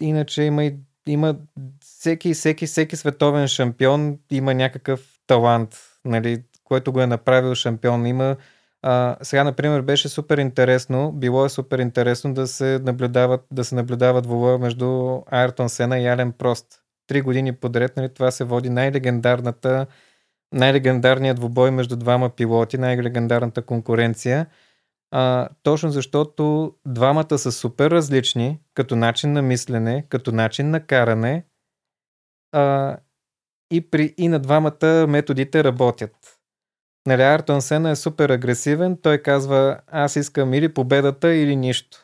иначе 0.00 0.42
има 0.42 0.64
и 0.64 0.76
има 1.06 1.36
всеки, 1.80 2.34
всеки, 2.34 2.66
всеки 2.66 2.96
световен 2.96 3.48
шампион 3.48 4.18
има 4.30 4.54
някакъв 4.54 5.08
талант, 5.26 5.76
нали, 6.04 6.42
който 6.64 6.92
го 6.92 7.00
е 7.00 7.06
направил 7.06 7.54
шампион. 7.54 8.06
Има 8.06 8.36
а, 8.82 9.16
сега, 9.22 9.44
например, 9.44 9.82
беше 9.82 10.08
супер 10.08 10.38
интересно, 10.38 11.12
било 11.12 11.44
е 11.44 11.48
супер 11.48 11.78
интересно 11.78 12.34
да 12.34 12.46
се 12.46 12.80
наблюдават, 12.82 13.44
да 13.50 13.64
се 13.64 13.74
наблюдават 13.74 14.26
вола 14.26 14.58
между 14.58 15.20
Айртон 15.30 15.68
Сена 15.68 15.98
и 15.98 16.06
Ален 16.06 16.32
Прост. 16.32 16.66
Три 17.06 17.20
години 17.20 17.52
подред, 17.52 17.96
нали, 17.96 18.08
това 18.08 18.30
се 18.30 18.44
води 18.44 18.70
най-легендарната 18.70 19.86
най-легендарният 20.52 21.36
двубой 21.36 21.70
между 21.70 21.96
двама 21.96 22.28
пилоти, 22.28 22.78
най-легендарната 22.78 23.62
конкуренция– 23.62 24.46
а, 25.10 25.48
точно 25.62 25.90
защото 25.90 26.74
двамата 26.86 27.38
са 27.38 27.52
супер 27.52 27.90
различни, 27.90 28.60
като 28.74 28.96
начин 28.96 29.32
на 29.32 29.42
мислене, 29.42 30.06
като 30.08 30.32
начин 30.32 30.70
на 30.70 30.86
каране. 30.86 31.44
А, 32.52 32.96
и, 33.72 33.90
при, 33.90 34.14
и 34.18 34.28
на 34.28 34.38
двамата 34.38 35.06
методите 35.08 35.64
работят. 35.64 36.40
Нали, 37.06 37.22
Артон 37.22 37.62
Сена 37.62 37.90
е 37.90 37.96
супер 37.96 38.30
агресивен. 38.30 38.98
Той 39.02 39.18
казва, 39.18 39.80
аз 39.86 40.16
искам 40.16 40.54
или 40.54 40.74
победата, 40.74 41.34
или 41.34 41.56
нищо. 41.56 41.98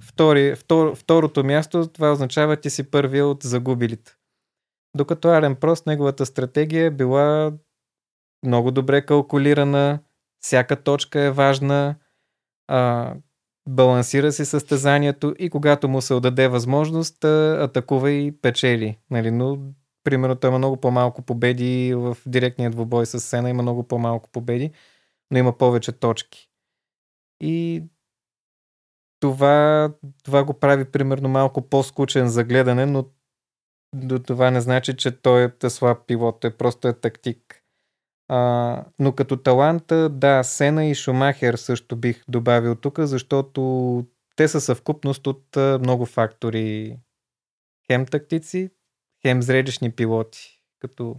Втори, 0.00 0.54
втор, 0.56 0.96
второто 0.96 1.44
място, 1.44 1.88
това 1.88 2.12
означава, 2.12 2.56
ти 2.56 2.70
си 2.70 2.90
първия 2.90 3.26
от 3.26 3.42
загубилите. 3.42 4.16
Докато 4.96 5.28
Арен 5.28 5.56
Прост, 5.56 5.86
неговата 5.86 6.26
стратегия 6.26 6.86
е 6.86 6.90
била 6.90 7.52
много 8.46 8.70
добре 8.70 9.06
калкулирана, 9.06 9.98
всяка 10.40 10.82
точка 10.82 11.20
е 11.20 11.30
важна, 11.30 11.94
а, 12.72 13.14
балансира 13.68 14.32
си 14.32 14.44
състезанието 14.44 15.34
и 15.38 15.50
когато 15.50 15.88
му 15.88 16.00
се 16.00 16.14
отдаде 16.14 16.48
възможност, 16.48 17.24
атакува 17.24 18.10
и 18.10 18.40
печели. 18.42 18.98
Нали? 19.10 19.30
Но, 19.30 19.58
примерно, 20.04 20.36
той 20.36 20.50
има 20.50 20.58
много 20.58 20.76
по-малко 20.76 21.22
победи 21.22 21.94
в 21.96 22.16
директния 22.26 22.70
двубой 22.70 23.06
с 23.06 23.20
Сена, 23.20 23.50
има 23.50 23.62
много 23.62 23.88
по-малко 23.88 24.30
победи, 24.30 24.72
но 25.30 25.38
има 25.38 25.58
повече 25.58 25.92
точки. 25.92 26.50
И 27.40 27.82
това, 29.20 29.88
това 30.24 30.44
го 30.44 30.54
прави, 30.54 30.84
примерно, 30.84 31.28
малко 31.28 31.68
по-скучен 31.68 32.28
за 32.28 32.44
гледане, 32.44 32.86
но 32.86 33.04
до 33.94 34.18
това 34.18 34.50
не 34.50 34.60
значи, 34.60 34.96
че 34.96 35.10
той 35.10 35.52
е 35.64 35.70
слаб 35.70 36.06
пилот, 36.06 36.40
той 36.40 36.56
просто 36.56 36.88
е 36.88 36.92
тактик. 36.92 37.61
А, 38.34 38.84
но 38.98 39.12
като 39.12 39.36
таланта, 39.36 40.08
да, 40.08 40.42
Сена 40.42 40.86
и 40.86 40.94
Шумахер 40.94 41.54
също 41.54 41.96
бих 41.96 42.24
добавил 42.28 42.74
тук, 42.74 43.00
защото 43.00 44.06
те 44.36 44.48
са 44.48 44.60
съвкупност 44.60 45.26
от 45.26 45.56
много 45.56 46.06
фактори. 46.06 46.96
Хем 47.86 48.06
тактици, 48.06 48.70
хем 49.22 49.42
зрелищни 49.42 49.90
пилоти. 49.90 50.62
Като 50.78 51.16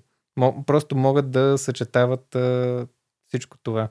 просто 0.65 0.95
могат 0.95 1.31
да 1.31 1.57
съчетават 1.57 2.35
а, 2.35 2.87
всичко 3.27 3.57
това. 3.63 3.89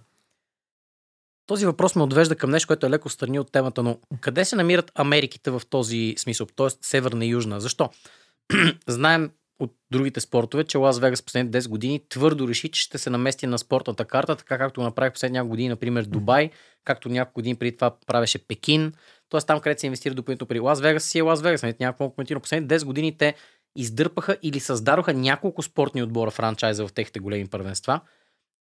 Този 1.46 1.66
въпрос 1.66 1.96
ме 1.96 2.02
отвежда 2.02 2.36
към 2.36 2.50
нещо, 2.50 2.66
което 2.66 2.86
е 2.86 2.90
леко 2.90 3.08
страни 3.08 3.38
от 3.38 3.52
темата, 3.52 3.82
но 3.82 3.98
къде 4.20 4.44
се 4.44 4.56
намират 4.56 4.92
Америките 4.94 5.50
в 5.50 5.62
този 5.70 6.14
смисъл, 6.18 6.46
т.е. 6.46 6.68
северна 6.80 7.24
и 7.24 7.28
южна? 7.28 7.60
Защо? 7.60 7.90
Знаем 8.86 9.30
от 9.62 9.74
другите 9.90 10.20
спортове, 10.20 10.64
че 10.64 10.78
Лас 10.78 10.98
Вегас 10.98 11.22
последните 11.22 11.60
10 11.60 11.68
години 11.68 12.00
твърдо 12.08 12.48
реши, 12.48 12.70
че 12.70 12.80
ще 12.80 12.98
се 12.98 13.10
намести 13.10 13.46
на 13.46 13.58
спортната 13.58 14.04
карта, 14.04 14.36
така 14.36 14.58
както 14.58 14.80
го 14.80 14.84
направих 14.84 15.12
последните 15.12 15.38
няколко 15.38 15.50
години, 15.50 15.68
например 15.68 16.04
Дубай, 16.04 16.50
както 16.84 17.08
няколко 17.08 17.34
години 17.34 17.54
преди 17.54 17.76
това 17.76 17.96
правеше 18.06 18.46
Пекин. 18.46 18.92
Тоест 19.28 19.46
там, 19.46 19.60
където 19.60 19.80
се 19.80 19.86
инвестира 19.86 20.14
допълнително 20.14 20.48
при 20.48 20.60
Лас 20.60 20.80
Вегас, 20.80 21.04
си 21.04 21.18
е 21.18 21.22
Лас 21.22 21.42
Вегас. 21.42 21.62
Нали? 21.62 21.74
Някакво 21.80 22.10
коментирано. 22.10 22.40
Последните 22.40 22.78
10 22.78 22.84
години 22.84 23.18
те 23.18 23.34
издърпаха 23.76 24.36
или 24.42 24.60
създадоха 24.60 25.14
няколко 25.14 25.62
спортни 25.62 26.02
отбора 26.02 26.30
франчайза 26.30 26.86
в 26.86 26.92
техните 26.92 27.20
големи 27.20 27.48
първенства. 27.48 28.00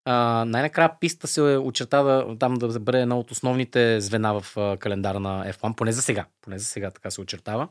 А, 0.05 0.45
най-накрая 0.47 0.99
писта 0.99 1.27
се 1.27 1.41
очертава 1.41 2.37
там 2.39 2.53
да 2.53 2.79
бъде 2.79 3.01
едно 3.01 3.19
от 3.19 3.31
основните 3.31 4.01
звена 4.01 4.41
в 4.41 4.57
а, 4.57 4.77
календара 4.77 5.19
на 5.19 5.53
F1, 5.53 5.75
поне 5.75 5.91
за 5.91 6.01
сега. 6.01 6.25
Поне 6.41 6.59
за 6.59 6.65
сега 6.65 6.91
така 6.91 7.11
се 7.11 7.21
очертава. 7.21 7.67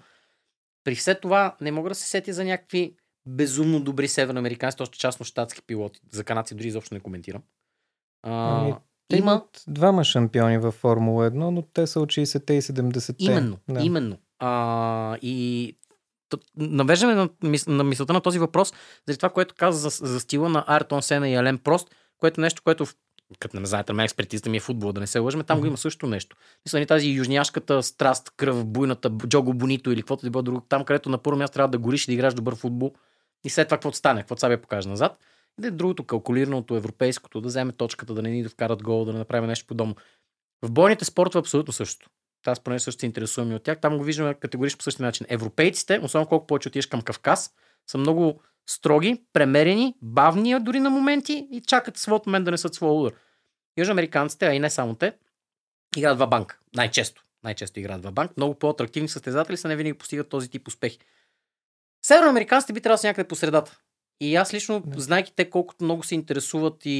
При 0.85 0.95
все 0.95 1.15
това 1.15 1.57
не 1.61 1.73
мога 1.73 1.89
да 1.89 1.95
се 1.95 2.09
сети 2.09 2.33
за 2.33 2.45
някакви 2.45 2.95
безумно 3.27 3.81
добри 3.81 4.09
северноамериканци, 4.09 4.79
точно 4.79 4.95
частно 4.95 5.25
щатски 5.25 5.63
пилоти. 5.63 6.01
За 6.13 6.25
канадци 6.25 6.55
дори 6.55 6.69
изобщо 6.69 6.95
не 6.95 7.01
коментирам. 7.01 7.43
А, 8.23 8.61
ами, 8.61 8.75
те 9.09 9.17
има... 9.17 9.33
имат 9.33 9.65
двама 9.69 10.05
шампиони 10.05 10.59
във 10.59 10.75
Формула 10.75 11.31
1, 11.31 11.35
но 11.35 11.63
те 11.63 11.87
са 11.87 12.01
от 12.01 12.09
60-те 12.09 12.55
и 12.55 12.63
70-те. 12.63 13.25
Именно, 13.25 13.59
да. 13.69 13.81
именно. 13.83 14.19
А, 14.39 15.19
и 15.23 15.77
навеждаме 16.57 17.15
на, 17.15 17.29
на 17.67 17.85
мисълта 17.85 18.13
на 18.13 18.21
този 18.21 18.39
въпрос, 18.39 18.73
заради 19.07 19.19
това, 19.19 19.29
което 19.29 19.55
каза 19.55 19.91
за, 19.91 20.07
за 20.07 20.21
стила 20.21 20.49
на 20.49 20.65
Артон 20.67 21.03
Сена 21.03 21.29
и 21.29 21.35
Ален 21.35 21.59
Прост, 21.59 21.95
което 22.19 22.41
е 22.41 22.43
нещо, 22.43 22.63
което 22.65 22.87
като 23.39 23.61
не 23.61 23.67
знаете, 23.67 23.93
мен 23.93 24.05
експертизата 24.05 24.51
ми 24.51 24.57
е 24.57 24.61
футбол, 24.61 24.93
да 24.93 25.01
не 25.01 25.07
се 25.07 25.19
лъжме, 25.19 25.45
там 25.45 25.59
mm-hmm. 25.59 25.61
го 25.61 25.67
има 25.67 25.77
също 25.77 26.07
нещо. 26.07 26.37
Мисля, 26.67 26.79
ни 26.79 26.87
тази 26.87 27.09
южняшката 27.09 27.83
страст, 27.83 28.33
кръв, 28.37 28.67
буйната, 28.67 29.11
джого 29.11 29.55
бонито 29.55 29.93
или 29.93 30.03
каквото 30.03 30.27
да 30.27 30.31
било 30.31 30.43
друго, 30.43 30.61
там, 30.61 30.85
където 30.85 31.09
на 31.09 31.19
първо 31.19 31.39
място 31.39 31.55
трябва 31.55 31.69
да 31.69 31.79
гориш 31.79 32.05
и 32.05 32.07
да 32.07 32.13
играш 32.13 32.35
добър 32.35 32.57
футбол, 32.57 32.93
и 33.45 33.51
след 33.51 33.69
това 33.69 33.77
какво 33.77 33.93
стане, 33.93 34.21
какво 34.21 34.37
сега 34.37 34.61
покаже 34.61 34.89
назад. 34.89 35.19
Да 35.59 35.69
е 35.69 35.71
другото, 35.71 36.05
калкулираното, 36.05 36.77
европейското, 36.77 37.41
да 37.41 37.49
вземе 37.49 37.73
точката, 37.73 38.15
да 38.15 38.23
не 38.23 38.31
ни 38.31 38.45
вкарат 38.45 38.83
гол, 38.83 39.05
да 39.05 39.13
не 39.13 39.19
направим 39.19 39.49
нещо 39.49 39.67
подобно. 39.67 39.95
В 40.63 40.71
бойните 40.71 41.05
спортове 41.05 41.39
е 41.39 41.41
абсолютно 41.41 41.73
същото. 41.73 42.11
Аз 42.47 42.61
поне 42.61 42.79
също 42.79 43.01
се 43.01 43.07
интересувам 43.07 43.53
и 43.53 43.55
от 43.55 43.63
тях. 43.63 43.81
Там 43.81 43.99
го 43.99 44.05
виждаме 44.05 44.35
категорично 44.35 44.79
по 44.79 44.85
същия 44.85 45.07
начин. 45.07 45.27
Европейците, 45.29 46.01
особено 46.03 46.29
колко 46.29 46.47
повече 46.47 46.69
отидеш 46.69 46.87
към 46.87 47.03
Кавказ, 47.03 47.51
са 47.87 47.99
много 47.99 48.43
строги, 48.69 49.25
премерени, 49.33 49.95
бавни 50.03 50.61
дори 50.61 50.81
на 50.81 50.91
моменти 50.91 51.49
и 51.51 51.61
чакат 51.61 51.97
своят 51.97 52.27
момент 52.27 52.45
да 52.45 52.51
несат 52.51 52.75
своя 52.75 52.93
удар. 52.93 53.13
Южноамериканците, 53.79 54.47
а 54.47 54.55
и 54.55 54.59
не 54.59 54.71
само 54.71 54.95
те, 54.95 55.13
играят 55.97 56.19
два 56.19 56.27
банка. 56.27 56.59
Най-често. 56.75 57.25
Най-често 57.45 57.81
играят 57.81 58.01
два 58.01 58.11
банк. 58.11 58.37
Много 58.37 58.55
по-атрактивни 58.55 59.09
състезатели 59.09 59.57
са 59.57 59.69
не 59.69 59.77
винаги 59.77 59.99
постигат 59.99 60.29
този 60.29 60.51
тип 60.51 60.69
успехи. 60.69 60.99
Североамериканците 62.11 62.73
би 62.73 62.81
трябвало 62.81 62.95
да 62.95 62.99
са 62.99 63.07
някъде 63.07 63.29
по 63.29 63.35
средата. 63.35 63.79
И 64.21 64.37
аз 64.37 64.55
лично, 64.55 64.83
да. 64.87 65.01
знайки 65.01 65.33
те 65.37 65.51
колкото 65.51 65.85
много 65.85 66.03
се 66.03 66.15
интересуват 66.15 66.87
и, 66.87 66.91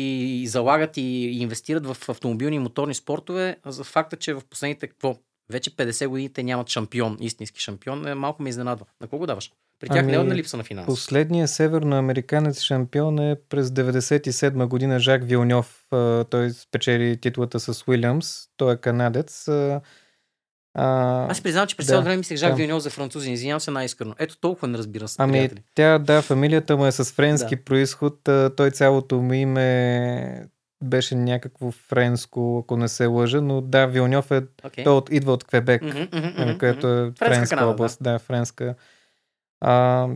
и 0.43 0.47
залагат 0.47 0.97
и, 0.97 1.01
и 1.01 1.43
инвестират 1.43 1.87
в 1.87 2.09
автомобилни 2.09 2.57
и 2.57 2.59
моторни 2.59 2.95
спортове, 2.95 3.57
за 3.67 3.85
факта, 3.85 4.17
че 4.17 4.35
в 4.35 4.43
последните 4.51 4.87
какво, 4.87 5.17
вече 5.53 5.71
50 5.71 6.07
години 6.07 6.33
те 6.33 6.43
нямат 6.43 6.69
шампион, 6.69 7.17
истински 7.21 7.61
шампион, 7.61 8.07
е, 8.07 8.15
малко 8.15 8.43
ме 8.43 8.49
изненадва. 8.49 8.87
На 9.01 9.09
кого 9.09 9.27
даваш? 9.27 9.53
При 9.81 9.89
тях 9.89 9.99
ами, 9.99 10.13
не 10.13 10.19
е 10.19 10.23
на 10.23 10.35
липса 10.35 10.57
на 10.57 10.65
финанси. 10.65 10.87
Последният 10.87 11.51
северноамериканец 11.51 12.61
шампион 12.61 13.19
е 13.19 13.37
през 13.49 13.69
97 13.69 14.67
година 14.67 14.99
Жак 14.99 15.25
Вилньов. 15.25 15.87
Той 16.31 16.51
спечели 16.51 17.21
титлата 17.21 17.61
с 17.61 17.89
Уилямс. 17.89 18.47
Той 18.57 18.75
е 18.75 18.77
канадец. 18.77 19.49
А, 20.75 21.27
Аз 21.31 21.37
си 21.37 21.43
признавам, 21.43 21.69
че 21.69 21.77
през 21.77 21.87
цялото 21.87 22.03
да, 22.03 22.05
време 22.05 22.17
мислех 22.17 22.39
Жак 22.39 22.51
да. 22.51 22.57
Вилньов 22.57 22.83
за 22.83 22.91
французи. 22.91 23.33
Извинявам 23.33 23.61
се 23.61 23.71
най-искрено. 23.71 24.15
Ето 24.19 24.37
толкова 24.41 24.69
не 24.69 24.79
разбира 24.79 25.09
се. 25.09 25.17
Ами, 25.19 25.33
приятели. 25.33 25.63
тя, 25.75 25.99
да, 25.99 26.23
фамилията 26.23 26.77
му 26.77 26.87
е 26.87 26.93
с 26.93 27.05
френски 27.05 27.57
да. 27.57 27.65
происход. 27.65 28.19
Той 28.57 28.71
цялото 28.71 29.17
му 29.17 29.33
име 29.33 30.47
беше 30.85 31.15
някакво 31.15 31.71
френско, 31.71 32.61
ако 32.65 32.77
не 32.77 32.89
се 32.89 33.07
лъжа, 33.07 33.41
но 33.41 33.61
да, 33.61 33.87
Вилньов 33.87 34.31
е, 34.31 34.41
okay. 34.43 34.85
той 34.85 34.95
от, 34.95 35.13
идва 35.13 35.33
от 35.33 35.45
Квебек, 35.45 35.83
mm-hmm, 35.83 36.11
mm-hmm, 36.11 36.59
което 36.59 36.89
е 36.89 37.01
френска, 37.05 37.25
френска 37.25 37.57
Канада, 37.57 37.73
област. 37.73 37.99
Да, 38.03 38.13
да 38.13 38.19
френска. 38.19 38.75
А, 39.61 40.09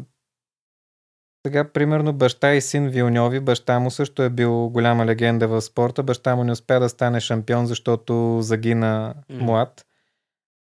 сега, 1.46 1.72
примерно, 1.72 2.12
баща 2.12 2.54
и 2.54 2.60
син 2.60 2.88
Вилньови, 2.88 3.40
баща 3.40 3.78
му 3.78 3.90
също 3.90 4.22
е 4.22 4.30
бил 4.30 4.68
голяма 4.68 5.06
легенда 5.06 5.48
в 5.48 5.60
спорта. 5.60 6.02
Баща 6.02 6.36
му 6.36 6.44
не 6.44 6.52
успя 6.52 6.80
да 6.80 6.88
стане 6.88 7.20
шампион, 7.20 7.66
защото 7.66 8.38
загина 8.42 9.14
mm. 9.30 9.42
млад. 9.42 9.86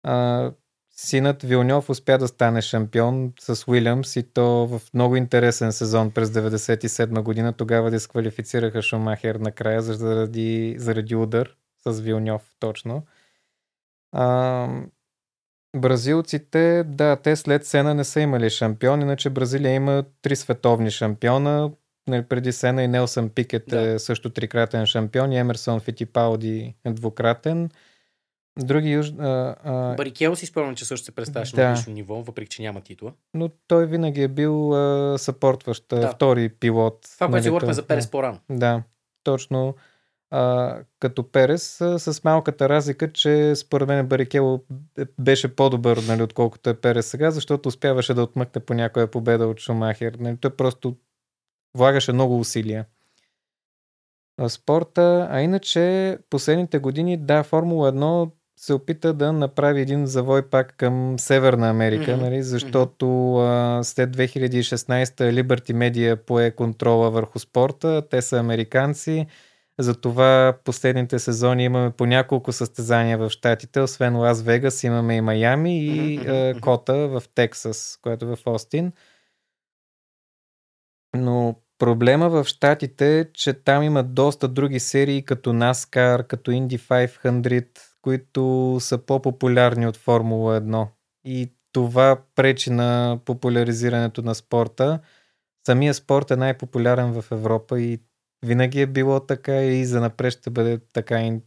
А, 0.04 0.52
синът 0.92 1.44
Вилньов 1.44 1.90
успя 1.90 2.18
да 2.18 2.28
стане 2.28 2.62
шампион 2.62 3.34
с 3.40 3.68
Уилямс 3.68 4.16
и 4.16 4.24
то 4.24 4.68
в 4.68 4.82
много 4.94 5.16
интересен 5.16 5.72
сезон 5.72 6.12
през 6.12 6.30
97 6.30 7.22
година. 7.22 7.54
Тогава 7.54 7.92
дисквалифицираха 7.92 8.82
Шумахер 8.82 9.36
накрая 9.36 9.82
заради, 9.82 10.76
заради 10.80 11.16
удар 11.16 11.56
с 11.88 12.00
Вилньов 12.00 12.42
точно. 12.60 13.04
А, 14.12 14.68
Бразилците, 15.76 16.84
да, 16.88 17.16
те 17.16 17.36
след 17.36 17.66
Сена 17.66 17.94
не 17.94 18.04
са 18.04 18.22
имали 18.22 18.50
шампион, 18.50 19.02
иначе 19.02 19.30
Бразилия 19.30 19.74
има 19.74 20.04
три 20.22 20.36
световни 20.36 20.92
шампиона. 20.92 21.72
Нали, 22.08 22.24
преди 22.24 22.52
Сена 22.52 22.84
и 22.84 22.88
Нелсън 22.88 23.30
Пикет 23.30 23.64
да. 23.68 23.82
е 23.82 24.00
също 24.00 24.30
трикратен 24.30 24.86
шампион 24.86 25.32
и 25.32 25.38
Емерсон 25.38 25.80
Фитипалди 25.80 26.76
е 26.86 26.92
двукратен. 26.92 27.70
Други 28.58 28.90
юж... 28.90 29.14
А, 29.20 29.56
а... 29.64 29.96
Барикел 29.96 30.36
си 30.36 30.46
спомням, 30.46 30.76
че 30.76 30.86
също 30.86 31.06
се 31.06 31.12
представяше 31.12 31.56
да. 31.56 31.70
на 31.70 31.76
лично 31.76 31.94
ниво, 31.94 32.16
въпреки 32.16 32.50
че 32.50 32.62
няма 32.62 32.82
титла. 32.82 33.14
Но 33.34 33.50
той 33.68 33.86
винаги 33.86 34.22
е 34.22 34.28
бил 34.28 34.74
а, 34.74 35.18
съпортващ, 35.18 35.86
да. 35.90 36.12
втори 36.12 36.50
пилот. 36.50 37.02
Това, 37.02 37.28
което 37.28 37.32
нали, 37.32 37.44
си 37.44 37.50
говорихме 37.50 37.74
за 37.74 37.88
Перес 37.88 38.12
по-рано. 38.12 38.40
Да, 38.50 38.84
точно 39.24 39.76
а, 40.32 40.76
като 41.00 41.32
Перес, 41.32 41.82
а, 41.82 42.00
с 42.00 42.24
малката 42.24 42.70
разлика, 42.70 43.14
че 43.14 43.56
според 43.56 43.88
мен 43.88 44.08
Барикело 44.08 44.64
беше 45.20 45.56
по-добър, 45.56 45.98
нали, 46.08 46.24
отколкото 46.24 46.70
е 46.70 46.74
Перес 46.74 47.08
сега, 47.08 47.32
защото 47.32 47.70
успяваше 47.70 48.14
да 48.14 48.24
отмъкне 48.24 48.62
по 48.62 48.74
някоя 48.74 49.12
победа 49.12 49.48
от 49.48 49.60
Шумахер. 49.60 50.14
Нали, 50.20 50.38
той 50.38 50.56
просто 50.56 50.96
влагаше 51.78 52.14
много 52.14 52.40
усилия 52.40 52.86
в 54.38 54.50
спорта, 54.50 55.28
а 55.32 55.42
иначе 55.42 56.18
последните 56.30 56.80
години, 56.80 57.18
да, 57.18 57.44
Формула 57.44 57.94
1 57.94 58.32
се 58.62 58.74
опита 58.74 59.14
да 59.14 59.34
направи 59.34 59.82
един 59.82 60.06
завой 60.06 60.50
пак 60.50 60.76
към 60.78 61.20
Северна 61.20 61.70
Америка, 61.70 62.12
mm-hmm. 62.12 62.22
нали, 62.22 62.44
защото 62.44 63.36
а, 63.36 63.80
след 63.84 64.18
2016 64.18 65.08
Liberty 65.08 65.74
Media 65.74 66.16
пое 66.16 66.52
контрола 66.52 67.12
върху 67.12 67.40
спорта, 67.40 68.08
те 68.10 68.22
са 68.22 68.40
американци, 68.40 69.28
затова 69.80 70.58
последните 70.64 71.20
сезони 71.20 71.64
имаме 71.64 71.92
по 71.92 72.06
няколко 72.06 72.52
състезания 72.52 73.18
в 73.18 73.30
Штатите, 73.30 73.82
освен 73.82 74.16
Лас 74.16 74.42
Вегас 74.42 74.84
имаме 74.84 75.16
и 75.16 75.22
Майами 75.22 75.80
и 75.80 76.20
mm-hmm. 76.20 76.60
Кота 76.60 76.94
в 76.94 77.24
Тексас, 77.36 78.00
което 78.02 78.26
е 78.26 78.36
в 78.36 78.40
Остин. 78.46 78.92
Но 81.16 81.56
проблема 81.78 82.30
в 82.30 82.46
Штатите 82.46 83.20
е, 83.20 83.26
че 83.34 83.54
там 83.54 83.84
има 83.84 84.04
доста 84.04 84.48
други 84.48 84.80
серии, 84.80 85.26
като 85.26 85.50
NASCAR, 85.50 86.28
като 86.28 86.52
Indy 86.52 86.80
500, 86.80 87.89
които 88.02 88.78
са 88.80 88.98
по-популярни 88.98 89.88
от 89.88 89.98
Формула 89.98 90.62
1. 90.62 90.88
И 91.26 91.52
това 91.72 92.22
пречи 92.36 92.70
на 92.70 93.20
популяризирането 93.26 94.22
на 94.22 94.36
спорта. 94.36 95.00
Самия 95.68 95.94
спорт 95.94 96.32
е 96.32 96.36
най-популярен 96.36 97.22
в 97.22 97.26
Европа 97.32 97.82
и 97.82 98.00
винаги 98.46 98.82
е 98.82 98.88
било 98.88 99.20
така 99.20 99.64
и 99.64 99.86
за 99.86 100.02
напред 100.02 100.34
ще 100.34 100.50
бъде 100.50 100.80
така. 100.94 101.40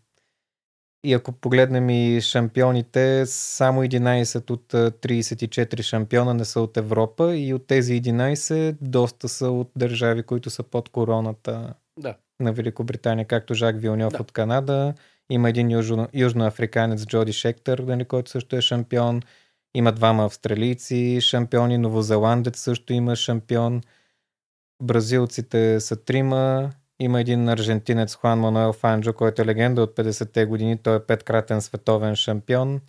И 1.05 1.13
ако 1.13 1.33
погледнем 1.33 1.91
и 1.91 2.21
шампионите, 2.21 3.27
само 3.27 3.83
11 3.83 4.51
от 4.51 4.73
34 4.73 5.83
шампиона 5.83 6.35
не 6.35 6.45
са 6.45 6.61
от 6.61 6.77
Европа 6.77 7.37
и 7.37 7.55
от 7.55 7.67
тези 7.67 8.03
11 8.03 8.77
доста 8.81 9.29
са 9.29 9.51
от 9.51 9.71
държави, 9.77 10.23
които 10.23 10.51
са 10.51 10.63
под 10.63 10.89
короната 10.89 11.75
да. 11.99 12.17
на 12.41 12.53
Великобритания, 12.53 13.27
както 13.27 13.55
Жак 13.55 13.81
Вилньов 13.81 14.13
да. 14.13 14.19
от 14.21 14.33
Канада. 14.33 14.95
Има 15.31 15.49
един 15.49 15.71
южно, 15.71 16.09
южноафриканец 16.15 17.07
Джоди 17.07 17.33
Шектър, 17.33 17.79
нали, 17.79 18.05
който 18.05 18.31
също 18.31 18.57
е 18.57 18.61
шампион. 18.61 19.23
Има 19.75 19.93
двама 19.93 20.25
австралийци 20.25 21.19
шампиони, 21.21 21.79
новозеландец 21.79 22.61
също 22.61 22.93
има 22.93 23.17
шампион. 23.17 23.81
Бразилците 24.83 25.81
са 25.81 26.05
трима, 26.05 26.71
има 27.01 27.21
един 27.21 27.49
аржентинец 27.49 28.15
Хуан 28.15 28.39
Мануел 28.39 28.73
Фанджо, 28.73 29.13
който 29.13 29.43
е 29.43 29.47
легенда 29.47 29.83
от 29.83 29.97
50-те 29.97 30.45
години. 30.45 30.79
Той 30.79 30.97
е 30.97 31.07
петкратен 31.07 31.61
световен 31.61 32.17
шампион. 32.17 32.81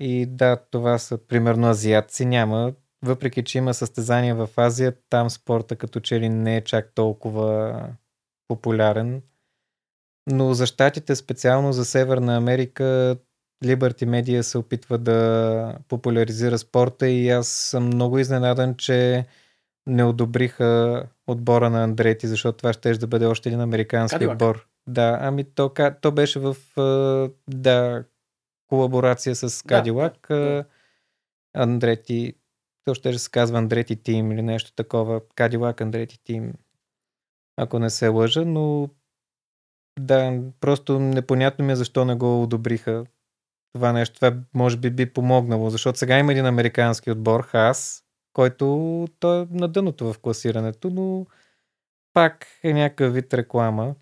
И 0.00 0.26
да, 0.26 0.56
това 0.70 0.98
са 0.98 1.18
примерно 1.18 1.68
азиатци. 1.68 2.26
Няма. 2.26 2.72
Въпреки, 3.02 3.44
че 3.44 3.58
има 3.58 3.74
състезания 3.74 4.34
в 4.34 4.48
Азия, 4.56 4.94
там 5.10 5.30
спорта 5.30 5.76
като 5.76 6.00
че 6.00 6.20
ли 6.20 6.28
не 6.28 6.56
е 6.56 6.64
чак 6.64 6.94
толкова 6.94 7.80
популярен. 8.48 9.22
Но 10.30 10.54
за 10.54 10.66
щатите, 10.66 11.16
специално 11.16 11.72
за 11.72 11.84
Северна 11.84 12.36
Америка, 12.36 13.16
Liberty 13.64 14.04
Media 14.04 14.40
се 14.40 14.58
опитва 14.58 14.98
да 14.98 15.78
популяризира 15.88 16.58
спорта 16.58 17.08
и 17.08 17.30
аз 17.30 17.48
съм 17.48 17.86
много 17.86 18.18
изненадан, 18.18 18.74
че 18.74 19.26
не 19.86 20.04
одобриха 20.04 21.02
отбора 21.26 21.70
на 21.70 21.84
Андрети, 21.84 22.26
защото 22.26 22.58
това 22.58 22.72
ще 22.72 22.94
да 22.94 23.06
бъде 23.06 23.26
още 23.26 23.48
един 23.48 23.60
американски 23.60 24.14
Кадилак. 24.14 24.34
отбор. 24.34 24.66
Да, 24.86 25.18
ами 25.20 25.44
то, 25.44 25.72
то 26.00 26.12
беше 26.12 26.38
в 26.38 26.56
да, 27.48 28.04
колаборация 28.68 29.36
с 29.36 29.62
Кадилак. 29.66 30.26
Да. 30.30 30.64
Андрети, 31.54 32.34
то 32.84 32.94
ще 32.94 33.18
се 33.18 33.30
казва 33.30 33.58
Андрети 33.58 33.96
Тим 33.96 34.32
или 34.32 34.42
нещо 34.42 34.72
такова. 34.72 35.20
Кадилак 35.34 35.80
Андрети 35.80 36.18
Тим, 36.24 36.52
ако 37.56 37.78
не 37.78 37.90
се 37.90 38.08
лъжа, 38.08 38.44
но 38.44 38.88
да, 40.00 40.42
просто 40.60 41.00
непонятно 41.00 41.64
ми 41.64 41.72
е 41.72 41.76
защо 41.76 42.04
не 42.04 42.14
го 42.14 42.42
одобриха 42.42 43.04
това 43.72 43.92
нещо. 43.92 44.14
Това 44.14 44.36
може 44.54 44.76
би 44.76 44.90
би 44.90 45.12
помогнало, 45.12 45.70
защото 45.70 45.98
сега 45.98 46.18
има 46.18 46.32
един 46.32 46.46
американски 46.46 47.10
отбор, 47.10 47.42
Хас, 47.42 48.04
който 48.32 49.06
той 49.20 49.42
е 49.42 49.46
на 49.50 49.68
дъното 49.68 50.12
в 50.12 50.18
класирането, 50.18 50.90
но 50.90 51.26
пак 52.12 52.46
е 52.62 52.72
някакъв 52.72 53.14
вид 53.14 53.34
реклама. 53.34 53.94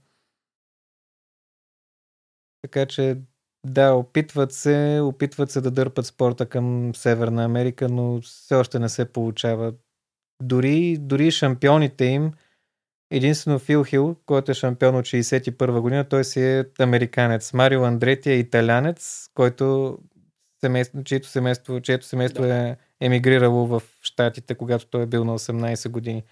Така 2.62 2.86
че 2.86 3.16
да, 3.66 3.92
опитват 3.92 4.52
се, 4.52 5.00
опитват 5.02 5.50
се 5.50 5.60
да 5.60 5.70
дърпат 5.70 6.06
спорта 6.06 6.46
към 6.46 6.94
Северна 6.94 7.44
Америка, 7.44 7.88
но 7.88 8.20
все 8.20 8.54
още 8.54 8.78
не 8.78 8.88
се 8.88 9.12
получава. 9.12 9.74
Дори, 10.42 10.96
дори 10.98 11.30
шампионите 11.30 12.04
им, 12.04 12.32
единствено 13.16 13.58
Фил 13.58 13.84
Хил, 13.84 14.16
който 14.26 14.50
е 14.50 14.54
шампион 14.54 14.96
от 14.96 15.04
61 15.04 15.80
година, 15.80 16.04
той 16.04 16.24
си 16.24 16.42
е 16.42 16.64
американец. 16.78 17.52
Марио 17.52 17.84
Андрети 17.84 18.30
е 18.30 18.38
италянец, 18.38 19.28
който 19.34 19.98
семейство, 20.60 21.04
чието 21.04 21.28
семейство, 21.28 21.80
чието 21.80 22.06
семейство 22.06 22.42
да. 22.42 22.54
е 22.54 22.76
емигрирало 23.00 23.66
в 23.66 23.82
Штатите, 24.02 24.54
когато 24.54 24.86
той 24.86 25.02
е 25.02 25.06
бил 25.06 25.24
на 25.24 25.38
18 25.38 25.88
години. 25.88 26.22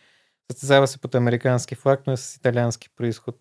Състезава 0.52 0.86
се 0.86 0.98
под 0.98 1.14
американски 1.14 1.74
флаг, 1.74 2.00
но 2.06 2.12
е 2.12 2.16
с 2.16 2.36
италиански 2.36 2.88
происход. 2.96 3.36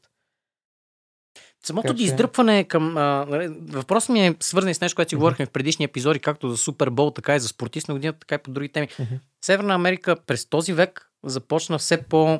Самото 1.64 1.88
така, 1.88 2.04
издръпване 2.04 2.64
към... 2.64 2.98
А, 2.98 3.26
нали, 3.30 3.48
въпросът 3.62 4.10
ми 4.10 4.28
е 4.28 4.36
свързан 4.40 4.74
с 4.74 4.82
нещо, 4.82 4.96
което 4.96 5.10
си 5.10 5.16
mm-hmm. 5.16 5.20
говорихме 5.20 5.46
в 5.46 5.50
предишни 5.50 5.86
епизоди, 5.86 6.20
както 6.20 6.50
за 6.50 6.58
Супербол, 6.58 7.12
така 7.12 7.36
и 7.36 7.40
за 7.40 7.48
спортист 7.48 7.88
на 7.88 7.94
годината, 7.94 8.20
така 8.20 8.36
и 8.36 8.38
по 8.38 8.52
други 8.52 8.70
теми. 8.70 8.88
Mm-hmm. 8.88 9.20
Северна 9.42 9.74
Америка 9.74 10.16
през 10.28 10.46
този 10.46 10.74
век 10.74 11.12
започна 11.24 11.78
все 11.78 12.02
по 12.02 12.40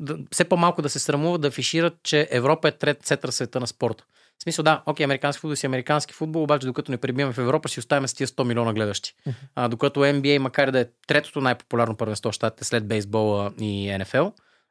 да, 0.00 0.18
все 0.32 0.44
по-малко 0.44 0.82
да 0.82 0.88
се 0.88 0.98
срамува 0.98 1.38
да 1.38 1.48
афишират, 1.48 1.94
че 2.02 2.28
Европа 2.30 2.68
е 2.68 2.72
трет 2.72 3.02
център 3.02 3.30
света 3.30 3.60
на 3.60 3.66
спорта. 3.66 4.04
В 4.38 4.42
смисъл, 4.42 4.62
да, 4.62 4.82
окей, 4.86 5.04
американски 5.04 5.40
футбол 5.40 5.56
си 5.56 5.66
американски 5.66 6.14
футбол, 6.14 6.42
обаче 6.42 6.66
докато 6.66 6.90
не 6.90 6.98
пребиваме 6.98 7.34
в 7.34 7.38
Европа, 7.38 7.68
си 7.68 7.80
оставяме 7.80 8.08
с 8.08 8.14
тия 8.14 8.26
100 8.26 8.44
милиона 8.44 8.72
гледащи. 8.72 9.14
А, 9.54 9.68
докато 9.68 10.00
NBA, 10.00 10.38
макар 10.38 10.70
да 10.70 10.80
е 10.80 10.86
третото 11.06 11.40
най-популярно 11.40 11.96
първенство 11.96 12.30
в 12.30 12.34
щатите 12.34 12.64
след 12.64 12.86
бейсбола 12.88 13.52
и 13.60 13.96
НФЛ, 13.98 14.26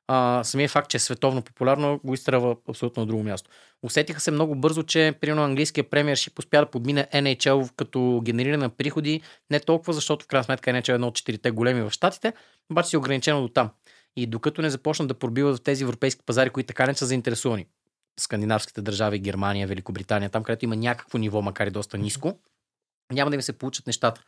а, 0.07 0.43
самия 0.43 0.69
факт, 0.69 0.89
че 0.89 0.97
е 0.97 0.99
световно 0.99 1.41
популярно, 1.41 1.99
го 2.03 2.13
изтрава 2.13 2.55
абсолютно 2.69 3.01
на 3.01 3.07
друго 3.07 3.23
място. 3.23 3.49
Усетиха 3.83 4.19
се 4.19 4.31
много 4.31 4.55
бързо, 4.55 4.83
че 4.83 5.13
примерно 5.21 5.43
английския 5.43 5.89
премиершип 5.89 6.39
успя 6.39 6.59
да 6.59 6.65
подмине 6.65 7.07
NHL 7.13 7.75
като 7.75 8.21
генериране 8.23 8.63
на 8.63 8.69
приходи, 8.69 9.21
не 9.51 9.59
толкова, 9.59 9.93
защото 9.93 10.25
в 10.25 10.27
крайна 10.27 10.43
сметка 10.43 10.71
NHL 10.71 10.89
е 10.89 10.95
едно 10.95 11.07
от 11.07 11.15
четирите 11.15 11.51
големи 11.51 11.81
в 11.81 11.91
щатите, 11.91 12.33
обаче 12.71 12.89
си 12.89 12.95
е 12.95 12.99
ограничено 12.99 13.41
до 13.41 13.47
там. 13.47 13.69
И 14.15 14.27
докато 14.27 14.61
не 14.61 14.69
започнат 14.69 15.07
да 15.07 15.13
пробиват 15.13 15.57
в 15.57 15.61
тези 15.61 15.83
европейски 15.83 16.21
пазари, 16.25 16.49
които 16.49 16.67
така 16.67 16.87
не 16.87 16.93
са 16.93 17.05
заинтересувани, 17.05 17.67
скандинавските 18.19 18.81
държави, 18.81 19.19
Германия, 19.19 19.67
Великобритания, 19.67 20.29
там 20.29 20.43
където 20.43 20.65
има 20.65 20.75
някакво 20.75 21.17
ниво, 21.17 21.41
макар 21.41 21.67
и 21.67 21.71
доста 21.71 21.97
ниско, 21.97 22.39
няма 23.11 23.31
да 23.31 23.35
им 23.35 23.41
се 23.41 23.53
получат 23.53 23.87
нещата. 23.87 24.21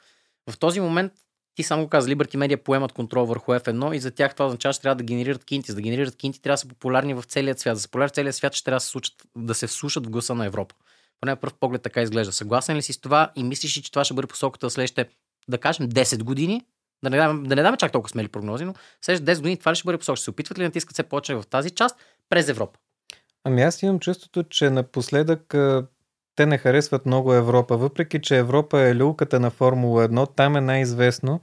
В 0.49 0.57
този 0.57 0.79
момент 0.79 1.13
ти 1.55 1.63
само 1.63 1.83
го 1.83 1.89
каза, 1.89 2.09
Liberty 2.09 2.37
Media 2.37 2.55
поемат 2.55 2.91
контрол 2.91 3.25
върху 3.25 3.51
F1 3.51 3.95
и 3.95 3.99
за 3.99 4.11
тях 4.11 4.35
това 4.35 4.45
означава, 4.45 4.73
че 4.73 4.81
трябва 4.81 4.95
да 4.95 5.03
генерират 5.03 5.45
кинти. 5.45 5.71
За 5.71 5.75
да 5.75 5.81
генерират 5.81 6.15
кинти 6.15 6.41
трябва 6.41 6.53
да 6.53 6.57
са 6.57 6.67
популярни 6.67 7.13
в 7.13 7.23
целия 7.23 7.57
свят. 7.57 7.75
За 7.75 7.79
да 7.79 7.81
са 7.81 7.87
популярни 7.87 8.09
в 8.09 8.13
целия 8.13 8.33
свят 8.33 8.53
ще 8.53 8.63
трябва 8.63 8.75
да 8.75 8.79
се, 8.79 8.87
случат, 8.87 9.15
да 9.37 9.53
се 9.53 9.67
вслушат 9.67 10.05
в 10.05 10.09
гласа 10.09 10.35
на 10.35 10.45
Европа. 10.45 10.75
Поне 11.21 11.31
на 11.31 11.35
пръв 11.35 11.53
поглед 11.53 11.81
така 11.81 12.01
изглежда. 12.01 12.33
Съгласен 12.33 12.77
ли 12.77 12.81
си 12.81 12.93
с 12.93 12.97
това 12.97 13.31
и 13.35 13.43
мислиш 13.43 13.77
ли, 13.77 13.81
че 13.81 13.91
това 13.91 14.03
ще 14.03 14.13
бъде 14.13 14.27
посоката 14.27 14.69
следващите, 14.69 15.09
да 15.47 15.57
кажем, 15.57 15.89
10 15.89 16.23
години? 16.23 16.61
Да 17.05 17.09
не, 17.09 17.17
даме, 17.17 17.47
да 17.47 17.55
не 17.55 17.61
даме 17.61 17.77
чак 17.77 17.91
толкова 17.91 18.09
смели 18.09 18.27
прогнози, 18.27 18.65
но 18.65 18.73
следващите 19.01 19.35
10 19.35 19.37
години 19.37 19.57
това 19.57 19.71
ли 19.71 19.75
ще 19.75 19.85
бъде 19.85 19.97
посока? 19.97 20.15
Ще 20.15 20.23
се 20.23 20.29
опитват 20.29 20.57
ли 20.57 20.63
да 20.63 20.67
натискат 20.67 20.93
все 20.93 21.03
повече 21.03 21.35
в 21.35 21.43
тази 21.49 21.71
част 21.71 21.97
през 22.29 22.49
Европа? 22.49 22.79
Ами 23.43 23.61
аз 23.61 23.83
имам 23.83 23.99
чувството, 23.99 24.43
че 24.43 24.69
напоследък 24.69 25.55
те 26.35 26.45
не 26.45 26.57
харесват 26.57 27.05
много 27.05 27.33
Европа, 27.33 27.77
въпреки 27.77 28.21
че 28.21 28.37
Европа 28.37 28.81
е 28.81 28.95
люлката 28.95 29.39
на 29.39 29.49
Формула 29.49 30.09
1, 30.09 30.35
там 30.35 30.55
е 30.55 30.61
най-известно. 30.61 31.41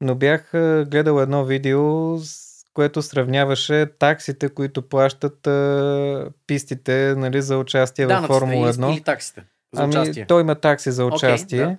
Но 0.00 0.14
бях 0.14 0.50
гледал 0.86 1.20
едно 1.20 1.44
видео, 1.44 2.18
с 2.18 2.64
което 2.72 3.02
сравняваше 3.02 3.86
таксите, 3.98 4.48
които 4.48 4.82
плащат 4.82 5.46
а, 5.46 6.30
пистите 6.46 7.14
нали, 7.16 7.42
за 7.42 7.58
участие 7.58 8.06
да, 8.06 8.20
в 8.20 8.26
Формула 8.26 8.72
1. 8.72 8.92
Или 8.92 9.02
таксите 9.02 9.44
за 9.74 9.82
ами, 9.82 9.90
участие. 9.90 10.26
той 10.26 10.40
има 10.40 10.54
такси 10.54 10.90
за 10.90 11.04
участие. 11.04 11.60
Okay, 11.60 11.68
да. 11.68 11.76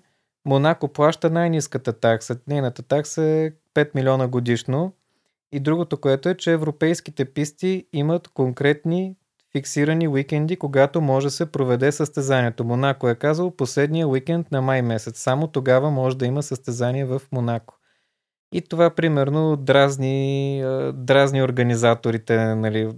Монако 0.48 0.88
плаща 0.88 1.30
най-низката 1.30 1.94
такса. 1.94 2.40
Нейната 2.48 2.84
такса 2.84 3.24
е 3.24 3.52
5 3.76 3.96
милиона 3.96 4.28
годишно. 4.28 4.94
И 5.52 5.60
другото, 5.60 5.98
което 5.98 6.30
е, 6.30 6.36
че 6.36 6.52
европейските 6.52 7.26
писти 7.26 7.88
имат 7.94 8.28
конкретни 8.28 9.16
фиксирани 9.52 10.08
уикенди, 10.08 10.56
когато 10.56 11.02
може 11.02 11.28
да 11.28 11.32
се 11.32 11.52
проведе 11.52 11.92
състезанието. 11.92 12.64
Монако 12.64 13.10
е 13.10 13.16
казал 13.16 13.52
последния 13.52 14.08
уикенд 14.08 14.52
на 14.52 14.62
май 14.62 14.82
месец. 14.82 15.20
Само 15.20 15.48
тогава 15.48 15.92
може 15.92 16.18
да 16.18 16.26
има 16.26 16.44
състезание 16.44 17.06
в 17.06 17.22
Монако. 17.32 17.78
И 18.52 18.62
това 18.62 18.90
примерно 18.90 19.56
дразни, 19.56 20.62
дразни 20.94 21.44
организаторите, 21.44 22.56
нали, 22.56 22.92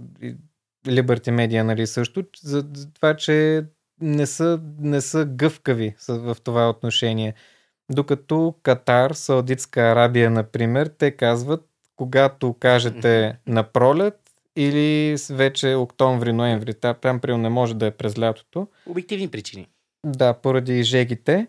Liberty 0.86 1.30
Media 1.30 1.62
нали, 1.62 1.86
също, 1.86 2.24
за 2.42 2.64
това, 2.94 3.16
че 3.16 3.64
не 4.00 4.26
са, 4.26 4.60
не 4.78 5.00
са 5.00 5.24
гъвкави 5.24 5.94
в 6.08 6.36
това 6.44 6.70
отношение. 6.70 7.34
Докато 7.92 8.54
Катар, 8.62 9.10
Саудитска 9.10 9.80
Арабия, 9.80 10.30
например, 10.30 10.86
те 10.98 11.10
казват, 11.10 11.66
когато 11.96 12.54
кажете 12.54 13.38
на 13.46 13.62
пролет, 13.62 14.20
или 14.56 15.16
вече 15.30 15.66
октомври-ноември. 15.66 16.94
Там 17.00 17.20
прием 17.20 17.42
не 17.42 17.48
може 17.48 17.74
да 17.74 17.86
е 17.86 17.90
през 17.90 18.18
лятото. 18.18 18.68
Обективни 18.86 19.28
причини. 19.28 19.68
Да, 20.06 20.34
поради 20.34 20.82
жегите. 20.82 21.46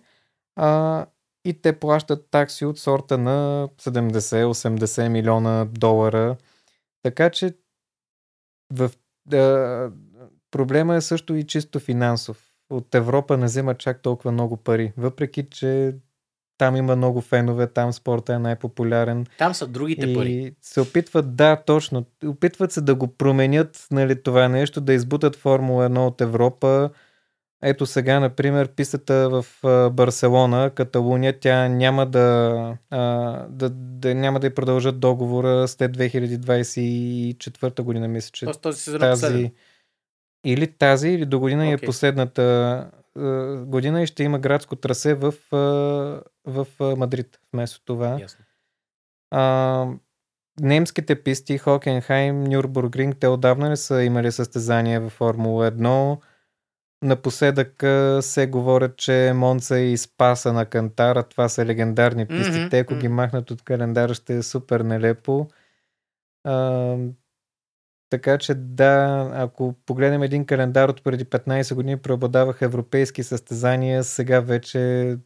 А, 0.55 1.05
и 1.45 1.53
те 1.53 1.79
плащат 1.79 2.27
такси 2.31 2.65
от 2.65 2.79
сорта 2.79 3.17
на 3.17 3.69
70-80 3.81 5.07
милиона 5.07 5.65
долара. 5.65 6.37
Така 7.03 7.29
че 7.29 7.53
в, 8.73 8.91
да, 9.25 9.91
проблема 10.51 10.95
е 10.95 11.01
също 11.01 11.35
и 11.35 11.43
чисто 11.43 11.79
финансов. 11.79 12.47
От 12.69 12.95
Европа 12.95 13.37
не 13.37 13.45
взема 13.45 13.75
чак 13.75 14.01
толкова 14.01 14.31
много 14.31 14.57
пари, 14.57 14.93
въпреки 14.97 15.47
че 15.51 15.93
там 16.57 16.75
има 16.75 16.95
много 16.95 17.21
фенове, 17.21 17.67
там 17.67 17.93
спорта 17.93 18.33
е 18.33 18.39
най-популярен. 18.39 19.25
Там 19.37 19.53
са 19.53 19.67
другите 19.67 20.09
и 20.09 20.15
пари. 20.15 20.55
се 20.61 20.81
опитват, 20.81 21.35
да, 21.35 21.55
точно. 21.55 22.05
Опитват 22.25 22.71
се 22.71 22.81
да 22.81 22.95
го 22.95 23.07
променят, 23.07 23.87
нали, 23.91 24.23
това 24.23 24.47
нещо, 24.47 24.81
да 24.81 24.93
избутат 24.93 25.35
Формула 25.35 25.89
1 25.89 25.97
от 25.97 26.21
Европа. 26.21 26.89
Ето 27.63 27.85
сега, 27.85 28.19
например, 28.19 28.67
пистата 28.67 29.29
в 29.29 29.45
Барселона, 29.93 30.69
Каталуния, 30.69 31.39
тя 31.39 31.67
няма 31.67 32.05
да, 32.05 32.77
да, 33.49 33.69
да, 33.69 34.15
няма 34.15 34.39
да 34.39 34.53
продължат 34.53 34.99
договора 34.99 35.67
след 35.67 35.97
2024 35.97 37.81
година, 37.81 38.07
мисля, 38.07 38.29
че 38.33 38.45
Тоест, 38.45 38.61
този 38.61 38.81
сезон 38.81 39.03
е 39.03 39.05
тази, 39.05 39.51
или 40.45 40.67
тази, 40.67 41.09
или 41.09 41.25
до 41.25 41.39
година 41.39 41.63
okay. 41.63 41.83
е 41.83 41.85
последната 41.85 42.91
година 43.65 44.01
и 44.01 44.07
ще 44.07 44.23
има 44.23 44.39
градско 44.39 44.75
трасе 44.75 45.13
в, 45.13 45.33
в 46.45 46.67
Мадрид 46.97 47.39
вместо 47.53 47.85
това. 47.85 48.17
Ясно. 48.21 48.45
А, 49.31 49.87
немските 50.61 51.23
писти, 51.23 51.57
Хокенхайм, 51.57 52.43
Нюрбургринг, 52.43 53.17
те 53.19 53.27
отдавна 53.27 53.69
не 53.69 53.77
са 53.77 54.03
имали 54.03 54.31
състезания 54.31 55.01
в 55.01 55.09
Формула 55.09 55.71
1. 55.71 56.17
Напоследък 57.03 57.83
се 58.23 58.47
говорят, 58.47 58.97
че 58.97 59.31
Монца 59.35 59.79
и 59.79 59.97
Спаса 59.97 60.53
на 60.53 60.65
Кантара, 60.65 61.23
това 61.23 61.49
са 61.49 61.65
легендарни 61.65 62.27
писти. 62.27 62.53
Mm-hmm. 62.53 62.69
Те, 62.69 62.79
ако 62.79 62.95
ги 62.95 63.07
махнат 63.07 63.51
от 63.51 63.61
календара, 63.61 64.13
ще 64.13 64.37
е 64.37 64.43
супер 64.43 64.79
нелепо. 64.79 65.47
А, 66.43 66.97
така 68.11 68.37
че 68.37 68.55
да, 68.55 69.29
ако 69.33 69.75
погледнем 69.85 70.23
един 70.23 70.45
календар 70.45 70.89
от 70.89 71.03
преди 71.03 71.25
15 71.25 71.75
години, 71.75 71.97
преобладаваха 71.97 72.65
европейски 72.65 73.23
състезания. 73.23 74.03
Сега 74.03 74.39
вече 74.39 74.79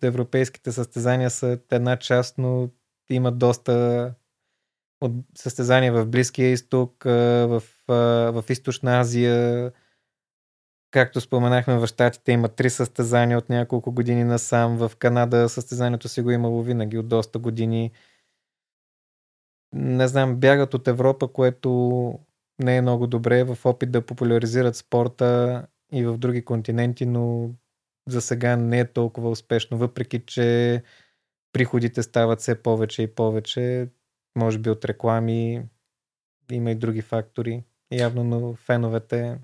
европейските 0.03 0.71
състезания 0.71 1.29
са 1.29 1.59
една 1.71 1.97
част, 1.97 2.37
но 2.37 2.69
имат 3.09 3.37
доста 3.37 4.13
от 5.01 5.11
състезания 5.37 5.93
в 5.93 6.05
Близкия 6.05 6.51
изток, 6.51 7.03
в, 7.03 7.63
в 7.87 8.43
Източна 8.49 8.99
Азия. 8.99 9.71
Както 10.91 11.21
споменахме, 11.21 11.77
в 11.77 11.87
Штатите 11.87 12.31
има 12.31 12.49
три 12.49 12.69
състезания 12.69 13.37
от 13.37 13.49
няколко 13.49 13.91
години 13.91 14.23
насам. 14.23 14.77
В 14.77 14.91
Канада 14.99 15.49
състезанието 15.49 16.09
си 16.09 16.21
го 16.21 16.31
имало 16.31 16.63
винаги 16.63 16.97
от 16.97 17.07
доста 17.07 17.39
години. 17.39 17.91
Не 19.73 20.07
знам, 20.07 20.35
бягат 20.35 20.73
от 20.73 20.87
Европа, 20.87 21.27
което 21.27 22.19
не 22.59 22.77
е 22.77 22.81
много 22.81 23.07
добре 23.07 23.43
в 23.43 23.57
опит 23.65 23.91
да 23.91 24.05
популяризират 24.05 24.75
спорта 24.75 25.67
и 25.93 26.05
в 26.05 26.17
други 26.17 26.45
континенти, 26.45 27.05
но 27.05 27.51
за 28.07 28.21
сега 28.21 28.55
не 28.55 28.79
е 28.79 28.91
толкова 28.91 29.29
успешно, 29.29 29.77
въпреки 29.77 30.25
че 30.25 30.83
приходите 31.53 32.03
стават 32.03 32.39
все 32.39 32.61
повече 32.61 33.01
и 33.01 33.15
повече, 33.15 33.89
може 34.37 34.59
би 34.59 34.69
от 34.69 34.85
реклами, 34.85 35.63
има 36.51 36.71
и 36.71 36.75
други 36.75 37.01
фактори. 37.01 37.63
Явно, 37.91 38.23
но 38.23 38.53
феновете 38.53 39.37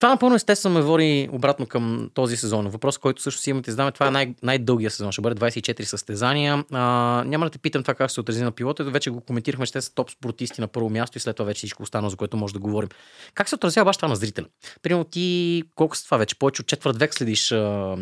това 0.00 0.10
напълно 0.10 0.34
естествено 0.34 0.74
ме 0.74 0.82
води 0.82 1.28
обратно 1.32 1.66
към 1.66 2.10
този 2.14 2.36
сезон. 2.36 2.68
Въпрос, 2.68 2.98
който 2.98 3.22
също 3.22 3.40
си 3.40 3.50
имате 3.50 3.72
знаме, 3.72 3.92
това 3.92 4.06
е 4.06 4.10
най- 4.10 4.34
най-дългия 4.42 4.90
сезон. 4.90 5.12
Ще 5.12 5.22
бъде 5.22 5.40
24 5.40 5.82
състезания. 5.82 6.64
А, 6.72 6.80
няма 7.26 7.46
да 7.46 7.50
те 7.50 7.58
питам 7.58 7.82
това 7.82 7.94
как 7.94 8.10
се 8.10 8.20
отрази 8.20 8.44
на 8.44 8.52
пилота. 8.52 8.84
Вече 8.84 9.10
го 9.10 9.20
коментирахме, 9.20 9.66
ще 9.66 9.80
са 9.80 9.94
топ 9.94 10.10
спортисти 10.10 10.60
на 10.60 10.68
първо 10.68 10.90
място 10.90 11.18
и 11.18 11.20
след 11.20 11.36
това 11.36 11.46
вече 11.46 11.58
всичко 11.58 11.82
останало, 11.82 12.10
за 12.10 12.16
което 12.16 12.36
може 12.36 12.54
да 12.54 12.60
говорим. 12.60 12.88
Как 13.34 13.48
се 13.48 13.54
отразява 13.54 13.84
баш 13.84 13.96
това 13.96 14.08
на 14.08 14.16
зрителя? 14.16 14.46
Примерно 14.82 15.04
ти 15.04 15.62
колко 15.74 15.96
с 15.96 16.04
това 16.04 16.16
вече? 16.16 16.38
Повече 16.38 16.62
от 16.62 16.68
четвърт 16.68 16.96
век 16.98 17.14
следиш 17.14 17.52
а, 17.52 17.56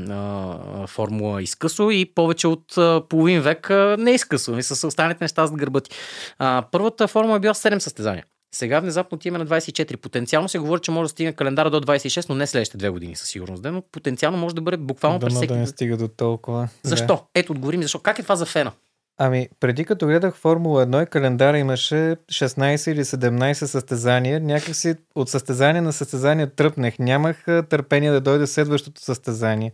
а, 0.08 0.86
формула 0.86 1.42
изкъсо 1.42 1.90
и 1.90 2.12
повече 2.14 2.46
от 2.46 2.78
а, 2.78 3.02
половин 3.08 3.40
век 3.40 3.70
а, 3.70 3.96
не 3.98 4.10
изкъсо. 4.10 4.58
И 4.58 4.62
с 4.62 4.86
останалите 4.86 5.24
неща 5.24 5.46
за 5.46 5.54
гърба 5.54 5.80
ти. 5.80 5.90
А, 6.38 6.64
първата 6.72 7.08
формула 7.08 7.36
е 7.36 7.40
била 7.40 7.54
7 7.54 7.78
състезания. 7.78 8.24
Сега 8.54 8.80
внезапно 8.80 9.16
отиваме 9.16 9.44
на 9.44 9.50
24. 9.50 9.96
Потенциално 9.96 10.48
се 10.48 10.58
говори, 10.58 10.80
че 10.80 10.90
може 10.90 11.04
да 11.04 11.08
стигне 11.08 11.32
календара 11.32 11.70
до 11.70 11.80
26, 11.80 12.28
но 12.28 12.34
не 12.34 12.46
следващите 12.46 12.78
две 12.78 12.88
години 12.88 13.16
със 13.16 13.28
сигурност. 13.28 13.64
Но 13.64 13.82
потенциално 13.82 14.38
може 14.38 14.54
да 14.54 14.60
бъде 14.60 14.76
буквално 14.76 15.20
през 15.20 15.34
всеки... 15.34 15.52
да 15.52 15.58
не 15.58 15.66
стига 15.66 15.96
до 15.96 16.08
толкова. 16.08 16.68
Защо? 16.82 17.06
Да. 17.06 17.22
Ето, 17.34 17.52
отговорим 17.52 17.82
защо. 17.82 17.98
Как 17.98 18.18
е 18.18 18.22
това 18.22 18.36
за 18.36 18.46
фена? 18.46 18.72
Ами, 19.20 19.48
преди 19.60 19.84
като 19.84 20.06
гледах 20.06 20.36
Формула 20.36 20.86
1 20.86 21.02
и 21.02 21.10
календара 21.10 21.58
имаше 21.58 21.94
16 21.94 22.92
или 22.92 23.04
17 23.04 23.52
състезания, 23.52 24.40
някакси 24.40 24.94
от 25.14 25.28
състезание 25.28 25.80
на 25.80 25.92
състезание 25.92 26.46
тръпнех. 26.46 26.98
Нямах 26.98 27.44
търпение 27.44 28.10
да 28.10 28.20
дойде 28.20 28.46
следващото 28.46 29.00
състезание. 29.00 29.72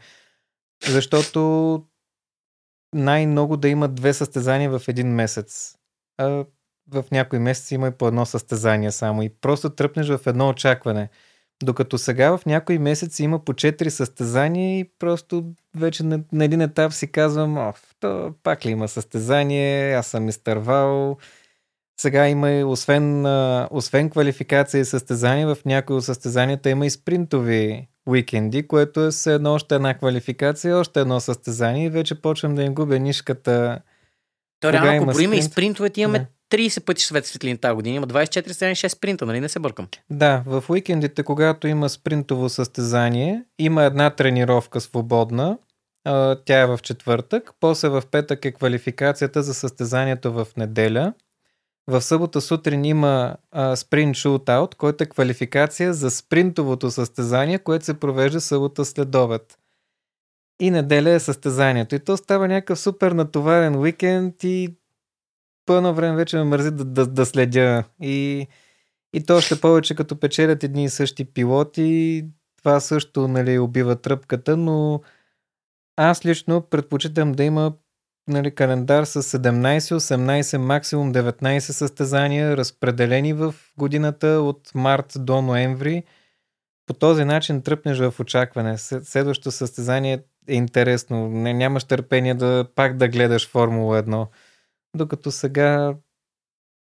Защото 0.86 1.82
най-много 2.94 3.56
да 3.56 3.68
има 3.68 3.88
две 3.88 4.12
състезания 4.12 4.78
в 4.78 4.88
един 4.88 5.14
месец. 5.14 5.74
А, 6.18 6.44
в 6.90 7.04
някои 7.12 7.38
месеци 7.38 7.74
има 7.74 7.88
и 7.88 7.90
по 7.90 8.08
едно 8.08 8.26
състезание 8.26 8.92
само 8.92 9.22
и 9.22 9.28
просто 9.28 9.70
тръпнеш 9.70 10.08
в 10.08 10.20
едно 10.26 10.48
очакване. 10.48 11.08
Докато 11.62 11.98
сега 11.98 12.36
в 12.36 12.46
някои 12.46 12.78
месеци 12.78 13.24
има 13.24 13.44
по 13.44 13.52
4 13.52 13.88
състезания 13.88 14.78
и 14.78 14.90
просто 14.98 15.44
вече 15.76 16.02
на, 16.02 16.20
на 16.32 16.44
един 16.44 16.60
етап 16.60 16.92
си 16.92 17.12
казвам, 17.12 17.58
о, 17.58 17.72
то 18.00 18.32
пак 18.42 18.66
ли 18.66 18.70
има 18.70 18.88
състезание, 18.88 19.94
аз 19.94 20.06
съм 20.06 20.28
изтървал. 20.28 21.16
Сега 22.00 22.28
има 22.28 22.50
и, 22.50 22.64
освен, 22.64 23.26
освен 23.70 24.10
квалификация 24.10 24.80
и 24.80 24.84
състезания, 24.84 25.54
в 25.54 25.64
някои 25.64 25.96
от 25.96 26.04
състезанията 26.04 26.70
има 26.70 26.86
и 26.86 26.90
спринтови 26.90 27.88
уикенди, 28.06 28.68
което 28.68 29.00
е 29.00 29.10
все 29.10 29.34
едно 29.34 29.54
още 29.54 29.74
една 29.74 29.94
квалификация, 29.94 30.76
още 30.76 31.00
едно 31.00 31.20
състезание 31.20 31.86
и 31.86 31.90
вече 31.90 32.22
почвам 32.22 32.54
да 32.54 32.62
им 32.62 32.74
губя 32.74 32.98
нишката. 32.98 33.80
То 34.60 34.72
реално, 34.72 35.02
ако 35.02 35.04
броим 35.04 35.32
и 35.32 35.42
спринтовете, 35.42 36.00
имаме 36.00 36.18
да. 36.18 36.26
30 36.54 36.84
пъти 36.84 37.02
свет 37.02 37.26
светлин 37.26 37.58
тази 37.58 37.74
година. 37.74 37.96
Има 37.96 38.06
24 38.06 38.52
страни, 38.52 38.74
6 38.74 38.88
спринта, 38.88 39.26
нали 39.26 39.40
не 39.40 39.48
се 39.48 39.58
бъркам? 39.58 39.88
Да, 40.10 40.42
в 40.46 40.64
уикендите, 40.68 41.22
когато 41.22 41.66
има 41.68 41.88
спринтово 41.88 42.48
състезание, 42.48 43.44
има 43.58 43.84
една 43.84 44.10
тренировка 44.10 44.80
свободна, 44.80 45.58
тя 46.44 46.60
е 46.60 46.66
в 46.66 46.78
четвъртък, 46.82 47.50
после 47.60 47.88
в 47.88 48.02
петък 48.10 48.44
е 48.44 48.52
квалификацията 48.52 49.42
за 49.42 49.54
състезанието 49.54 50.32
в 50.32 50.46
неделя. 50.56 51.12
В 51.86 52.02
събота 52.02 52.40
сутрин 52.40 52.84
има 52.84 53.36
спринт 53.74 54.16
шутаут, 54.16 54.74
който 54.74 55.04
е 55.04 55.06
квалификация 55.06 55.94
за 55.94 56.10
спринтовото 56.10 56.90
състезание, 56.90 57.58
което 57.58 57.84
се 57.84 58.00
провежда 58.00 58.40
събота 58.40 58.84
след 58.84 59.14
обед. 59.14 59.58
И 60.60 60.70
неделя 60.70 61.10
е 61.10 61.20
състезанието. 61.20 61.94
И 61.94 61.98
то 61.98 62.16
става 62.16 62.48
някакъв 62.48 62.78
супер 62.78 63.12
натоварен 63.12 63.76
уикенд 63.76 64.44
и 64.44 64.74
пълно 65.66 65.94
време 65.94 66.16
вече 66.16 66.36
ме 66.36 66.44
мързи 66.44 66.70
да, 66.70 66.84
да, 66.84 67.06
да 67.06 67.26
следя. 67.26 67.84
И, 68.00 68.46
и 69.14 69.24
то 69.26 69.36
още 69.36 69.60
повече 69.60 69.94
като 69.94 70.20
печелят 70.20 70.64
едни 70.64 70.84
и 70.84 70.88
същи 70.88 71.24
пилоти, 71.24 72.24
това 72.58 72.80
също 72.80 73.28
нали, 73.28 73.58
убива 73.58 73.96
тръпката, 73.96 74.56
но 74.56 75.00
аз 75.96 76.26
лично 76.26 76.60
предпочитам 76.60 77.32
да 77.32 77.44
има 77.44 77.72
нали, 78.28 78.54
календар 78.54 79.04
с 79.04 79.22
17, 79.22 79.78
18, 79.78 80.56
максимум 80.56 81.12
19 81.12 81.58
състезания, 81.58 82.56
разпределени 82.56 83.32
в 83.32 83.54
годината 83.78 84.26
от 84.26 84.70
март 84.74 85.12
до 85.18 85.42
ноември. 85.42 86.02
По 86.86 86.94
този 86.94 87.24
начин 87.24 87.62
тръпнеш 87.62 87.98
в 87.98 88.14
очакване. 88.20 88.78
Следващото 88.78 89.50
състезание 89.50 90.22
е 90.48 90.54
интересно. 90.54 91.28
Нямаш 91.28 91.84
търпение 91.84 92.34
да 92.34 92.66
пак 92.74 92.96
да 92.96 93.08
гледаш 93.08 93.48
Формула 93.48 94.02
1. 94.02 94.26
Докато 94.96 95.30
сега 95.30 95.96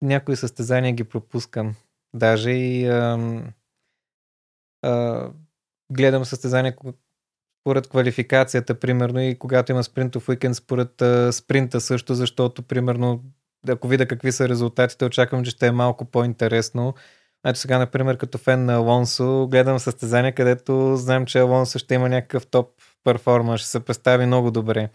някои 0.01 0.36
състезания 0.36 0.93
ги 0.93 1.04
пропускам. 1.04 1.76
Даже 2.16 2.51
и 2.51 2.88
ам, 2.88 3.54
а, 4.82 5.30
гледам 5.91 6.26
състезания 6.26 6.76
според 7.64 7.88
квалификацията, 7.88 8.80
примерно, 8.80 9.22
и 9.22 9.39
когато 9.39 9.72
има 9.72 9.84
спринтов 9.84 10.30
уикенд, 10.30 10.56
според 10.56 11.01
а, 11.01 11.34
спринта 11.34 11.82
също, 11.82 12.16
защото, 12.16 12.64
примерно, 12.64 13.24
ако 13.68 13.88
видя 13.88 14.08
какви 14.08 14.32
са 14.32 14.49
резултатите, 14.49 15.06
очаквам, 15.06 15.43
че 15.43 15.51
ще 15.51 15.68
е 15.68 15.72
малко 15.72 16.06
по-интересно. 16.06 16.93
Ето 17.45 17.60
сега, 17.60 17.80
например, 17.80 18.18
като 18.18 18.38
фен 18.38 18.66
на 18.66 18.74
Алонсо, 18.74 19.47
гледам 19.51 19.80
състезание, 19.80 20.32
където 20.32 20.95
знам, 20.95 21.26
че 21.26 21.39
Алонсо 21.39 21.80
ще 21.80 21.93
има 21.93 22.10
някакъв 22.10 22.47
топ 22.47 22.70
перформанс, 23.04 23.62
ще 23.62 23.70
се 23.70 23.80
представи 23.80 24.26
много 24.26 24.51
добре. 24.51 24.89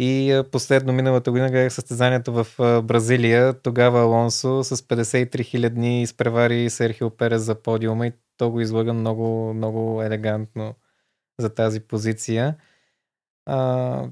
И 0.00 0.42
последно 0.52 0.92
миналата 0.92 1.30
година 1.30 1.50
гледах 1.50 1.72
състезанието 1.72 2.32
в 2.32 2.46
Бразилия. 2.84 3.62
Тогава 3.62 4.00
Алонсо 4.00 4.64
с 4.64 4.76
53 4.76 5.44
хилядни 5.44 6.02
изпревари 6.02 6.70
Серхио 6.70 7.10
Перес 7.10 7.42
за 7.42 7.54
подиума 7.54 8.06
и 8.06 8.12
то 8.36 8.50
го 8.50 8.60
излъга 8.60 8.92
много, 8.92 9.54
много 9.54 10.02
елегантно 10.02 10.74
за 11.40 11.54
тази 11.54 11.80
позиция. 11.80 12.56
А, 13.46 14.08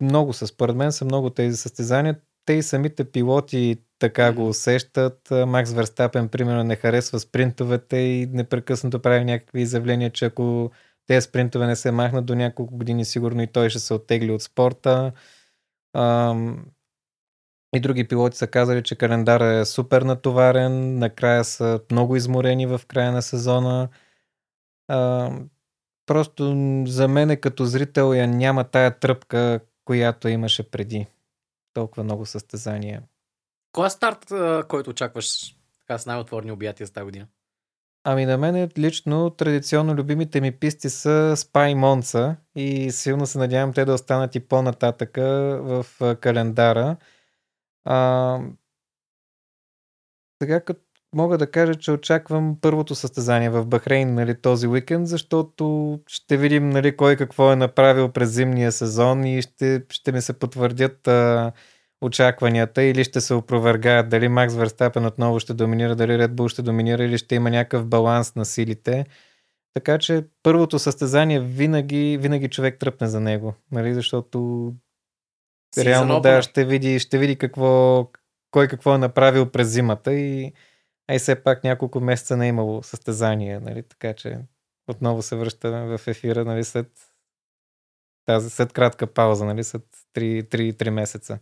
много 0.00 0.32
са, 0.32 0.46
според 0.46 0.76
мен 0.76 0.92
са 0.92 1.04
много 1.04 1.30
тези 1.30 1.56
състезания. 1.56 2.20
Те 2.44 2.52
и 2.52 2.62
самите 2.62 3.04
пилоти 3.04 3.76
така 3.98 4.32
го 4.32 4.48
усещат. 4.48 5.28
Макс 5.46 5.72
Верстапен, 5.72 6.28
примерно, 6.28 6.64
не 6.64 6.76
харесва 6.76 7.20
спринтовете 7.20 7.96
и 7.96 8.26
непрекъснато 8.26 9.02
прави 9.02 9.24
някакви 9.24 9.60
изявления, 9.60 10.10
че 10.10 10.24
ако 10.24 10.70
тези 11.10 11.24
спринтове 11.24 11.66
не 11.66 11.76
се 11.76 11.90
махнат 11.90 12.26
до 12.26 12.34
няколко 12.34 12.76
години, 12.76 13.04
сигурно 13.04 13.42
и 13.42 13.46
той 13.46 13.70
ще 13.70 13.78
се 13.78 13.94
оттегли 13.94 14.32
от 14.32 14.42
спорта. 14.42 15.12
И 17.74 17.80
други 17.80 18.08
пилоти 18.08 18.36
са 18.36 18.46
казали, 18.46 18.82
че 18.82 18.96
календар 18.96 19.40
е 19.40 19.64
супер 19.64 20.02
натоварен, 20.02 20.98
накрая 20.98 21.44
са 21.44 21.80
много 21.90 22.16
изморени 22.16 22.66
в 22.66 22.80
края 22.86 23.12
на 23.12 23.22
сезона. 23.22 23.88
Просто 26.06 26.54
за 26.86 27.08
мен 27.08 27.40
като 27.40 27.64
зрител 27.64 28.14
я 28.14 28.28
няма 28.28 28.64
тая 28.64 28.98
тръпка, 28.98 29.60
която 29.84 30.28
имаше 30.28 30.70
преди. 30.70 31.06
Толкова 31.72 32.04
много 32.04 32.26
състезания. 32.26 33.02
Кой 33.72 33.86
е 33.86 33.90
старт, 33.90 34.32
който 34.68 34.90
очакваш 34.90 35.56
така 35.80 35.98
с 35.98 36.06
най-отворни 36.06 36.52
обятия 36.52 36.86
за 36.86 36.92
тази 36.92 37.04
година? 37.04 37.26
Ами 38.04 38.26
на 38.26 38.38
мен 38.38 38.70
лично 38.78 39.30
традиционно 39.30 39.94
любимите 39.94 40.40
ми 40.40 40.52
писти 40.52 40.90
са 40.90 41.34
Спа 41.36 41.68
и 41.68 41.74
Монца 41.74 42.36
и 42.54 42.90
силно 42.92 43.26
се 43.26 43.38
надявам 43.38 43.72
те 43.72 43.84
да 43.84 43.94
останат 43.94 44.34
и 44.34 44.40
по-нататъка 44.40 45.22
в 45.62 45.86
календара. 46.20 46.96
А, 47.84 48.40
сега 50.42 50.60
като 50.60 50.80
мога 51.14 51.38
да 51.38 51.50
кажа, 51.50 51.74
че 51.74 51.92
очаквам 51.92 52.56
първото 52.60 52.94
състезание 52.94 53.50
в 53.50 53.66
Бахрейн 53.66 54.14
нали, 54.14 54.40
този 54.40 54.66
уикенд, 54.66 55.08
защото 55.08 56.00
ще 56.06 56.36
видим 56.36 56.70
нали, 56.70 56.96
кой 56.96 57.16
какво 57.16 57.52
е 57.52 57.56
направил 57.56 58.12
през 58.12 58.30
зимния 58.30 58.72
сезон 58.72 59.24
и 59.24 59.42
ще, 59.42 59.84
ще 59.90 60.12
ми 60.12 60.22
се 60.22 60.38
потвърдят 60.38 61.08
а, 61.08 61.52
очакванията 62.00 62.82
или 62.82 63.04
ще 63.04 63.20
се 63.20 63.34
опровергаят 63.34 64.08
дали 64.08 64.28
Макс 64.28 64.54
Верстапен 64.54 65.06
отново 65.06 65.40
ще 65.40 65.54
доминира, 65.54 65.96
дали 65.96 66.12
Red 66.12 66.28
Bull 66.28 66.48
ще 66.48 66.62
доминира 66.62 67.04
или 67.04 67.18
ще 67.18 67.34
има 67.34 67.50
някакъв 67.50 67.86
баланс 67.86 68.34
на 68.34 68.44
силите. 68.44 69.06
Така 69.74 69.98
че 69.98 70.24
първото 70.42 70.78
състезание 70.78 71.40
винаги, 71.40 72.18
винаги 72.20 72.48
човек 72.48 72.78
тръпне 72.78 73.06
за 73.06 73.20
него, 73.20 73.54
нали? 73.72 73.94
защото 73.94 74.72
Си 75.74 75.84
реално 75.84 76.20
да, 76.20 76.42
ще 76.42 76.64
види, 76.64 76.98
ще 76.98 77.18
види 77.18 77.36
какво, 77.36 78.06
кой 78.50 78.68
какво 78.68 78.94
е 78.94 78.98
направил 78.98 79.50
през 79.50 79.68
зимата 79.68 80.12
и 80.12 80.52
ай 81.08 81.18
все 81.18 81.42
пак 81.42 81.64
няколко 81.64 82.00
месеца 82.00 82.36
не 82.36 82.46
е 82.46 82.48
имало 82.48 82.82
състезание, 82.82 83.60
нали? 83.60 83.82
така 83.82 84.14
че 84.14 84.38
отново 84.88 85.22
се 85.22 85.36
връщаме 85.36 85.98
в 85.98 86.08
ефира 86.08 86.44
нали? 86.44 86.64
след 86.64 86.86
тази, 88.26 88.50
след 88.50 88.72
кратка 88.72 89.06
пауза, 89.06 89.44
нали? 89.44 89.64
след 89.64 89.82
3, 90.14 90.42
3, 90.44 90.72
3 90.72 90.90
месеца. 90.90 91.38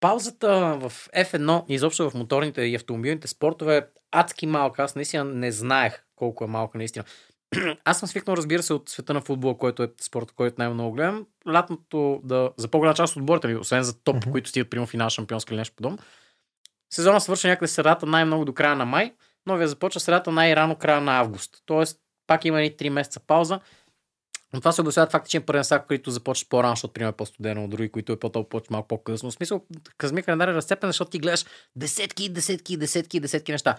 Паузата 0.00 0.78
в 0.80 0.92
F1 1.16 1.64
и 1.68 1.74
изобщо 1.74 2.10
в 2.10 2.14
моторните 2.14 2.62
и 2.62 2.74
автомобилните 2.74 3.28
спортове 3.28 3.76
е 3.76 3.82
адски 4.10 4.46
малка. 4.46 4.82
Аз 4.82 4.94
наистина 4.94 5.24
не 5.24 5.52
знаех 5.52 6.04
колко 6.16 6.44
е 6.44 6.46
малка 6.46 6.78
наистина. 6.78 7.04
Аз 7.84 7.98
съм 7.98 8.08
свикнал, 8.08 8.34
разбира 8.34 8.62
се, 8.62 8.74
от 8.74 8.88
света 8.88 9.14
на 9.14 9.20
футбола, 9.20 9.58
който 9.58 9.82
е 9.82 9.88
спорт, 10.00 10.32
който 10.32 10.54
най-много 10.58 10.92
гледам. 10.92 11.26
Лятното 11.48 12.20
да, 12.24 12.50
за 12.56 12.68
по-голяма 12.68 12.94
част 12.94 13.16
от 13.16 13.20
отборите 13.20 13.48
ми, 13.48 13.56
освен 13.56 13.82
за 13.82 14.02
топ, 14.02 14.16
mm-hmm. 14.16 14.30
които 14.30 14.48
стигат, 14.48 14.70
примерно, 14.70 14.86
финал 14.86 15.08
шампионски 15.08 15.54
или 15.54 15.58
нещо 15.58 15.76
подобно. 15.76 15.98
Сезона 16.92 17.20
свършва 17.20 17.48
някъде 17.48 17.68
средата 17.68 18.06
най-много 18.06 18.44
до 18.44 18.54
края 18.54 18.76
на 18.76 18.84
май, 18.84 19.14
новия 19.46 19.68
започва 19.68 20.00
средата 20.00 20.32
най-рано 20.32 20.76
края 20.76 21.00
на 21.00 21.18
август. 21.18 21.62
Тоест, 21.66 22.00
пак 22.26 22.44
има 22.44 22.62
и 22.62 22.76
3 22.76 22.88
месеца 22.88 23.20
пауза. 23.26 23.60
Но 24.56 24.60
това 24.60 24.72
се 24.72 24.80
обяснява 24.80 25.10
факта, 25.10 25.28
че 25.28 25.36
има 25.36 25.46
първенства, 25.46 25.84
които 25.86 26.10
започват 26.10 26.48
по-рано, 26.48 26.72
защото 26.72 26.92
примерно 26.92 27.10
е 27.10 27.16
по-студено 27.16 27.64
от 27.64 27.70
други, 27.70 27.88
които 27.88 28.12
е 28.12 28.18
по-толкова 28.18 28.62
малко 28.70 28.88
по-късно. 28.88 29.30
В 29.30 29.34
смисъл, 29.34 29.64
казми 29.98 30.22
календар 30.22 30.48
е 30.48 30.54
разцепен, 30.54 30.88
защото 30.88 31.10
ти 31.10 31.18
гледаш 31.18 31.44
десетки, 31.76 32.28
десетки, 32.28 32.76
десетки, 32.76 33.20
десетки 33.20 33.52
неща. 33.52 33.78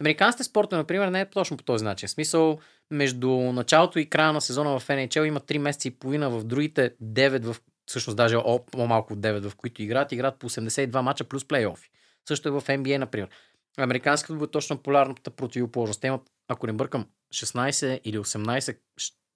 Американските 0.00 0.44
спортове, 0.44 0.78
например, 0.78 1.08
не 1.08 1.20
е 1.20 1.30
точно 1.30 1.56
по 1.56 1.64
този 1.64 1.84
начин. 1.84 2.06
В 2.06 2.10
смисъл, 2.10 2.58
между 2.90 3.30
началото 3.30 3.98
и 3.98 4.10
края 4.10 4.32
на 4.32 4.40
сезона 4.40 4.78
в 4.78 4.88
NHL 4.88 5.24
има 5.24 5.40
3 5.40 5.58
месеца 5.58 5.88
и 5.88 5.90
половина, 5.90 6.30
в 6.30 6.44
другите 6.44 6.94
9, 7.02 7.52
в, 7.52 7.56
всъщност 7.86 8.16
даже 8.16 8.36
по-малко 8.72 9.12
от 9.12 9.20
9, 9.20 9.48
в 9.48 9.56
които 9.56 9.82
играят, 9.82 10.12
играят 10.12 10.38
по 10.38 10.50
82 10.50 11.00
мача 11.00 11.24
плюс 11.24 11.48
плейофи. 11.48 11.90
Също 12.28 12.48
е 12.48 12.52
в 12.52 12.60
NBA, 12.60 12.98
например. 12.98 13.28
Американската 13.78 14.44
е 14.44 14.46
точно 14.46 14.78
полярната 14.78 15.30
противоположност. 15.30 16.00
Те 16.00 16.06
имат, 16.06 16.22
ако 16.48 16.66
не 16.66 16.72
бъркам, 16.72 17.06
16 17.34 18.00
или 18.04 18.18
18 18.18 18.76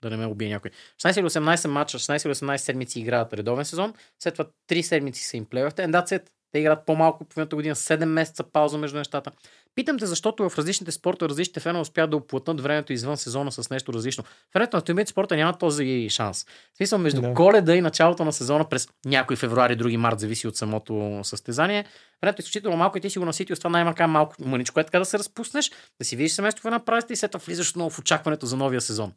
да 0.04 0.10
не 0.10 0.16
ме 0.16 0.26
убие 0.26 0.48
някой. 0.48 0.70
16 1.02 1.20
или 1.20 1.26
18 1.26 1.68
мача, 1.68 1.98
16 1.98 2.26
или 2.26 2.34
18 2.34 2.56
седмици 2.56 3.00
играят 3.00 3.32
редовен 3.32 3.64
сезон, 3.64 3.94
след 4.22 4.34
това 4.34 4.48
3 4.70 4.82
седмици 4.82 5.24
са 5.24 5.36
им 5.36 5.44
плейофите, 5.44 5.82
and 5.82 5.90
that's 5.90 6.18
it. 6.18 6.22
Те 6.52 6.58
играят 6.58 6.86
по-малко 6.86 7.24
половината 7.24 7.56
година, 7.56 7.74
7 7.74 8.04
месеца 8.04 8.44
пауза 8.52 8.78
между 8.78 8.98
нещата. 8.98 9.30
Питам 9.74 9.98
те, 9.98 10.06
защото 10.06 10.48
в 10.48 10.58
различните 10.58 10.92
спорта 10.92 11.28
различните 11.28 11.60
фенове 11.60 11.80
успяват 11.80 12.10
да 12.10 12.16
оплътнат 12.16 12.60
времето 12.60 12.92
извън 12.92 13.16
сезона 13.16 13.52
с 13.52 13.70
нещо 13.70 13.92
различно. 13.92 14.24
Феновете 14.52 14.76
на 14.76 14.82
Тюмит 14.82 15.08
спорта 15.08 15.36
няма 15.36 15.58
този 15.58 16.06
шанс. 16.10 16.44
В 16.44 16.76
смисъл, 16.76 16.98
между 16.98 17.20
да. 17.20 17.34
коледа 17.34 17.74
и 17.74 17.80
началото 17.80 18.24
на 18.24 18.32
сезона 18.32 18.68
през 18.68 18.88
някой 19.04 19.36
февруари, 19.36 19.76
други 19.76 19.96
март, 19.96 20.20
зависи 20.20 20.48
от 20.48 20.56
самото 20.56 21.20
състезание. 21.22 21.84
Времето 22.22 22.40
е 22.40 22.42
изключително 22.42 22.76
малко 22.76 22.98
и 22.98 23.00
ти 23.00 23.10
си 23.10 23.18
го 23.18 23.24
наситил 23.24 23.56
с 23.56 23.58
това 23.58 23.70
най-мака 23.70 24.08
малко 24.08 24.34
мъничко 24.38 24.80
е 24.80 24.84
така 24.84 24.98
да 24.98 25.04
се 25.04 25.18
разпуснеш, 25.18 25.70
да 26.00 26.04
си 26.04 26.16
видиш 26.16 26.32
семейство 26.32 26.62
в 26.62 26.66
една 26.66 26.84
празница 26.84 27.12
и 27.12 27.16
след 27.16 27.30
това 27.30 27.44
влизаш 27.46 27.70
отново 27.70 27.90
в 27.90 27.98
очакването 27.98 28.46
за 28.46 28.56
новия 28.56 28.80
сезон. 28.80 29.12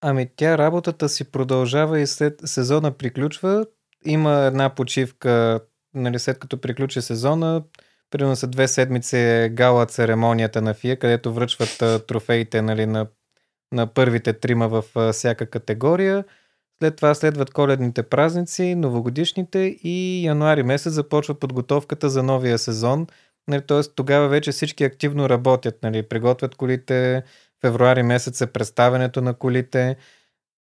Ами 0.00 0.28
тя 0.36 0.58
работата 0.58 1.08
си 1.08 1.30
продължава 1.30 2.00
и 2.00 2.06
след 2.06 2.40
сезона 2.44 2.90
приключва. 2.90 3.66
Има 4.04 4.32
една 4.32 4.74
почивка, 4.74 5.60
нали, 5.94 6.18
след 6.18 6.38
като 6.38 6.60
приключи 6.60 7.02
сезона, 7.02 7.62
примерно 8.10 8.36
са 8.36 8.46
две 8.46 8.68
седмици 8.68 9.16
е 9.16 9.48
гала 9.48 9.86
церемонията 9.86 10.62
на 10.62 10.74
ФИА, 10.74 10.98
където 10.98 11.32
връчват 11.32 12.06
трофеите 12.06 12.62
нали, 12.62 12.86
на, 12.86 13.06
на 13.72 13.86
първите 13.86 14.32
трима 14.32 14.68
в 14.68 15.12
всяка 15.12 15.46
категория. 15.46 16.24
След 16.82 16.96
това 16.96 17.14
следват 17.14 17.50
коледните 17.50 18.02
празници, 18.02 18.74
новогодишните 18.74 19.58
и 19.82 20.24
януари 20.26 20.62
месец 20.62 20.92
започва 20.92 21.34
подготовката 21.34 22.10
за 22.10 22.22
новия 22.22 22.58
сезон. 22.58 23.06
Нали, 23.48 23.62
Тоест 23.66 23.92
тогава 23.96 24.28
вече 24.28 24.52
всички 24.52 24.84
активно 24.84 25.28
работят, 25.28 25.82
нали, 25.82 26.02
приготвят 26.02 26.54
колите, 26.54 27.22
февруари 27.60 28.02
месец 28.02 28.40
е 28.40 28.46
представенето 28.46 29.22
на 29.22 29.34
колите, 29.34 29.96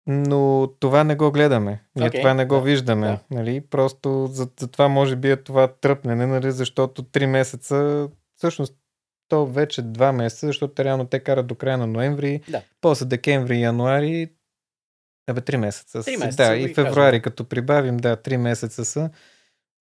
но 0.06 0.68
това 0.80 1.04
не 1.04 1.16
го 1.16 1.32
гледаме. 1.32 1.82
Ние 1.96 2.10
okay. 2.10 2.18
това 2.20 2.34
не 2.34 2.46
го 2.46 2.54
да, 2.54 2.60
виждаме. 2.60 3.06
Да. 3.06 3.20
Нали? 3.30 3.60
Просто 3.60 4.26
за, 4.26 4.48
за 4.60 4.68
това 4.68 4.88
може 4.88 5.16
би 5.16 5.30
е 5.30 5.36
това 5.36 5.68
тръпнене, 5.68 6.26
нали? 6.26 6.52
защото 6.52 7.02
3 7.02 7.26
месеца, 7.26 8.08
всъщност 8.36 8.74
то 9.28 9.46
вече 9.46 9.82
2 9.82 10.12
месеца, 10.12 10.46
защото 10.46 10.84
реално 10.84 11.06
те 11.06 11.20
карат 11.20 11.46
до 11.46 11.54
края 11.54 11.78
на 11.78 11.86
ноември, 11.86 12.40
да. 12.48 12.62
после 12.80 13.06
декември 13.06 13.56
и 13.56 13.62
януари, 13.62 14.30
абе 15.26 15.40
3 15.40 15.56
месеца. 15.56 16.02
3 16.02 16.16
месеца 16.18 16.44
да, 16.44 16.56
и 16.56 16.74
февруари, 16.74 17.10
кажем. 17.10 17.22
като 17.22 17.44
прибавим, 17.44 17.96
да, 17.96 18.16
3 18.16 18.36
месеца 18.36 18.84
са. 18.84 19.10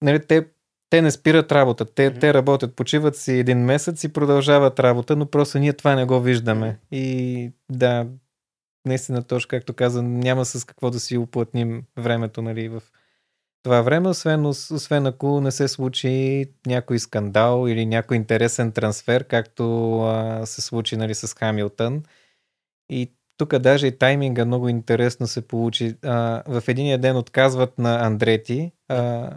Нали, 0.01 0.27
те 0.27 0.47
те 0.89 1.01
не 1.01 1.11
спират 1.11 1.51
работа. 1.51 1.85
Те, 1.85 2.11
mm-hmm. 2.11 2.19
те 2.19 2.33
работят, 2.33 2.75
почиват 2.75 3.17
си 3.17 3.33
един 3.33 3.59
месец 3.59 4.03
и 4.03 4.13
продължават 4.13 4.79
работа, 4.79 5.15
но 5.15 5.25
просто 5.25 5.59
ние 5.59 5.73
това 5.73 5.95
не 5.95 6.05
го 6.05 6.19
виждаме. 6.19 6.79
И 6.91 7.51
да, 7.71 8.07
наистина 8.85 9.23
точно 9.23 9.49
както 9.49 9.73
каза, 9.73 10.03
няма 10.03 10.45
с 10.45 10.63
какво 10.63 10.89
да 10.89 10.99
си 10.99 11.17
уплътним 11.17 11.83
времето 11.97 12.41
нали, 12.41 12.69
в 12.69 12.81
това 13.63 13.81
време, 13.81 14.09
освен, 14.09 14.45
освен 14.45 15.05
ако 15.05 15.41
не 15.41 15.51
се 15.51 15.67
случи 15.67 16.45
някой 16.65 16.99
скандал 16.99 17.67
или 17.67 17.85
някой 17.85 18.17
интересен 18.17 18.71
трансфер, 18.71 19.23
както 19.23 19.99
а, 20.01 20.45
се 20.45 20.61
случи 20.61 20.97
нали, 20.97 21.15
с 21.15 21.33
Хамилтън. 21.33 22.03
И 22.89 23.11
тук 23.37 23.57
даже 23.57 23.87
и 23.87 23.97
тайминга 23.97 24.45
много 24.45 24.69
интересно 24.69 25.27
се 25.27 25.47
получи. 25.47 25.95
А, 26.03 26.43
в 26.47 26.63
един 26.67 27.01
ден 27.01 27.17
отказват 27.17 27.77
на 27.77 28.05
Андрети. 28.05 28.71
А, 28.87 29.31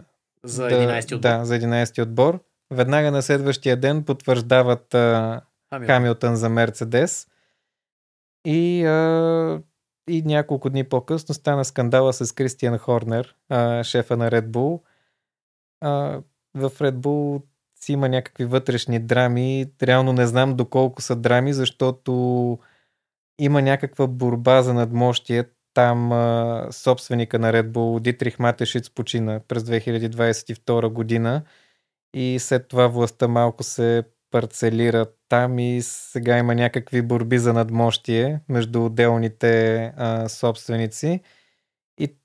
за 0.45 0.63
11 0.63 1.05
отбор. 1.15 1.19
Да, 1.19 1.45
за 1.45 1.55
11 1.55 2.03
отбор. 2.03 2.39
Веднага 2.71 3.11
на 3.11 3.21
следващия 3.21 3.77
ден 3.77 4.03
потвърждават 4.03 4.93
а, 4.93 5.41
Хамилтън. 5.69 5.95
Хамилтън 5.95 6.35
за 6.35 6.49
Мерцедес. 6.49 7.27
И, 8.45 8.85
а, 8.85 9.61
и 10.09 10.21
няколко 10.21 10.69
дни 10.69 10.83
по-късно 10.83 11.35
стана 11.35 11.65
скандала 11.65 12.13
с 12.13 12.35
Кристиан 12.35 12.77
Хорнер, 12.77 13.35
а, 13.49 13.83
шефа 13.83 14.17
на 14.17 14.31
Red 14.31 14.47
Bull. 14.47 14.81
А, 15.81 16.21
в 16.55 16.69
Red 16.69 16.95
Bull 16.95 17.43
си 17.79 17.93
има 17.93 18.09
някакви 18.09 18.45
вътрешни 18.45 18.99
драми. 18.99 19.71
Реално 19.83 20.13
не 20.13 20.27
знам 20.27 20.55
доколко 20.55 21.01
са 21.01 21.15
драми, 21.15 21.53
защото 21.53 22.59
има 23.39 23.61
някаква 23.61 24.07
борба 24.07 24.61
за 24.61 24.73
надмощие 24.73 25.43
там 25.73 26.11
а, 26.11 26.67
собственика 26.71 27.39
на 27.39 27.53
Red 27.53 27.71
Bull 27.71 27.99
Дитрих 27.99 28.39
Матешиц 28.39 28.89
почина 28.89 29.39
през 29.47 29.63
2022 29.63 30.89
година 30.89 31.43
и 32.13 32.37
след 32.39 32.67
това 32.67 32.87
властта 32.87 33.27
малко 33.27 33.63
се 33.63 34.03
парцелира 34.31 35.05
там 35.29 35.59
и 35.59 35.81
сега 35.81 36.37
има 36.37 36.55
някакви 36.55 37.01
борби 37.01 37.37
за 37.39 37.53
надмощие 37.53 38.39
между 38.49 38.85
отделните 38.85 39.83
а, 39.97 40.29
собственици. 40.29 41.21
И 41.99 42.15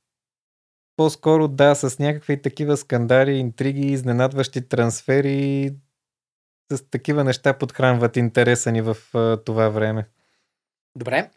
по-скоро 0.97 1.49
да, 1.49 1.75
с 1.75 1.99
някакви 1.99 2.43
такива 2.43 2.77
скандали, 2.77 3.33
интриги, 3.33 3.87
изненадващи 3.87 4.69
трансфери, 4.69 5.75
с 6.73 6.91
такива 6.91 7.25
неща 7.25 7.59
подхранват 7.59 8.17
интереса 8.17 8.73
ни 8.73 8.83
в 8.83 8.97
а, 9.15 9.37
това 9.37 9.69
време. 9.69 10.09
Добре, 10.97 11.31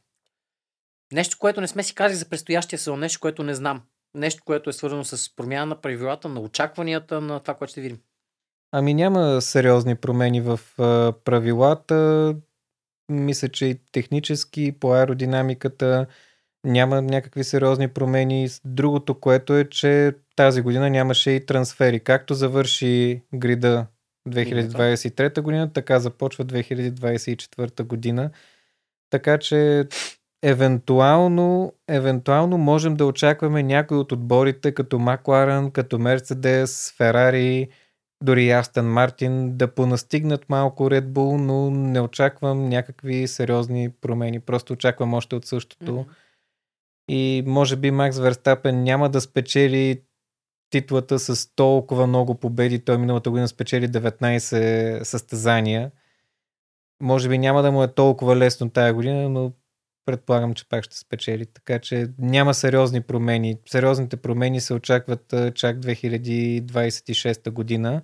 Нещо, 1.14 1.38
което 1.40 1.62
не 1.62 1.68
сме 1.68 1.84
си 1.84 1.96
казали 1.96 2.18
за 2.18 2.30
предстоящия 2.30 2.80
сезон, 2.80 3.00
нещо, 3.00 3.20
което 3.20 3.44
не 3.44 3.54
знам. 3.54 3.82
Нещо, 4.14 4.44
което 4.46 4.70
е 4.70 4.74
свързано 4.74 5.04
с 5.04 5.36
промяна 5.36 5.66
на 5.66 5.82
правилата, 5.82 6.30
на 6.30 6.40
очакванията, 6.40 7.22
на 7.22 7.40
това, 7.40 7.54
което 7.54 7.72
ще 7.72 7.82
видим. 7.82 8.00
Ами 8.72 8.94
няма 8.94 9.42
сериозни 9.42 9.96
промени 9.96 10.42
в 10.42 10.60
правилата. 11.26 12.36
Мисля, 13.10 13.50
че 13.50 13.66
и 13.66 13.80
технически 13.92 14.72
по 14.80 14.94
аеродинамиката 14.94 16.06
няма 16.64 17.02
някакви 17.02 17.44
сериозни 17.44 17.88
промени. 17.88 18.50
Другото, 18.66 19.20
което 19.20 19.54
е, 19.54 19.70
че 19.70 20.14
тази 20.36 20.62
година 20.62 20.90
нямаше 20.90 21.32
и 21.32 21.46
трансфери. 21.46 22.00
Както 22.00 22.34
завърши 22.34 23.22
грида 23.34 23.88
2023 24.30 25.42
година, 25.42 25.74
така 25.74 26.00
започва 26.00 26.46
2024 26.46 27.84
година. 27.84 28.32
Така 29.10 29.38
че 29.38 29.88
евентуално, 30.44 31.74
евентуално 31.88 32.58
можем 32.58 32.96
да 32.96 33.06
очакваме 33.06 33.64
някои 33.64 33.98
от 33.98 34.12
отборите 34.12 34.72
като 34.72 35.00
Макларен, 35.00 35.72
като 35.72 36.00
Мерцедес, 36.00 36.94
Ферари, 36.98 37.70
дори 38.24 38.52
Астън 38.52 38.86
Мартин 38.86 39.58
да 39.58 39.76
понастигнат 39.76 40.50
малко 40.50 40.84
Red 40.84 41.06
Bull, 41.06 41.38
но 41.38 41.70
не 41.72 42.02
очаквам 42.02 42.70
някакви 42.70 43.28
сериозни 43.28 43.90
промени. 43.90 44.40
Просто 44.40 44.74
очаквам 44.74 45.14
още 45.14 45.36
от 45.36 45.46
същото. 45.46 45.92
Mm-hmm. 45.92 46.06
И 47.10 47.44
може 47.48 47.76
би 47.76 47.92
Макс 47.92 48.20
Верстапен 48.20 48.84
няма 48.84 49.10
да 49.10 49.22
спечели 49.22 50.02
титлата 50.70 51.20
с 51.20 51.56
толкова 51.56 52.08
много 52.08 52.36
победи. 52.36 52.86
Той 52.86 52.98
миналата 52.98 53.30
година 53.30 53.48
спечели 53.48 53.88
19 53.88 55.04
състезания. 55.04 55.92
Може 57.02 57.30
би 57.30 57.38
няма 57.38 57.62
да 57.62 57.72
му 57.72 57.84
е 57.84 57.88
толкова 57.94 58.36
лесно 58.36 58.70
тая 58.70 58.94
година, 58.94 59.30
но 59.30 59.52
предполагам, 60.08 60.54
че 60.54 60.70
пак 60.70 60.84
ще 60.84 60.98
спечели. 60.98 61.46
Така 61.46 61.80
че 61.80 62.08
няма 62.20 62.54
сериозни 62.54 63.02
промени. 63.02 63.58
Сериозните 63.66 64.18
промени 64.18 64.62
се 64.62 64.74
очакват 64.74 65.34
чак 65.56 65.78
2026 65.78 67.50
година. 67.50 68.02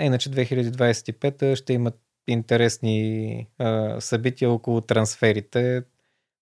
А 0.00 0.04
иначе 0.04 0.30
2025 0.30 1.54
ще 1.54 1.72
имат 1.72 1.94
интересни 2.28 3.46
а, 3.58 4.00
събития 4.00 4.50
около 4.50 4.80
трансферите. 4.80 5.82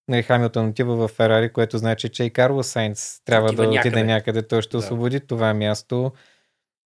Не 0.08 0.22
Хамилтон 0.22 0.68
отива 0.68 0.96
в 0.96 1.08
Ферари, 1.08 1.52
което 1.52 1.78
значи, 1.78 2.08
че 2.08 2.24
и 2.24 2.30
Карло 2.30 2.62
Сайнц 2.62 3.20
трябва 3.24 3.52
да 3.52 3.62
отиде 3.62 3.74
някъде. 3.74 4.04
някъде. 4.04 4.42
Той 4.42 4.62
ще 4.62 4.70
да. 4.70 4.78
освободи 4.78 5.20
това 5.20 5.54
място. 5.54 6.12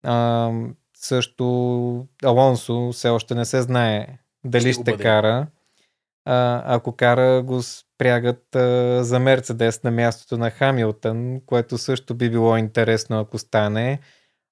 А, 0.02 0.50
също 0.96 2.06
Алонсо 2.24 2.92
все 2.92 3.08
още 3.08 3.34
не 3.34 3.44
се 3.44 3.62
знае 3.62 4.06
дали 4.44 4.72
ще, 4.72 4.82
ще 4.82 4.96
кара 4.96 5.46
а, 6.30 6.62
ако 6.66 6.92
кара 6.96 7.42
го 7.42 7.62
спрягат 7.62 8.56
а, 8.56 9.04
за 9.04 9.18
Мерцедес 9.18 9.82
на 9.82 9.90
мястото 9.90 10.38
на 10.38 10.50
Хамилтън, 10.50 11.40
което 11.46 11.78
също 11.78 12.14
би 12.14 12.30
било 12.30 12.56
интересно 12.56 13.20
ако 13.20 13.38
стане. 13.38 14.00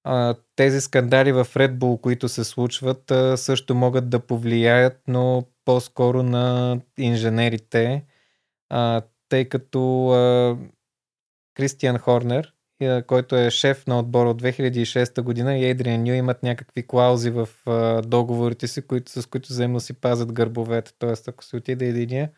А, 0.05 0.35
тези 0.57 0.81
скандали 0.81 1.33
в 1.33 1.45
Red 1.45 1.77
Bull, 1.79 2.01
които 2.01 2.29
се 2.29 2.45
случват, 2.45 3.11
а, 3.11 3.37
също 3.37 3.75
могат 3.75 4.11
да 4.11 4.21
повлияят, 4.21 5.01
но 5.09 5.45
по-скоро 5.65 6.23
на 6.23 6.79
инженерите, 6.99 8.05
а, 8.71 9.03
тъй 9.29 9.45
като 9.45 10.11
а, 10.11 10.57
Кристиан 11.55 11.99
Хорнер 11.99 12.53
който 13.07 13.37
е 13.37 13.51
шеф 13.51 13.87
на 13.87 13.99
отбора 13.99 14.31
от 14.31 14.43
2006 14.43 15.23
година 15.23 15.59
и 15.59 15.75
Adrian 15.75 15.97
Ню 15.97 16.13
имат 16.13 16.43
някакви 16.43 16.87
клаузи 16.87 17.31
в 17.31 17.49
а, 17.67 18.03
договорите 18.03 18.69
си, 18.69 18.83
които, 18.83 19.23
с 19.23 19.27
които 19.27 19.49
взаимно 19.49 19.81
си 19.81 19.93
пазят 19.93 20.33
гърбовете. 20.33 20.93
Тоест, 20.99 21.29
ако 21.29 21.45
се 21.45 21.57
отиде 21.57 21.89
единия, 21.89 22.31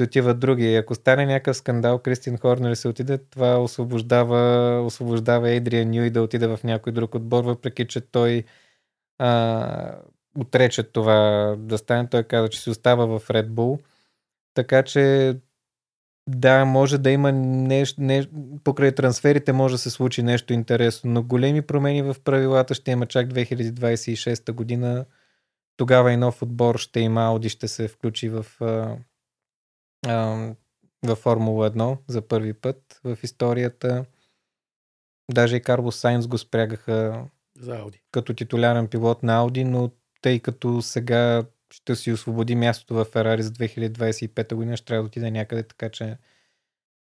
се 0.00 0.04
отива 0.04 0.34
другия. 0.34 0.72
И 0.72 0.76
ако 0.76 0.94
стане 0.94 1.26
някакъв 1.26 1.56
скандал, 1.56 1.98
Кристин 1.98 2.38
Хорнер 2.38 2.74
се 2.74 2.88
отиде, 2.88 3.18
това 3.18 3.58
освобождава, 3.62 4.82
освобождава 4.86 5.48
Adrian 5.48 5.84
Ню 5.84 6.04
и 6.04 6.10
да 6.10 6.22
отиде 6.22 6.46
в 6.46 6.60
някой 6.64 6.92
друг 6.92 7.14
отбор, 7.14 7.44
въпреки 7.44 7.86
че 7.86 8.00
той 8.00 8.44
а, 9.18 9.98
отрече 10.38 10.82
това 10.82 11.54
да 11.58 11.78
стане. 11.78 12.08
Той 12.08 12.22
каза, 12.24 12.48
че 12.48 12.60
си 12.60 12.70
остава 12.70 13.06
в 13.06 13.28
Red 13.28 13.48
Bull. 13.48 13.80
Така 14.54 14.82
че 14.82 15.34
да, 16.28 16.64
може 16.64 16.98
да 16.98 17.10
има 17.10 17.32
нещо, 17.32 18.00
нещо, 18.02 18.32
покрай 18.64 18.94
трансферите 18.94 19.52
може 19.52 19.74
да 19.74 19.78
се 19.78 19.90
случи 19.90 20.22
нещо 20.22 20.52
интересно, 20.52 21.10
но 21.10 21.22
големи 21.22 21.62
промени 21.62 22.02
в 22.02 22.16
правилата 22.24 22.74
ще 22.74 22.90
има 22.90 23.06
чак 23.06 23.28
2026 23.28 24.52
година. 24.52 25.04
Тогава 25.76 26.12
и 26.12 26.16
нов 26.16 26.42
отбор 26.42 26.78
ще 26.78 27.00
има, 27.00 27.22
Ауди 27.22 27.48
ще 27.48 27.68
се 27.68 27.88
включи 27.88 28.28
в, 28.28 28.46
а, 28.60 28.96
а, 30.06 30.54
в 31.02 31.16
Формула 31.16 31.70
1 31.70 31.98
за 32.08 32.22
първи 32.22 32.52
път 32.52 33.00
в 33.04 33.18
историята. 33.22 34.04
Даже 35.32 35.56
и 35.56 35.62
Карлос 35.62 35.96
Сайнс 35.96 36.26
го 36.26 36.38
спрягаха 36.38 37.24
за 37.58 37.76
Ауди. 37.76 38.02
като 38.12 38.34
титулярен 38.34 38.88
пилот 38.88 39.22
на 39.22 39.36
Ауди, 39.36 39.64
но 39.64 39.90
тъй 40.22 40.40
като 40.40 40.82
сега 40.82 41.44
ще 41.72 41.96
си 41.96 42.12
освободи 42.12 42.54
мястото 42.54 42.94
в 42.94 43.04
Ферари 43.04 43.42
за 43.42 43.50
2025 43.50 44.54
година, 44.54 44.76
ще 44.76 44.86
трябва 44.86 45.02
да 45.02 45.06
отиде 45.06 45.30
някъде, 45.30 45.62
така 45.62 45.88
че 45.88 46.18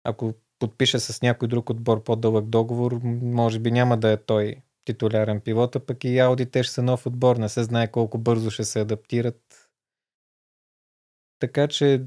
ако 0.05 0.35
подпише 0.59 0.99
с 0.99 1.23
някой 1.23 1.49
друг 1.49 1.71
отбор 1.71 2.05
по-дълъг 2.05 2.47
договор, 2.47 3.01
може 3.23 3.59
би 3.59 3.71
няма 3.71 3.97
да 3.97 4.11
е 4.11 4.17
той 4.17 4.57
титулярен 4.85 5.41
пилот, 5.41 5.77
а 5.77 5.87
пък 5.87 6.05
и 6.05 6.19
Ауди 6.19 6.51
те 6.51 6.63
ще 6.63 6.73
са 6.75 6.83
нов 6.83 7.07
отбор, 7.07 7.37
не 7.37 7.49
се 7.49 7.63
знае 7.63 7.91
колко 7.91 8.19
бързо 8.19 8.51
ще 8.51 8.65
се 8.65 8.81
адаптират. 8.81 9.71
Така 11.39 11.69
че 11.69 12.07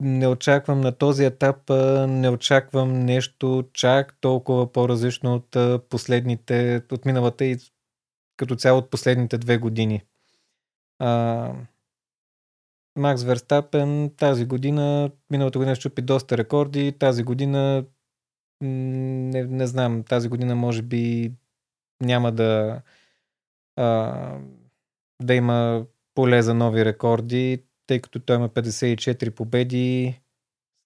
не 0.00 0.28
очаквам 0.28 0.80
на 0.80 0.92
този 0.92 1.24
етап, 1.24 1.70
не 2.08 2.28
очаквам 2.28 3.00
нещо 3.00 3.68
чак 3.72 4.20
толкова 4.20 4.72
по-различно 4.72 5.34
от 5.34 5.88
последните, 5.88 6.82
от 6.92 7.04
миналата 7.04 7.44
и 7.44 7.56
като 8.36 8.56
цяло 8.56 8.78
от 8.78 8.90
последните 8.90 9.38
две 9.38 9.58
години. 9.58 10.02
А, 10.98 11.52
Макс 12.96 13.22
Верстапен 13.22 14.10
тази 14.16 14.44
година, 14.44 15.10
миналата 15.30 15.58
година 15.58 15.74
щупи 15.74 16.02
доста 16.02 16.38
рекорди, 16.38 16.92
тази 16.98 17.22
година 17.22 17.84
не, 18.60 19.44
не 19.44 19.66
знам, 19.66 20.02
тази 20.02 20.28
година 20.28 20.54
може 20.54 20.82
би 20.82 21.32
няма 22.00 22.32
да 22.32 22.82
а, 23.76 24.38
да 25.22 25.34
има 25.34 25.86
поле 26.14 26.42
за 26.42 26.54
нови 26.54 26.84
рекорди, 26.84 27.64
тъй 27.86 28.00
като 28.00 28.20
той 28.20 28.36
има 28.36 28.48
54 28.48 29.30
победи, 29.30 30.20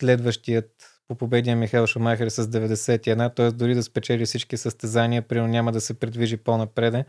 следващият 0.02 1.00
по 1.08 1.14
победия 1.14 1.56
Михаил 1.56 1.86
Шумахер 1.86 2.28
с 2.28 2.46
91, 2.46 3.34
т.е. 3.36 3.50
дори 3.50 3.74
да 3.74 3.82
спечели 3.82 4.26
всички 4.26 4.56
състезания, 4.56 5.22
примерно 5.22 5.48
няма 5.48 5.72
да 5.72 5.80
се 5.80 5.98
придвижи 5.98 6.36
по-напреде. 6.36 7.04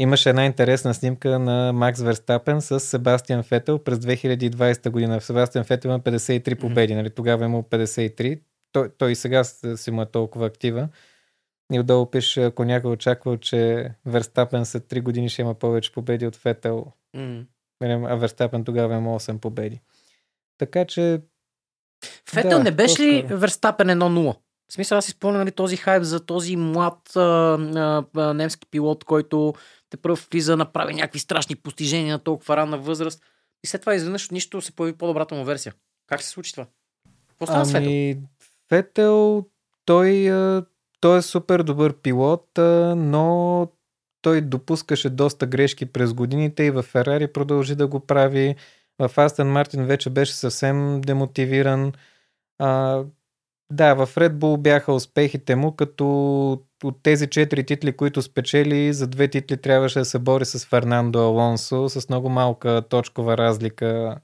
Имаше 0.00 0.28
една 0.28 0.46
интересна 0.46 0.94
снимка 0.94 1.38
на 1.38 1.72
Макс 1.72 2.00
Верстапен 2.00 2.60
с 2.60 2.80
Себастиан 2.80 3.42
Фетел 3.42 3.78
през 3.78 3.98
2020 3.98 4.90
година. 4.90 5.20
Себастиан 5.20 5.64
Фетел 5.64 5.88
има 5.88 6.00
53 6.00 6.60
победи, 6.60 6.94
нали? 6.94 7.10
тогава 7.10 7.44
има 7.44 7.62
53. 7.62 8.40
Той, 8.72 8.90
той 8.98 9.12
и 9.12 9.14
сега 9.14 9.44
си 9.44 9.90
му 9.90 10.02
е 10.02 10.06
толкова 10.06 10.46
актива. 10.46 10.88
И 11.72 11.80
отдолу 11.80 12.10
пише, 12.10 12.44
ако 12.44 12.64
някой 12.64 12.90
очаквал, 12.90 13.36
че 13.36 13.90
Верстапен 14.06 14.66
след 14.66 14.84
3 14.84 15.02
години 15.02 15.28
ще 15.28 15.42
има 15.42 15.54
повече 15.54 15.92
победи 15.92 16.26
от 16.26 16.36
Фетел, 16.36 16.86
mm. 17.16 17.46
а 17.82 18.16
Верстапен 18.16 18.64
тогава 18.64 18.96
има 18.96 19.20
8 19.20 19.38
победи. 19.38 19.80
Така 20.58 20.84
че... 20.84 21.20
Фетел 22.30 22.58
да, 22.58 22.64
не 22.64 22.70
беше 22.70 23.02
ли 23.02 23.26
Верстапен 23.30 23.88
1-0? 23.88 24.36
В 24.68 24.72
смисъл, 24.72 24.98
аз 24.98 25.04
си 25.04 25.10
спомням 25.10 25.40
нали, 25.40 25.52
този 25.52 25.76
хайп 25.76 26.02
за 26.02 26.26
този 26.26 26.56
млад 26.56 27.16
а, 27.16 27.58
а, 28.16 28.34
немски 28.34 28.66
пилот, 28.70 29.04
който 29.04 29.54
те 29.90 29.96
първо 29.96 30.16
влиза, 30.30 30.56
направи 30.56 30.94
някакви 30.94 31.18
страшни 31.18 31.56
постижения 31.56 32.12
на 32.12 32.18
толкова 32.18 32.56
ранна 32.56 32.78
възраст 32.78 33.22
и 33.64 33.66
след 33.66 33.80
това 33.80 33.94
изведнъж 33.94 34.30
нищо 34.30 34.60
се 34.60 34.72
появи 34.72 34.98
по-добрата 34.98 35.34
му 35.34 35.44
версия. 35.44 35.74
Как 36.06 36.22
се 36.22 36.28
случи 36.28 36.52
това? 36.52 36.66
Какво 37.28 37.46
стана 37.46 37.64
ами, 37.74 38.14
Фетел? 38.14 38.22
Фетел, 38.68 39.44
той, 39.84 40.30
той 41.00 41.18
е 41.18 41.22
супер 41.22 41.62
добър 41.62 41.92
пилот, 41.92 42.48
но 42.96 43.68
той 44.22 44.40
допускаше 44.40 45.10
доста 45.10 45.46
грешки 45.46 45.86
през 45.86 46.12
годините 46.12 46.62
и 46.62 46.70
в 46.70 46.82
Ферари 46.82 47.32
продължи 47.32 47.74
да 47.74 47.86
го 47.86 48.00
прави. 48.00 48.56
В 48.98 49.18
Астен 49.18 49.46
Мартин 49.52 49.84
вече 49.84 50.10
беше 50.10 50.34
съвсем 50.34 51.00
демотивиран. 51.00 51.92
А, 52.58 53.04
да, 53.72 53.94
в 53.94 54.14
Red 54.14 54.32
Bull 54.32 54.58
бяха 54.58 54.92
успехите 54.92 55.56
му, 55.56 55.76
като 55.76 56.62
от 56.84 57.02
тези 57.02 57.26
четири 57.26 57.66
титли, 57.66 57.96
които 57.96 58.22
спечели, 58.22 58.92
за 58.92 59.06
две 59.06 59.28
титли 59.28 59.56
трябваше 59.56 59.98
да 59.98 60.04
се 60.04 60.18
бори 60.18 60.44
с 60.44 60.66
Фернандо 60.66 61.18
Алонсо, 61.18 61.88
с 61.88 62.08
много 62.08 62.28
малка 62.28 62.82
точкова 62.88 63.38
разлика 63.38 64.20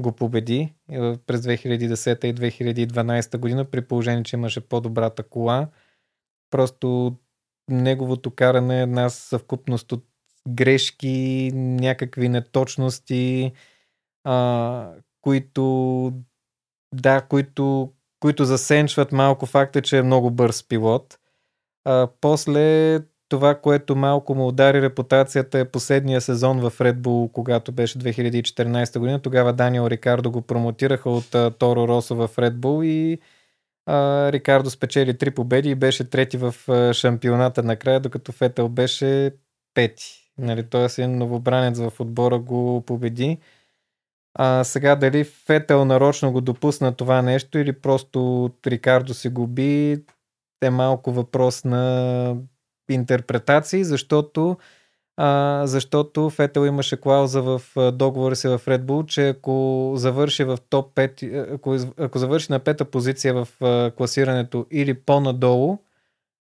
го 0.00 0.12
победи 0.12 0.74
е, 0.90 1.16
през 1.16 1.40
2010 1.40 2.24
и 2.24 2.34
2012 2.34 3.38
година, 3.38 3.64
при 3.64 3.80
положение, 3.80 4.22
че 4.22 4.36
имаше 4.36 4.60
по-добрата 4.60 5.22
кола. 5.22 5.68
Просто 6.50 7.16
неговото 7.70 8.30
каране 8.30 8.78
е 8.78 8.82
една 8.82 9.08
съвкупност 9.08 9.92
от 9.92 10.06
грешки, 10.48 11.50
някакви 11.54 12.28
неточности, 12.28 13.52
а, 14.24 14.92
които 15.20 16.12
да, 16.94 17.20
които 17.20 17.92
които 18.20 18.44
засенчват 18.44 19.12
малко 19.12 19.46
факта, 19.46 19.82
че 19.82 19.98
е 19.98 20.02
много 20.02 20.30
бърз 20.30 20.68
пилот. 20.68 21.18
А, 21.84 22.08
после 22.20 23.00
това, 23.28 23.54
което 23.54 23.96
малко 23.96 24.34
му 24.34 24.48
удари 24.48 24.82
репутацията 24.82 25.58
е 25.58 25.64
последния 25.64 26.20
сезон 26.20 26.60
в 26.60 26.70
Red 26.78 26.94
Bull, 26.94 27.32
когато 27.32 27.72
беше 27.72 27.98
2014 27.98 28.98
година. 28.98 29.20
Тогава 29.22 29.52
Даниел 29.52 29.86
Рикардо 29.86 30.30
го 30.30 30.42
промотираха 30.42 31.10
от 31.10 31.34
а, 31.34 31.50
Торо 31.50 31.88
Росо 31.88 32.14
в 32.14 32.28
Red 32.28 32.54
Bull 32.54 32.84
и 32.84 33.18
а, 33.86 34.32
Рикардо 34.32 34.70
спечели 34.70 35.18
три 35.18 35.30
победи 35.30 35.70
и 35.70 35.74
беше 35.74 36.10
трети 36.10 36.36
в 36.36 36.54
а, 36.68 36.94
шампионата 36.94 37.62
накрая, 37.62 38.00
докато 38.00 38.32
Фетел 38.32 38.68
беше 38.68 39.30
пети. 39.74 40.30
Нали, 40.38 40.62
Тоест 40.62 40.98
един 40.98 41.18
новобранец 41.18 41.78
в 41.78 41.92
отбора 42.00 42.38
го 42.38 42.82
победи. 42.86 43.38
А, 44.34 44.64
сега 44.64 44.96
дали 44.96 45.24
Фетел 45.24 45.84
нарочно 45.84 46.32
го 46.32 46.40
допусна 46.40 46.94
това 46.94 47.22
нещо 47.22 47.58
или 47.58 47.72
просто 47.72 48.50
Рикардо 48.66 49.14
се 49.14 49.28
губи, 49.28 50.04
е 50.64 50.70
малко 50.70 51.12
въпрос 51.12 51.64
на 51.64 52.36
интерпретации, 52.90 53.84
защото 53.84 54.56
а, 55.16 55.62
защото 55.66 56.30
Фетел 56.30 56.66
имаше 56.66 57.00
клауза 57.00 57.42
в 57.42 57.62
договора 57.92 58.36
си 58.36 58.48
в 58.48 58.60
Red 58.66 58.82
Bull, 58.82 59.06
че 59.06 59.28
ако 59.28 59.92
завърши 59.96 60.44
в 60.44 60.58
топ 60.68 60.94
5, 60.94 61.54
ако, 61.54 61.76
ако 61.98 62.18
завърши 62.18 62.52
на 62.52 62.58
пета 62.58 62.84
позиция 62.84 63.34
в 63.34 63.48
класирането 63.96 64.66
или 64.70 64.94
по-надолу, 64.94 65.78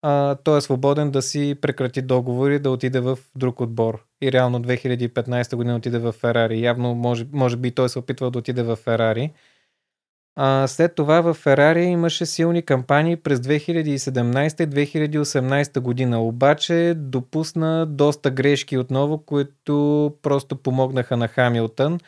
а, 0.03 0.35
той 0.35 0.59
е 0.59 0.61
свободен 0.61 1.11
да 1.11 1.23
си 1.23 1.57
прекрати 1.61 2.03
договори, 2.03 2.59
да 2.59 2.71
отиде 2.71 3.01
в 3.01 3.19
друг 3.37 3.61
отбор. 3.61 4.05
И 4.23 4.33
реално 4.33 4.63
2015 4.63 5.57
година 5.57 5.77
отиде 5.77 5.99
в 5.99 6.13
Ферари. 6.13 6.63
Явно, 6.63 6.95
може, 6.95 7.27
може 7.33 7.57
би 7.57 7.71
той 7.71 7.89
се 7.89 7.99
опитва 7.99 8.31
да 8.31 8.39
отиде 8.39 8.63
в 8.63 8.77
Ферари. 8.77 9.33
А, 10.37 10.67
след 10.67 10.95
това 10.95 11.21
в 11.21 11.35
Ферари 11.35 11.85
имаше 11.85 12.27
силни 12.27 12.63
кампании 12.63 13.17
през 13.17 13.41
2017 13.41 14.65
и 14.65 14.87
2018 14.87 15.81
година. 15.81 16.23
Обаче 16.23 16.95
допусна 16.97 17.87
доста 17.87 18.31
грешки 18.31 18.79
отново, 18.79 19.19
които 19.19 20.15
просто 20.23 20.57
помогнаха 20.57 21.17
на 21.17 21.29
Хамилтън. 21.29 21.99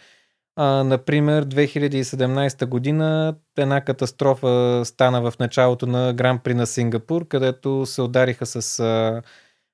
А, 0.57 0.85
например, 0.85 1.45
2017 1.47 2.67
година 2.67 3.35
една 3.59 3.81
катастрофа 3.81 4.83
стана 4.85 5.31
в 5.31 5.39
началото 5.41 5.87
на 5.87 6.13
Гран 6.13 6.39
При 6.39 6.55
на 6.55 6.67
Сингапур, 6.67 7.29
където 7.29 7.87
се 7.87 8.03
удариха 8.03 8.47
с 8.47 8.81
а, 8.81 9.23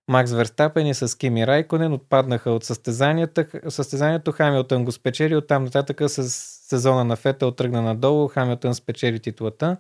Макс 0.09 0.33
Верстапен 0.33 0.87
и 0.87 0.95
с 0.95 1.19
Кими 1.19 1.47
Райконен, 1.47 1.93
отпаднаха 1.93 2.51
от 2.51 2.65
състезанието. 2.65 3.45
Състезанието 3.69 4.33
Хамилтън 4.33 4.85
го 4.85 4.93
спечели, 4.93 5.37
оттам 5.37 5.65
нататък 5.65 6.01
с 6.07 6.58
сезона 6.69 7.05
на 7.05 7.17
Фета 7.17 7.57
тръгна 7.57 7.83
надолу, 7.83 8.29
Хамилтън 8.29 8.75
спечели 8.75 9.21
титлата. 9.21 9.77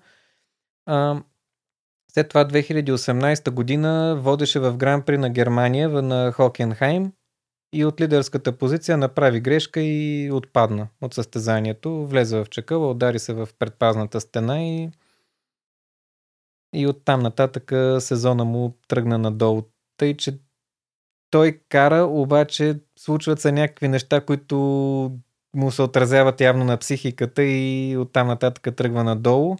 А, 0.87 1.23
след 2.13 2.29
това 2.29 2.45
2018 2.45 3.51
година 3.51 4.17
водеше 4.21 4.61
в 4.61 4.77
Гран 4.77 5.03
При 5.03 5.19
на 5.19 5.31
Германия 5.31 5.89
на 5.89 6.33
Хокенхайм 6.33 7.13
и 7.73 7.85
от 7.85 8.01
лидерската 8.01 8.59
позиция 8.59 8.97
направи 8.97 9.41
грешка 9.41 9.81
и 9.81 10.31
отпадна 10.33 10.89
от 11.01 11.15
състезанието. 11.15 12.07
Влезе 12.07 12.37
в 12.39 12.47
чакъла, 12.51 12.91
удари 12.91 13.19
се 13.19 13.33
в 13.33 13.49
предпазната 13.59 14.21
стена 14.21 14.63
и 14.63 14.91
и 16.75 16.87
оттам 16.87 17.21
нататък 17.21 17.73
сезона 18.03 18.45
му 18.45 18.79
тръгна 18.89 19.19
надолу. 19.19 19.63
Тъй, 19.97 20.17
че 20.17 20.39
той 21.31 21.61
кара, 21.69 22.05
обаче 22.05 22.81
случват 22.99 23.41
се 23.41 23.53
някакви 23.53 23.89
неща, 23.89 24.21
които 24.21 25.19
му 25.55 25.71
се 25.71 25.83
отразяват 25.83 26.41
явно 26.41 26.65
на 26.65 26.77
психиката 26.77 27.43
и 27.43 27.97
оттам 27.97 28.27
нататък 28.27 28.77
тръгва 28.77 29.05
надолу. 29.05 29.57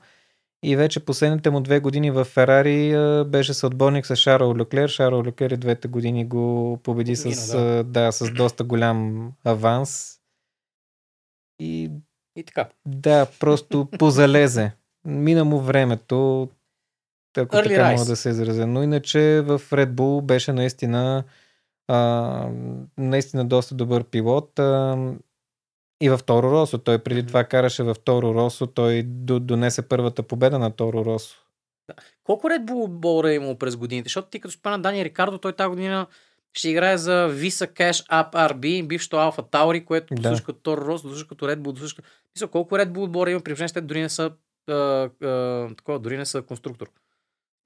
И 0.63 0.77
вече 0.77 1.05
последните 1.05 1.51
му 1.51 1.61
две 1.61 1.81
години 1.81 2.11
в 2.11 2.25
Ферари 2.25 2.91
беше 3.25 3.55
съотборник 3.55 4.07
с 4.07 4.17
Шарл 4.17 4.55
Леклер. 4.57 4.89
Шарл 4.89 5.23
Леклер 5.23 5.51
и 5.51 5.57
двете 5.57 5.89
години 5.89 6.25
го 6.25 6.79
победи 6.83 7.17
с, 7.17 7.53
да. 7.57 7.85
Да, 7.85 8.13
с 8.13 8.31
доста 8.31 8.65
голям 8.65 9.33
аванс. 9.45 10.19
И 11.61 11.91
И 12.37 12.45
така. 12.45 12.69
Да, 12.87 13.27
просто 13.41 13.89
позалезе. 13.99 14.73
Мина 15.05 15.45
му 15.45 15.61
времето, 15.61 16.49
ако 17.37 17.57
Early 17.57 17.63
така 17.63 17.83
rise. 17.83 17.93
мога 17.93 18.05
да 18.05 18.17
се 18.17 18.29
изразя. 18.29 18.67
Но 18.67 18.83
иначе 18.83 19.41
в 19.41 19.59
Red 19.59 19.91
Bull 19.93 20.23
беше 20.23 20.53
наистина 20.53 21.25
а, 21.89 22.51
наистина 22.99 23.45
доста 23.45 23.75
добър 23.75 24.05
пилот. 24.05 24.59
А, 24.59 24.97
и 26.01 26.11
в 26.11 26.21
Торо 26.27 26.51
Росо. 26.51 26.79
Той 26.79 26.99
преди 26.99 27.27
това 27.27 27.45
караше 27.45 27.83
в 27.83 27.97
Торо 28.05 28.35
Росо. 28.35 28.67
Той 28.67 29.03
до- 29.03 29.41
донесе 29.41 29.83
първата 29.89 30.23
победа 30.23 30.59
на 30.59 30.71
Торо 30.71 31.05
Росо. 31.05 31.37
Колко 32.25 32.47
Red 32.47 32.65
Bull 32.65 32.85
отбора 32.85 33.31
е 33.31 33.35
имало 33.35 33.59
през 33.59 33.77
годините? 33.77 34.07
Защото 34.09 34.29
ти 34.29 34.41
като 34.41 34.55
спомена 34.55 34.83
Дани 34.83 35.05
Рикардо, 35.05 35.39
той 35.39 35.53
тази 35.53 35.69
година 35.69 36.07
ще 36.55 36.69
играе 36.71 36.97
за 36.99 37.29
Visa 37.33 37.73
Cash 37.73 38.09
App 38.11 38.53
RB, 38.53 38.87
бившото 38.87 39.17
Alpha 39.17 39.51
Tauri, 39.51 39.85
което 39.85 40.15
Да. 40.15 40.23
дослуша 40.23 40.45
като 40.45 40.71
Toro 40.71 40.81
Rosso, 40.89 41.03
дослуша 41.03 41.27
като 41.29 41.45
Red 41.49 41.57
Bull, 41.57 41.73
дослуша... 41.73 41.97
Мисля, 42.37 42.47
колко 42.49 42.75
Red 42.75 42.89
Bull 42.91 43.03
отбора 43.03 43.31
има 43.31 43.41
при 43.41 43.55
те 43.73 43.81
дори 43.81 44.01
не 44.01 44.09
са 44.09 44.33
а, 44.69 44.73
а, 44.75 45.69
такова, 45.77 45.99
дори 45.99 46.17
не 46.17 46.27
са 46.27 46.43
конструктор. 46.43 46.91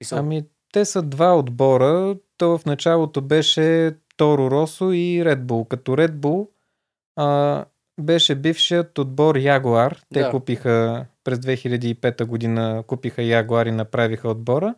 Мисъл, 0.01 0.19
Ами, 0.19 0.43
те 0.73 0.85
са 0.85 1.01
два 1.01 1.37
отбора. 1.37 2.15
То 2.37 2.57
в 2.57 2.65
началото 2.65 3.21
беше 3.21 3.95
Торо 4.17 4.51
Росо 4.51 4.91
и 4.91 5.23
Red 5.25 5.41
Bull. 5.43 5.67
Като 5.67 5.91
Red 5.91 6.11
Bull 6.11 6.47
а, 7.15 7.65
беше 7.99 8.35
бившият 8.35 8.99
отбор 8.99 9.35
Ягуар. 9.35 9.99
Те 10.13 10.19
Да. 10.19 10.31
купиха 10.31 11.05
през 11.23 11.39
2005 11.39 12.25
година 12.25 12.83
купиха 12.87 13.21
Ягуар 13.21 13.65
и 13.65 13.71
направиха 13.71 14.29
отбора. 14.29 14.75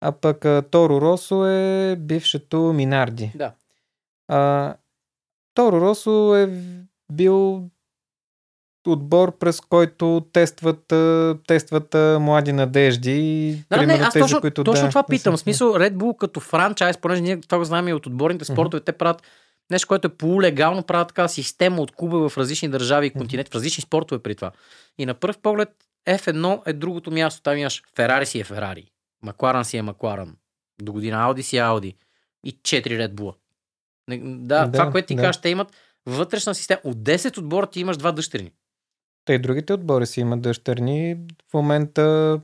А 0.00 0.12
пък 0.12 0.46
Торо 0.70 1.00
Росо 1.00 1.46
е 1.46 1.96
бившето 1.96 2.58
Минарди. 2.58 3.32
Да. 3.34 3.52
А, 4.28 4.74
Торо 5.54 5.80
Росо 5.80 6.36
е 6.36 6.50
бил 7.12 7.64
отбор, 8.86 9.38
през 9.38 9.60
който 9.60 10.26
тестват, 10.32 10.92
тестват 11.46 11.94
млади 12.20 12.52
надежди. 12.52 13.12
и 13.12 13.54
Да, 13.70 13.76
не, 13.76 13.82
примерно 13.82 14.04
аз 14.06 14.12
тези, 14.12 14.22
точно, 14.22 14.40
които 14.40 14.64
точно 14.64 14.84
да, 14.84 14.88
това 14.88 15.04
не 15.08 15.16
питам. 15.16 15.36
В 15.36 15.40
смисъл, 15.40 15.68
Red 15.68 15.94
Bull 15.94 16.16
като 16.16 16.40
франчайз, 16.40 16.98
понеже 16.98 17.20
ние 17.20 17.40
това 17.40 17.58
го 17.58 17.64
знаем 17.64 17.88
и 17.88 17.92
от 17.92 18.06
отборните 18.06 18.44
спортове, 18.44 18.80
те 18.80 18.92
правят 18.92 19.22
нещо, 19.70 19.88
което 19.88 20.08
е 20.08 20.16
полулегално, 20.16 20.82
правят 20.82 21.08
така 21.08 21.28
система 21.28 21.82
от 21.82 21.92
клуба 21.92 22.28
в 22.28 22.38
различни 22.38 22.68
държави 22.68 23.06
и 23.06 23.10
континенти, 23.10 23.50
в 23.50 23.54
различни 23.54 23.82
спортове 23.82 24.22
при 24.22 24.34
това. 24.34 24.50
И 24.98 25.06
на 25.06 25.14
пръв 25.14 25.38
поглед 25.38 25.68
F1 26.08 26.62
е 26.66 26.72
другото 26.72 27.10
място. 27.10 27.42
Там 27.42 27.58
имаш 27.58 27.82
Ферари 27.96 28.26
си 28.26 28.40
е 28.40 28.44
Ферари, 28.44 28.90
Макларан 29.22 29.64
си 29.64 29.76
е 29.76 29.82
Макларан, 29.82 30.36
до 30.82 30.92
година 30.92 31.16
Ауди 31.16 31.42
си 31.42 31.56
е 31.56 31.60
Ауди 31.60 31.96
и 32.44 32.52
4 32.52 32.86
Red 32.86 33.14
Bull. 33.14 33.34
Да, 34.08 34.66
Да, 34.66 34.72
това, 34.72 34.90
което 34.90 35.06
ти 35.06 35.14
да. 35.14 35.22
кажеш, 35.22 35.40
те 35.40 35.48
имат 35.48 35.76
вътрешна 36.06 36.54
система. 36.54 36.80
От 36.84 36.96
10 36.96 37.38
отбора 37.38 37.66
ти 37.66 37.80
имаш 37.80 37.96
два 37.96 38.12
дъщерни. 38.12 38.52
Те 39.24 39.32
и 39.32 39.38
другите 39.38 39.72
отбори 39.72 40.06
си 40.06 40.20
имат 40.20 40.42
дъщерни. 40.42 41.16
В 41.50 41.54
момента, 41.54 42.40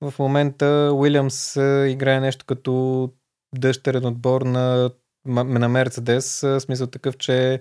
в 0.00 0.14
момента 0.18 0.90
Уилямс 0.94 1.56
а, 1.56 1.88
играе 1.88 2.20
нещо 2.20 2.44
като 2.46 3.12
дъщерен 3.54 4.04
отбор 4.04 4.42
на, 4.42 4.90
на 5.26 5.68
Мерцедес. 5.68 6.44
смисъл 6.58 6.86
такъв, 6.86 7.16
че 7.16 7.60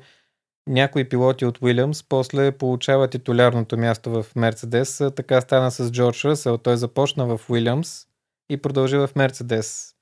някои 0.68 1.10
пилоти 1.10 1.46
от 1.46 1.62
Уилямс 1.62 2.04
после 2.04 2.52
получават 2.52 3.12
титулярното 3.12 3.78
място 3.78 4.12
в 4.12 4.36
Мерцедес. 4.36 5.02
Така 5.16 5.42
стана 5.42 5.72
с 5.72 5.92
Джордж 5.92 6.26
Ръсел. 6.26 6.58
Той 6.58 6.78
започна 6.78 7.38
в 7.38 7.50
Уилямс 7.50 8.08
и 8.50 8.58
продължи 8.58 8.98
в 8.98 9.10
Мерцедес, 9.16 9.96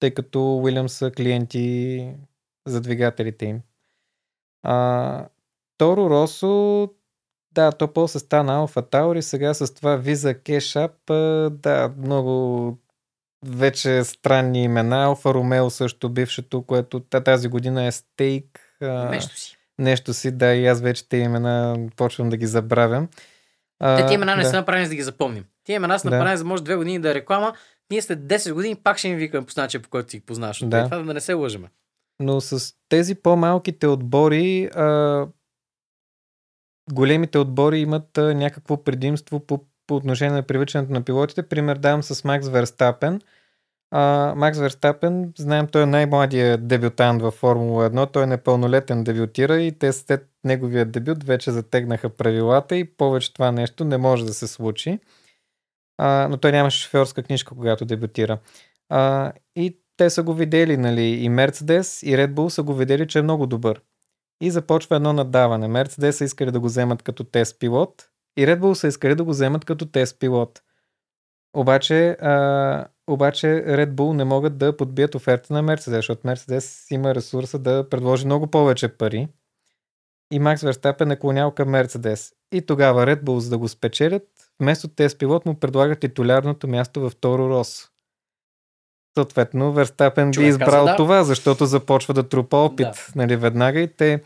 тъй 0.00 0.10
като 0.10 0.56
Уилямс 0.56 0.92
са 0.92 1.10
клиенти 1.10 2.08
за 2.66 2.80
двигателите 2.80 3.46
им. 3.46 3.60
А, 4.62 5.28
Торо 5.78 6.10
Росо 6.10 6.88
да, 7.54 7.72
то 7.72 7.92
после 7.92 8.18
стана 8.18 8.54
Алфа 8.54 8.82
Таури, 8.82 9.22
сега 9.22 9.54
с 9.54 9.74
това 9.74 9.98
Visa 9.98 10.38
Cash 10.38 10.88
App, 10.88 11.10
а, 11.10 11.50
да, 11.50 11.94
много 11.98 12.78
вече 13.44 14.04
странни 14.04 14.62
имена. 14.62 15.04
Алфа 15.04 15.34
Ромео 15.34 15.70
също 15.70 16.08
бившето, 16.08 16.62
което 16.62 17.00
та- 17.00 17.20
тази 17.20 17.48
година 17.48 17.84
е 17.84 17.92
стейк. 17.92 18.60
Нещо 19.10 19.36
си. 19.36 19.56
нещо 19.78 20.14
си, 20.14 20.30
да, 20.30 20.54
и 20.54 20.66
аз 20.66 20.80
вече 20.80 21.08
те 21.08 21.16
имена 21.16 21.76
почвам 21.96 22.28
да 22.28 22.36
ги 22.36 22.46
забравям. 22.46 23.08
А, 23.80 23.96
Те 23.96 24.06
тия 24.06 24.14
имена 24.14 24.36
не 24.36 24.42
да. 24.42 24.48
са 24.48 24.56
направени 24.56 24.86
за 24.86 24.90
да 24.90 24.96
ги 24.96 25.02
запомним. 25.02 25.44
Тия 25.64 25.76
имена 25.76 25.98
са 25.98 26.10
Да. 26.10 26.16
направени 26.16 26.38
за 26.38 26.44
може 26.44 26.64
две 26.64 26.76
години 26.76 26.98
да 26.98 27.10
е 27.10 27.14
реклама. 27.14 27.52
Ние 27.90 28.02
след 28.02 28.18
10 28.20 28.52
години 28.52 28.74
пак 28.74 28.98
ще 28.98 29.08
им 29.08 29.16
викаме 29.16 29.46
по 29.46 29.52
начин, 29.56 29.82
по 29.82 29.88
който 29.88 30.08
ти 30.08 30.18
ги 30.18 30.24
познаваш. 30.24 30.58
Да. 30.58 30.66
Да. 30.66 30.84
Това 30.84 30.98
да 30.98 31.14
не 31.14 31.20
се 31.20 31.32
лъжеме. 31.32 31.68
Но 32.20 32.40
с 32.40 32.74
тези 32.88 33.14
по-малките 33.14 33.86
отбори, 33.86 34.64
а, 34.66 35.26
големите 36.92 37.38
отбори 37.38 37.78
имат 37.78 38.18
а, 38.18 38.34
някакво 38.34 38.84
предимство 38.84 39.40
по, 39.40 39.64
по 39.92 39.96
отношение 39.96 40.34
на 40.34 40.42
привличането 40.42 40.92
на 40.92 41.02
пилотите. 41.02 41.42
Пример 41.42 41.76
давам 41.76 42.02
с 42.02 42.24
Макс 42.24 42.48
Верстапен. 42.48 43.20
Макс 44.36 44.58
Верстапен, 44.58 45.32
знаем, 45.38 45.66
той 45.66 45.82
е 45.82 45.86
най-младият 45.86 46.68
дебютант 46.68 47.22
във 47.22 47.34
Формула 47.34 47.90
1. 47.90 48.12
Той 48.12 48.22
е 48.22 48.26
непълнолетен 48.26 49.04
дебютира 49.04 49.60
и 49.60 49.78
те 49.78 49.92
след 49.92 50.28
неговия 50.44 50.84
дебют 50.84 51.24
вече 51.24 51.50
затегнаха 51.50 52.08
правилата 52.08 52.76
и 52.76 52.84
повече 52.84 53.34
това 53.34 53.52
нещо 53.52 53.84
не 53.84 53.96
може 53.96 54.26
да 54.26 54.34
се 54.34 54.46
случи. 54.46 54.98
А, 55.98 56.28
но 56.30 56.36
той 56.36 56.52
нямаше 56.52 56.82
шофьорска 56.82 57.22
книжка, 57.22 57.54
когато 57.54 57.84
дебютира. 57.84 58.38
А, 58.88 59.32
и 59.56 59.78
те 59.96 60.10
са 60.10 60.22
го 60.22 60.34
видели, 60.34 60.76
нали, 60.76 61.02
и 61.02 61.28
Мерцедес, 61.28 62.02
и 62.02 62.16
Red 62.16 62.32
Bull 62.32 62.48
са 62.48 62.62
го 62.62 62.74
видели, 62.74 63.08
че 63.08 63.18
е 63.18 63.22
много 63.22 63.46
добър. 63.46 63.80
И 64.40 64.50
започва 64.50 64.96
едно 64.96 65.12
надаване. 65.12 65.68
Мерцедес 65.68 66.16
са 66.16 66.24
искали 66.24 66.50
да 66.50 66.60
го 66.60 66.66
вземат 66.66 67.02
като 67.02 67.24
тест 67.24 67.58
пилот, 67.58 68.11
и 68.36 68.46
Red 68.46 68.60
Bull 68.60 68.72
са 68.72 68.88
искали 68.88 69.14
да 69.14 69.24
го 69.24 69.30
вземат 69.30 69.64
като 69.64 69.86
тест 69.86 70.18
пилот. 70.18 70.62
Обаче, 71.56 72.10
а, 72.10 72.86
обаче 73.06 73.46
Red 73.46 73.90
Bull 73.90 74.12
не 74.12 74.24
могат 74.24 74.58
да 74.58 74.76
подбият 74.76 75.14
оферта 75.14 75.52
на 75.52 75.62
Мерцедес, 75.62 75.98
защото 75.98 76.26
Мерцедес 76.26 76.86
има 76.90 77.14
ресурса 77.14 77.58
да 77.58 77.88
предложи 77.88 78.26
много 78.26 78.46
повече 78.46 78.88
пари. 78.88 79.28
И 80.32 80.38
Макс 80.38 80.62
Верстапен 80.62 81.10
е 81.10 81.18
клонял 81.18 81.50
към 81.50 81.68
Мерцедес. 81.68 82.32
И 82.52 82.66
тогава 82.66 83.06
Red 83.06 83.22
Bull, 83.22 83.38
за 83.38 83.50
да 83.50 83.58
го 83.58 83.68
спечелят, 83.68 84.28
вместо 84.60 84.88
тест 84.88 85.18
пилот 85.18 85.46
му 85.46 85.54
предлагат 85.54 86.00
титулярното 86.00 86.68
място 86.68 87.00
в 87.00 87.16
Торо 87.16 87.48
Рос. 87.48 87.88
Съответно, 89.16 89.72
Верстапен 89.72 90.30
би 90.30 90.44
избрал 90.44 90.70
каза 90.70 90.84
да. 90.84 90.96
това, 90.96 91.24
защото 91.24 91.66
започва 91.66 92.14
да 92.14 92.28
трупа 92.28 92.56
опит 92.56 92.86
Да. 92.86 93.06
нали, 93.14 93.36
веднага 93.36 93.80
и 93.80 93.88
те 93.88 94.22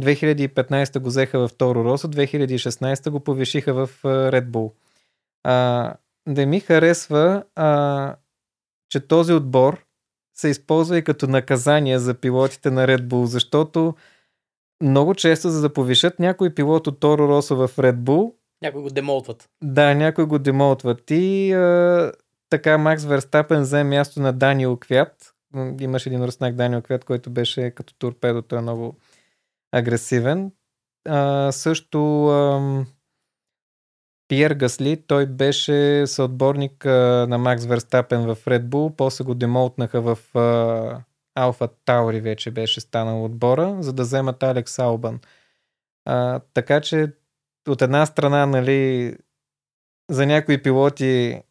2015 0.00 0.98
го 0.98 1.08
взеха 1.08 1.48
в 1.48 1.54
Торо 1.54 1.84
Росо, 1.84 2.08
2016 2.08 3.10
го 3.10 3.20
повишиха 3.20 3.74
в 3.74 3.90
Red 4.04 4.46
Bull. 4.46 4.72
А, 5.44 5.94
да 6.28 6.46
ми 6.46 6.60
харесва, 6.60 7.44
а, 7.56 8.14
че 8.88 9.00
този 9.00 9.32
отбор 9.32 9.84
се 10.34 10.48
използва 10.48 10.98
и 10.98 11.04
като 11.04 11.26
наказание 11.26 11.98
за 11.98 12.14
пилотите 12.14 12.70
на 12.70 12.86
Red 12.86 13.06
Bull, 13.06 13.24
защото 13.24 13.94
много 14.82 15.14
често, 15.14 15.50
за 15.50 15.60
да 15.60 15.72
повишат 15.72 16.18
някой 16.18 16.54
пилот 16.54 16.86
от 16.86 17.00
Торо 17.00 17.28
Росо 17.28 17.56
в 17.56 17.68
Red 17.68 17.96
Bull, 17.96 18.32
Някои 18.62 18.82
го 18.82 18.90
демолтват. 18.90 19.48
да, 19.62 19.94
някой 19.94 20.26
го 20.26 20.38
демолтват. 20.38 21.10
И 21.10 21.52
а, 21.52 22.12
така 22.50 22.78
Макс 22.78 23.04
Верстапен 23.04 23.60
взе 23.62 23.84
място 23.84 24.20
на 24.20 24.32
Даниел 24.32 24.76
Квят. 24.76 25.34
Имаше 25.80 26.08
един 26.08 26.24
руснак 26.24 26.54
Даниел 26.54 26.82
Квят, 26.82 27.04
който 27.04 27.30
беше 27.30 27.70
като 27.70 27.94
торпедо, 27.94 28.42
той 28.42 28.58
е 28.58 28.62
много 28.62 28.96
агресивен. 29.72 30.52
А, 31.08 31.52
също 31.52 32.28
ам, 32.28 32.86
Пиер 34.28 34.50
Гасли, 34.50 35.02
той 35.06 35.26
беше 35.26 36.06
съотборник 36.06 36.86
а, 36.86 37.26
на 37.28 37.38
Макс 37.38 37.64
Верстапен 37.64 38.22
в 38.22 38.36
Red 38.36 38.64
Bull, 38.64 38.96
после 38.96 39.24
го 39.24 39.34
демолтнаха 39.34 40.00
в 40.00 40.36
а, 40.36 41.04
Алфа 41.34 41.68
Таури 41.84 42.20
вече 42.20 42.50
беше 42.50 42.80
станал 42.80 43.24
отбора, 43.24 43.76
за 43.80 43.92
да 43.92 44.02
вземат 44.02 44.42
Алекс 44.42 44.78
Албан. 44.78 45.20
А, 46.04 46.40
така 46.54 46.80
че 46.80 47.12
от 47.68 47.82
една 47.82 48.06
страна, 48.06 48.46
нали, 48.46 49.16
за 50.10 50.26
някои 50.26 50.62
пилоти 50.62 51.42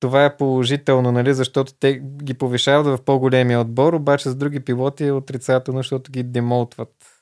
това 0.00 0.24
е 0.24 0.36
положително, 0.36 1.12
нали, 1.12 1.34
защото 1.34 1.74
те 1.74 1.98
ги 1.98 2.34
повишават 2.34 2.86
в 2.86 3.04
по-големия 3.04 3.60
отбор, 3.60 3.92
обаче 3.92 4.28
за 4.28 4.34
други 4.34 4.60
пилоти 4.60 5.04
е 5.04 5.12
отрицателно, 5.12 5.78
защото 5.78 6.12
ги 6.12 6.22
демолтват. 6.22 7.13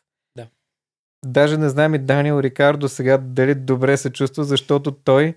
Да. 1.24 1.31
Даже 1.31 1.57
не 1.57 1.69
знам 1.69 1.94
и 1.94 1.99
Даниел 1.99 2.40
Рикардо 2.40 2.89
сега 2.89 3.19
дали 3.19 3.55
добре 3.55 3.97
се 3.97 4.11
чувства, 4.11 4.44
защото 4.44 4.90
той 4.93 5.35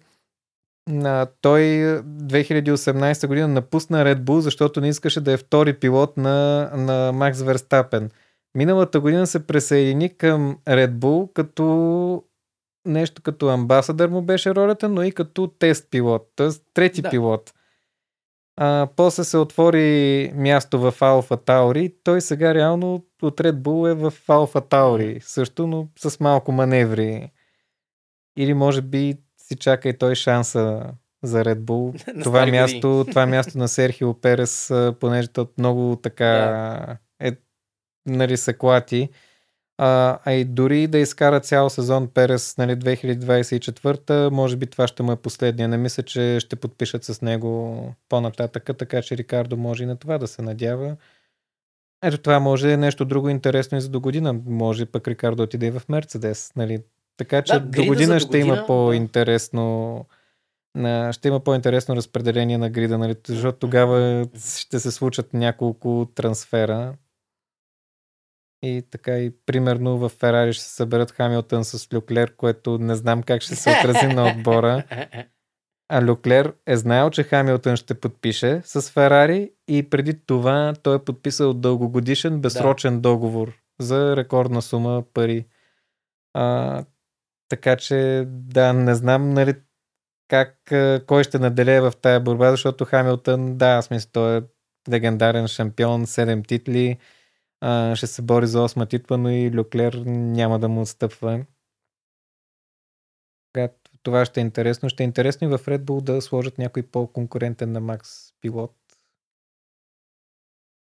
а, 0.89 1.27
той 1.41 1.61
2018 1.61 3.27
година 3.27 3.47
напусна 3.47 4.05
Red 4.05 4.19
Bull, 4.23 4.39
защото 4.39 4.81
не 4.81 4.89
искаше 4.89 5.21
да 5.21 5.31
е 5.31 5.37
втори 5.37 5.73
пилот 5.73 6.17
на, 6.17 6.69
на 6.75 7.11
Макс 7.11 7.41
Верстапен. 7.41 8.09
Миналата 8.55 8.99
година 8.99 9.27
се 9.27 9.47
присъедини 9.47 10.17
към 10.17 10.57
Red 10.65 10.91
Bull 10.91 11.33
като 11.33 12.23
нещо 12.87 13.21
като 13.21 13.47
амбасадър 13.47 14.09
му 14.09 14.21
беше 14.21 14.55
ролята, 14.55 14.89
но 14.89 15.03
и 15.03 15.11
като 15.11 15.47
тест 15.47 15.87
пилот, 15.91 16.27
т.е. 16.35 16.49
трети 16.73 17.01
да. 17.01 17.09
пилот. 17.09 17.53
А, 18.57 18.87
после 18.95 19.23
се 19.23 19.37
отвори 19.37 20.31
място 20.35 20.79
в 20.79 20.93
Алфа 21.01 21.37
Таури. 21.37 21.93
Той 22.03 22.21
сега 22.21 22.53
реално 22.53 23.05
от 23.21 23.37
Red 23.37 23.55
Bull 23.55 23.91
е 23.91 23.93
в 23.93 24.13
Алфа 24.27 24.61
Таури 24.61 25.19
също, 25.21 25.67
но 25.67 25.87
с 25.99 26.19
малко 26.19 26.51
маневри 26.51 27.31
или 28.37 28.53
може 28.53 28.81
би 28.81 29.15
си 29.37 29.55
чака 29.55 29.89
и 29.89 29.97
той 29.97 30.15
шанса 30.15 30.93
за 31.23 31.45
Red 31.45 31.59
Bull. 31.59 32.23
това, 32.23 32.45
място, 32.45 33.05
това 33.09 33.25
място 33.25 33.57
на 33.57 33.67
Серхио 33.67 34.13
Перес, 34.13 34.73
понеже 34.99 35.27
то 35.27 35.47
много 35.57 35.95
така 35.95 36.23
yeah. 36.23 36.97
е 37.19 37.37
нали, 38.05 38.37
се 38.37 38.53
клати. 38.53 39.09
А, 39.77 40.19
а 40.25 40.33
и 40.33 40.45
дори 40.45 40.87
да 40.87 40.97
изкара 40.97 41.39
цял 41.39 41.69
сезон 41.69 42.07
Перес 42.07 42.57
нали, 42.57 42.75
2024, 42.75 44.29
може 44.29 44.55
би 44.57 44.65
това 44.65 44.87
ще 44.87 45.03
му 45.03 45.11
е 45.11 45.15
последния. 45.15 45.67
Не 45.67 45.77
мисля, 45.77 46.03
че 46.03 46.39
ще 46.39 46.55
подпишат 46.55 47.03
с 47.03 47.21
него 47.21 47.93
по-нататъка, 48.09 48.73
така 48.73 49.01
че 49.01 49.17
Рикардо 49.17 49.57
може 49.57 49.83
и 49.83 49.87
на 49.87 49.95
това 49.95 50.17
да 50.17 50.27
се 50.27 50.41
надява. 50.41 50.95
Ето 52.03 52.17
това 52.17 52.39
може 52.39 52.71
е 52.71 52.77
нещо 52.77 53.05
друго 53.05 53.29
интересно 53.29 53.77
и 53.77 53.81
за 53.81 53.89
до 53.89 53.99
година. 53.99 54.33
Може 54.45 54.85
пък 54.85 55.07
Рикардо 55.07 55.43
отиде 55.43 55.65
и 55.65 55.71
в 55.71 55.81
Мерцедес. 55.89 56.51
Нали? 56.55 56.79
Така 57.17 57.41
че 57.41 57.53
да, 57.53 57.59
до 57.59 57.85
година 57.85 58.19
ще 58.19 58.27
година, 58.27 58.45
има 58.47 58.65
по-интересно 58.67 60.05
ще 61.11 61.27
има 61.27 61.39
по-интересно 61.39 61.95
разпределение 61.95 62.57
на 62.57 62.69
грида, 62.69 62.97
нали? 62.97 63.15
защото 63.27 63.59
тогава 63.59 64.25
ще 64.59 64.79
се 64.79 64.91
случат 64.91 65.33
няколко 65.33 66.07
трансфера. 66.15 66.93
И 68.63 68.83
така 68.91 69.19
и 69.19 69.31
примерно 69.45 69.97
в 69.97 70.09
Ферари 70.09 70.53
ще 70.53 70.63
се 70.63 70.75
съберат 70.75 71.11
Хамилтън 71.11 71.65
с 71.65 71.93
Люклер, 71.93 72.35
което 72.35 72.77
не 72.77 72.95
знам 72.95 73.23
как 73.23 73.41
ще 73.41 73.55
се 73.55 73.69
отрази 73.69 74.07
на 74.07 74.31
отбора. 74.31 74.83
А 75.89 76.01
Люклер 76.05 76.53
е 76.67 76.77
знаел, 76.77 77.09
че 77.09 77.23
Хамилтън 77.23 77.75
ще 77.75 77.93
подпише 77.93 78.61
с 78.65 78.91
Ферари 78.91 79.51
и 79.67 79.89
преди 79.89 80.25
това 80.25 80.73
той 80.83 80.95
е 80.95 81.03
подписал 81.03 81.53
дългогодишен, 81.53 82.41
безсрочен 82.41 82.95
да. 82.95 83.01
договор 83.01 83.53
за 83.79 84.15
рекордна 84.15 84.61
сума 84.61 85.03
пари. 85.13 85.45
А, 86.33 86.85
така 87.49 87.75
че, 87.75 88.23
да, 88.27 88.73
не 88.73 88.95
знам 88.95 89.29
нали, 89.29 89.53
как, 90.27 90.73
кой 91.07 91.23
ще 91.23 91.39
наделее 91.39 91.81
в 91.81 91.93
тая 92.01 92.19
борба, 92.19 92.51
защото 92.51 92.85
Хамилтън, 92.85 93.57
да, 93.57 93.81
смисъл, 93.81 94.09
той 94.11 94.37
е 94.37 94.41
легендарен 94.91 95.47
шампион, 95.47 96.05
7 96.05 96.47
титли, 96.47 96.97
а, 97.61 97.95
ще 97.95 98.07
се 98.07 98.21
бори 98.21 98.47
за 98.47 98.59
8 98.59 98.89
титла, 98.89 99.17
но 99.17 99.29
и 99.29 99.51
Люклер 99.51 99.93
няма 100.05 100.59
да 100.59 100.69
му 100.69 100.81
отстъпва. 100.81 101.45
Това 104.03 104.25
ще 104.25 104.39
е 104.39 104.43
интересно. 104.43 104.89
Ще 104.89 105.03
е 105.03 105.05
интересно 105.05 105.47
и 105.47 105.57
в 105.57 105.65
Red 105.65 105.83
Bull 105.83 106.01
да 106.01 106.21
сложат 106.21 106.57
някой 106.57 106.83
по-конкурентен 106.83 107.71
на 107.71 107.79
Макс 107.79 108.09
пилот. 108.41 108.75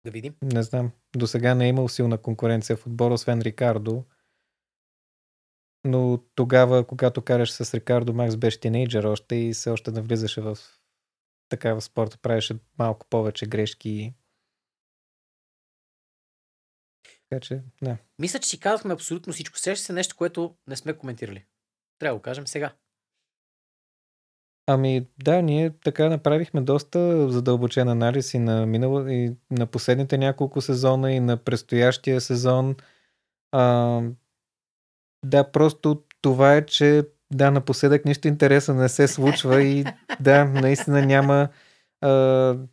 Да 0.04 0.10
видим. 0.10 0.34
Не 0.42 0.62
знам. 0.62 0.90
До 1.16 1.26
сега 1.26 1.54
не 1.54 1.64
е 1.64 1.68
имал 1.68 1.88
силна 1.88 2.18
конкуренция 2.18 2.76
в 2.76 2.86
отбора, 2.86 3.14
освен 3.14 3.40
Рикардо. 3.40 4.04
Но 5.84 6.18
тогава, 6.34 6.86
когато 6.86 7.22
караш 7.22 7.52
с 7.52 7.74
Рикардо, 7.74 8.12
Макс 8.12 8.36
беше 8.36 8.60
тинейджър 8.60 9.04
още 9.04 9.34
и 9.34 9.54
се 9.54 9.70
още 9.70 9.90
навлизаше 9.90 10.40
в 10.40 10.58
така 11.48 11.74
в 11.74 11.80
спорта, 11.80 12.18
правеше 12.18 12.58
малко 12.78 13.06
повече 13.10 13.46
грешки. 13.46 14.14
Така 17.34 17.46
че, 17.46 17.62
да. 17.82 17.96
Мисля, 18.18 18.38
че 18.38 18.48
си 18.48 18.60
казахме 18.60 18.94
абсолютно 18.94 19.32
всичко. 19.32 19.58
Сеща 19.58 19.84
се 19.84 19.92
нещо, 19.92 20.16
което 20.16 20.54
не 20.66 20.76
сме 20.76 20.92
коментирали. 20.92 21.44
Трябва 21.98 22.14
да 22.14 22.18
го 22.18 22.22
кажем 22.22 22.46
сега. 22.46 22.72
Ами 24.66 25.06
да, 25.24 25.42
ние 25.42 25.70
така 25.84 26.08
направихме 26.08 26.60
доста 26.60 27.28
задълбочен 27.30 27.88
анализ 27.88 28.34
и 28.34 28.38
на, 28.38 28.66
минало, 28.66 29.08
и 29.08 29.36
на 29.50 29.66
последните 29.66 30.18
няколко 30.18 30.60
сезона 30.60 31.12
и 31.12 31.20
на 31.20 31.36
предстоящия 31.36 32.20
сезон. 32.20 32.76
А, 33.52 34.00
да, 35.24 35.50
просто 35.52 36.02
това 36.20 36.54
е, 36.56 36.66
че 36.66 37.02
да, 37.32 37.50
напоследък 37.50 38.04
нищо 38.04 38.28
интересно 38.28 38.74
не 38.74 38.88
се 38.88 39.08
случва 39.08 39.62
и 39.62 39.84
да, 40.20 40.44
наистина 40.44 41.06
няма, 41.06 41.48
а, 42.00 42.10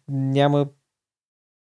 няма 0.08 0.68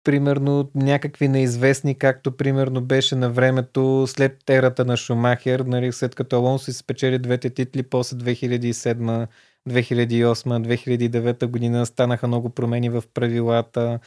примерно 0.04 0.72
някакви 0.76 1.28
неизвестни, 1.28 1.98
както 1.98 2.38
примерно 2.38 2.82
беше 2.82 3.16
на 3.16 3.30
времето 3.30 4.06
след 4.08 4.50
ерата 4.50 4.86
на 4.86 4.98
Шумахер, 4.98 5.60
нали, 5.60 5.92
след 5.92 6.16
като 6.16 6.36
Алонсо 6.36 6.66
си 6.66 6.74
спечели 6.74 7.20
двете 7.20 7.50
титли, 7.50 7.84
после 7.84 8.18
2007 8.18 9.28
2008-2009 9.70 11.46
година 11.46 11.86
станаха 11.86 12.28
много 12.28 12.50
промени 12.50 12.90
в 12.90 13.04
правилата, 13.14 14.00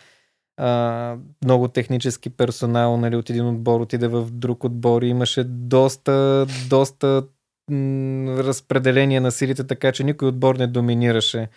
а, 0.56 1.16
много 1.44 1.68
технически 1.68 2.30
персонал, 2.30 2.96
нали, 2.96 3.16
от 3.16 3.30
един 3.30 3.46
отбор 3.46 3.80
отиде 3.80 4.08
в 4.08 4.30
друг 4.30 4.64
отбор. 4.64 5.02
Имаше 5.02 5.44
доста, 5.44 6.46
доста 6.68 7.26
м- 7.70 8.36
разпределение 8.44 9.20
на 9.20 9.32
силите, 9.32 9.64
така 9.66 9.92
че 9.92 10.04
никой 10.04 10.28
отбор 10.28 10.56
не 10.56 10.66
доминираше. 10.66 11.48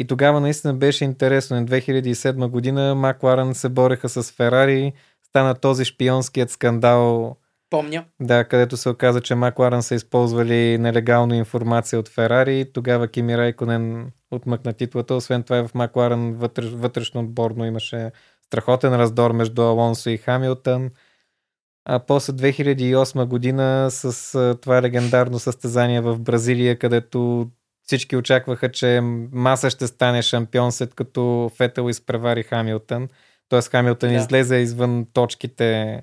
И 0.00 0.06
тогава 0.06 0.40
наистина 0.40 0.74
беше 0.74 1.04
интересно. 1.04 1.56
На 1.56 1.66
2007 1.66 2.48
година 2.48 2.94
Макларен 2.94 3.54
се 3.54 3.68
бореха 3.68 4.08
с 4.08 4.32
Ферари, 4.32 4.92
стана 5.28 5.54
този 5.54 5.84
шпионският 5.84 6.50
скандал 6.50 7.36
Помня. 7.70 8.04
Да, 8.20 8.44
където 8.44 8.76
се 8.76 8.88
оказа, 8.88 9.20
че 9.20 9.34
Макларен 9.34 9.82
са 9.82 9.94
използвали 9.94 10.78
нелегално 10.78 11.34
информация 11.34 11.98
от 11.98 12.08
Ферари. 12.08 12.72
Тогава 12.72 13.08
Кими 13.08 13.38
Райконен 13.38 14.12
отмъкна 14.30 14.72
титлата. 14.72 15.14
Освен 15.14 15.42
това 15.42 15.68
в 15.68 15.74
Макларен 15.74 16.34
вътреш, 16.34 16.70
вътрешно 16.70 17.20
отборно 17.20 17.64
имаше 17.64 18.10
страхотен 18.46 18.94
раздор 18.94 19.30
между 19.30 19.62
Алонсо 19.62 20.10
и 20.10 20.16
Хамилтън. 20.16 20.90
А 21.84 21.98
после 21.98 22.32
2008 22.32 23.24
година 23.24 23.86
с 23.90 24.32
това 24.62 24.82
легендарно 24.82 25.38
състезание 25.38 26.00
в 26.00 26.18
Бразилия, 26.18 26.78
където 26.78 27.50
всички 27.90 28.16
очакваха, 28.16 28.72
че 28.72 29.00
Маса 29.32 29.70
ще 29.70 29.86
стане 29.86 30.22
шампион, 30.22 30.72
след 30.72 30.94
като 30.94 31.50
Фетел 31.56 31.88
изпревари 31.90 32.42
Хамилтън. 32.42 33.08
Тоест 33.48 33.70
Хамилтън 33.70 34.10
да. 34.10 34.16
излезе 34.16 34.56
извън 34.56 35.06
точките 35.12 36.02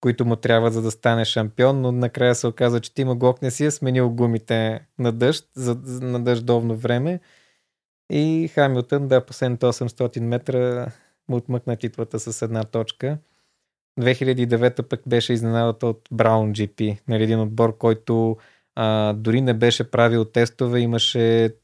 които 0.00 0.24
му 0.24 0.36
трябва 0.36 0.70
за 0.70 0.82
да 0.82 0.90
стане 0.90 1.24
шампион, 1.24 1.80
но 1.80 1.92
накрая 1.92 2.34
се 2.34 2.46
оказа, 2.46 2.80
че 2.80 2.94
Тима 2.94 3.16
Глок 3.16 3.42
не 3.42 3.50
си 3.50 3.64
е 3.64 3.70
сменил 3.70 4.10
гумите 4.10 4.80
на 4.98 5.12
дъжд, 5.12 5.48
за, 5.54 5.78
на 5.84 6.24
дъждовно 6.24 6.76
време. 6.76 7.20
И 8.12 8.50
Хамилтън, 8.54 9.08
да, 9.08 9.26
последните 9.26 9.66
800 9.66 10.20
метра 10.20 10.86
му 11.28 11.36
отмъкна 11.36 11.76
титлата 11.76 12.20
с 12.20 12.42
една 12.42 12.64
точка. 12.64 13.18
2009 14.00 14.82
пък 14.82 15.00
беше 15.06 15.32
изненадата 15.32 15.86
от 15.86 16.08
Браун 16.12 16.52
GP, 16.52 16.98
нали, 17.08 17.22
един 17.22 17.40
отбор, 17.40 17.78
който 17.78 18.36
а, 18.80 19.12
дори 19.12 19.40
не 19.40 19.54
беше 19.54 19.90
правил 19.90 20.24
тестове, 20.24 20.80
имаше 20.80 21.54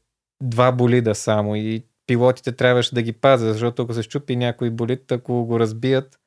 два 0.43 0.71
болида 0.71 1.15
само 1.15 1.55
и 1.55 1.83
пилотите 2.07 2.51
трябваше 2.51 2.95
да 2.95 3.01
ги 3.01 3.13
пазят, 3.13 3.53
защото 3.53 3.81
ако 3.81 3.93
се 3.93 4.03
щупи 4.03 4.35
някой 4.35 4.69
болид, 4.69 5.11
ако 5.11 5.45
го 5.45 5.59
разбият, 5.59 6.19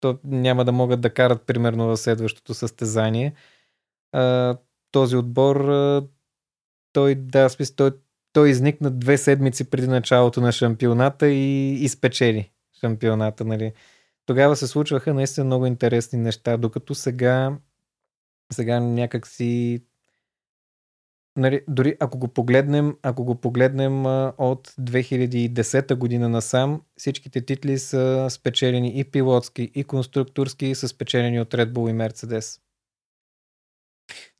то 0.00 0.18
няма 0.24 0.64
да 0.64 0.72
могат 0.72 1.00
да 1.00 1.14
карат 1.14 1.42
примерно 1.46 1.86
в 1.86 1.96
следващото 1.96 2.54
състезание. 2.54 3.34
А, 4.12 4.56
този 4.90 5.16
отбор, 5.16 5.56
а, 5.56 6.06
той, 6.92 7.14
да, 7.14 7.48
смисъл, 7.48 7.76
той, 7.76 7.90
той 8.32 8.50
изникна 8.50 8.90
две 8.90 9.18
седмици 9.18 9.70
преди 9.70 9.86
началото 9.86 10.40
на 10.40 10.52
шампионата 10.52 11.28
и 11.28 11.72
изпечели 11.72 12.50
шампионата. 12.80 13.44
Нали. 13.44 13.72
Тогава 14.26 14.56
се 14.56 14.66
случваха 14.66 15.14
наистина 15.14 15.44
много 15.44 15.66
интересни 15.66 16.18
неща, 16.18 16.56
докато 16.56 16.94
сега, 16.94 17.58
сега 18.52 18.80
някак 18.80 19.26
си 19.26 19.82
Нали, 21.36 21.60
дори 21.68 21.96
ако 22.00 22.18
го 22.18 22.28
погледнем, 22.28 22.96
ако 23.02 23.24
го 23.24 23.34
погледнем 23.34 24.06
а, 24.06 24.32
от 24.38 24.68
2010 24.68 25.94
година 25.94 26.28
насам, 26.28 26.82
всичките 26.96 27.40
титли 27.40 27.78
са 27.78 28.26
спечелени 28.30 28.98
и 28.98 29.04
пилотски, 29.04 29.70
и 29.74 29.84
конструкторски, 29.84 30.66
и 30.66 30.74
са 30.74 30.88
спечелени 30.88 31.40
от 31.40 31.54
Red 31.54 31.72
Bull 31.72 31.90
и 31.90 31.94
Mercedes. 31.94 32.60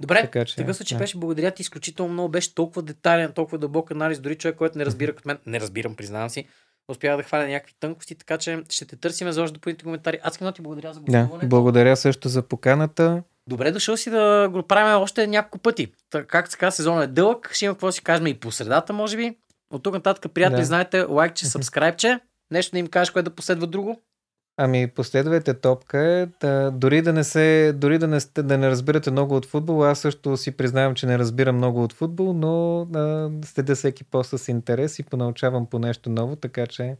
Добре, 0.01 0.21
така 0.23 0.45
че, 0.45 0.57
такъв 0.57 0.77
случай 0.77 0.99
да. 0.99 1.03
беше 1.03 1.19
благодаря 1.19 1.51
ти 1.51 1.63
изключително 1.63 2.13
много, 2.13 2.29
беше 2.29 2.55
толкова 2.55 2.83
детайлен, 2.83 3.33
толкова 3.33 3.59
дълбок 3.59 3.91
анализ, 3.91 4.21
дори 4.21 4.35
човек, 4.35 4.57
който 4.57 4.79
не 4.79 4.87
разбира 4.87 5.15
като 5.15 5.29
мен, 5.29 5.39
не 5.47 5.61
разбирам, 5.61 5.97
признавам 5.97 6.31
си, 6.31 6.49
успях 6.89 7.17
да 7.17 7.23
хваля 7.23 7.49
някакви 7.49 7.75
тънкости, 7.81 8.15
така 8.15 8.39
че 8.39 8.63
ще 8.71 8.85
те 8.85 8.97
търсим 8.97 9.33
за 9.33 9.43
още 9.43 9.55
допълнителни 9.55 9.85
коментари. 9.85 10.19
Аз 10.23 10.39
ти 10.55 10.63
благодаря 10.63 10.95
за 10.95 11.01
гостуването. 11.01 11.39
Да, 11.39 11.47
благодаря 11.47 11.97
също 11.97 12.29
за 12.29 12.43
поканата. 12.43 13.23
Добре 13.49 13.73
дошъл 13.73 13.97
си 13.97 14.11
да 14.11 14.49
го 14.53 14.63
правим 14.63 15.03
още 15.03 15.27
няколко 15.27 15.59
пъти. 15.59 15.93
Так, 16.11 16.27
както 16.27 16.51
се 16.51 16.59
казва, 16.59 16.77
сезонът 16.77 17.05
е 17.05 17.13
дълъг, 17.13 17.51
ще 17.53 17.65
има 17.65 17.75
какво 17.75 17.93
си 17.93 18.03
кажем 18.03 18.27
и 18.27 18.41
по 18.41 18.53
средата, 18.53 18.93
може 18.93 19.17
би. 19.17 19.37
От 19.71 19.83
тук 19.83 19.95
нататък, 19.95 20.33
приятели, 20.33 20.61
да. 20.61 20.65
знаете, 20.65 21.01
лайкче, 21.01 21.47
сабскрайбче. 21.47 22.21
Нещо 22.51 22.73
да 22.73 22.79
им 22.79 22.87
кажеш, 22.87 23.11
което 23.11 23.31
да 23.31 23.37
последва 23.37 23.67
друго. 23.67 24.03
Ами, 24.57 24.91
последвайте 24.95 25.55
топка 25.55 25.99
е, 25.99 26.27
да, 26.41 26.71
дори 26.71 27.03
да 27.03 27.13
не 27.13 27.25
се, 27.25 27.73
дори 27.77 27.99
да 27.99 28.07
не, 28.07 28.19
да 28.35 28.59
не 28.59 28.71
разбирате 28.71 29.11
много 29.11 29.37
от 29.37 29.47
футбол, 29.47 29.85
аз 29.85 29.99
също 29.99 30.37
си 30.37 30.57
признавам, 30.57 30.95
че 30.95 31.07
не 31.07 31.19
разбирам 31.19 31.57
много 31.57 31.85
от 31.85 31.93
футбол, 31.93 32.33
но 32.33 32.85
да, 32.91 33.31
следя 33.45 33.75
всеки 33.75 34.05
пост 34.05 34.39
с 34.39 34.49
интерес 34.49 34.99
и 34.99 35.03
понаучавам 35.03 35.67
по 35.67 35.79
нещо 35.79 36.11
ново, 36.11 36.37
така 36.37 36.67
че 36.67 36.97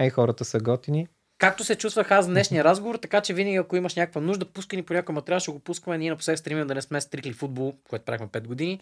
ай 0.00 0.10
хората 0.10 0.44
са 0.44 0.60
готини. 0.60 1.08
Както 1.42 1.64
се 1.64 1.76
чувствах 1.76 2.10
аз 2.10 2.26
в 2.26 2.28
днешния 2.28 2.64
разговор, 2.64 2.94
така 2.94 3.20
че 3.20 3.34
винаги 3.34 3.56
ако 3.56 3.76
имаш 3.76 3.94
някаква 3.94 4.20
нужда, 4.20 4.44
пускай 4.44 4.76
ни 4.76 4.82
по 4.82 4.94
някой 4.94 5.14
материал, 5.14 5.40
ще 5.40 5.50
го 5.50 5.58
пускаме. 5.58 5.98
Ние 5.98 6.10
напоследък 6.10 6.38
стремим 6.38 6.66
да 6.66 6.74
не 6.74 6.82
сме 6.82 7.00
стрикли 7.00 7.32
футбол, 7.32 7.74
което 7.88 8.04
правихме 8.04 8.26
5 8.26 8.46
години. 8.46 8.80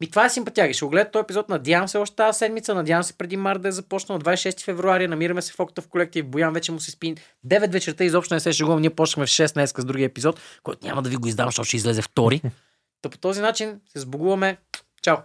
Ми 0.00 0.10
това 0.10 0.24
е 0.24 0.30
симпатяги. 0.30 0.74
Ще 0.74 0.84
го 0.84 0.90
гледат 0.90 1.12
този 1.12 1.22
епизод. 1.22 1.48
Надявам 1.48 1.88
се 1.88 1.98
още 1.98 2.16
тази 2.16 2.38
седмица. 2.38 2.74
Надявам 2.74 3.02
се 3.02 3.18
преди 3.18 3.36
март 3.36 3.62
да 3.62 3.68
е 3.68 3.72
започнал. 3.72 4.18
26 4.18 4.64
февруари. 4.64 5.08
Намираме 5.08 5.42
се 5.42 5.52
в 5.52 5.60
Октав 5.60 5.88
колектив. 5.88 6.26
Боян 6.26 6.52
вече 6.52 6.72
му 6.72 6.80
се 6.80 6.90
спи. 6.90 7.14
9 7.46 7.72
вечерта 7.72 8.04
изобщо 8.04 8.34
не 8.34 8.40
се 8.40 8.52
шегувам. 8.52 8.80
Ние 8.80 8.90
почнахме 8.90 9.26
в 9.26 9.30
6 9.30 9.54
днес 9.54 9.70
с 9.70 9.84
другия 9.84 10.06
епизод, 10.06 10.40
който 10.62 10.86
няма 10.86 11.02
да 11.02 11.10
ви 11.10 11.16
го 11.16 11.28
издам, 11.28 11.46
защото 11.46 11.66
ще 11.66 11.76
излезе 11.76 12.02
втори. 12.02 12.42
Та 13.02 13.08
по 13.08 13.18
този 13.18 13.40
начин 13.40 13.80
се 13.92 13.98
сбогуваме. 14.00 14.56
Чао! 15.02 15.16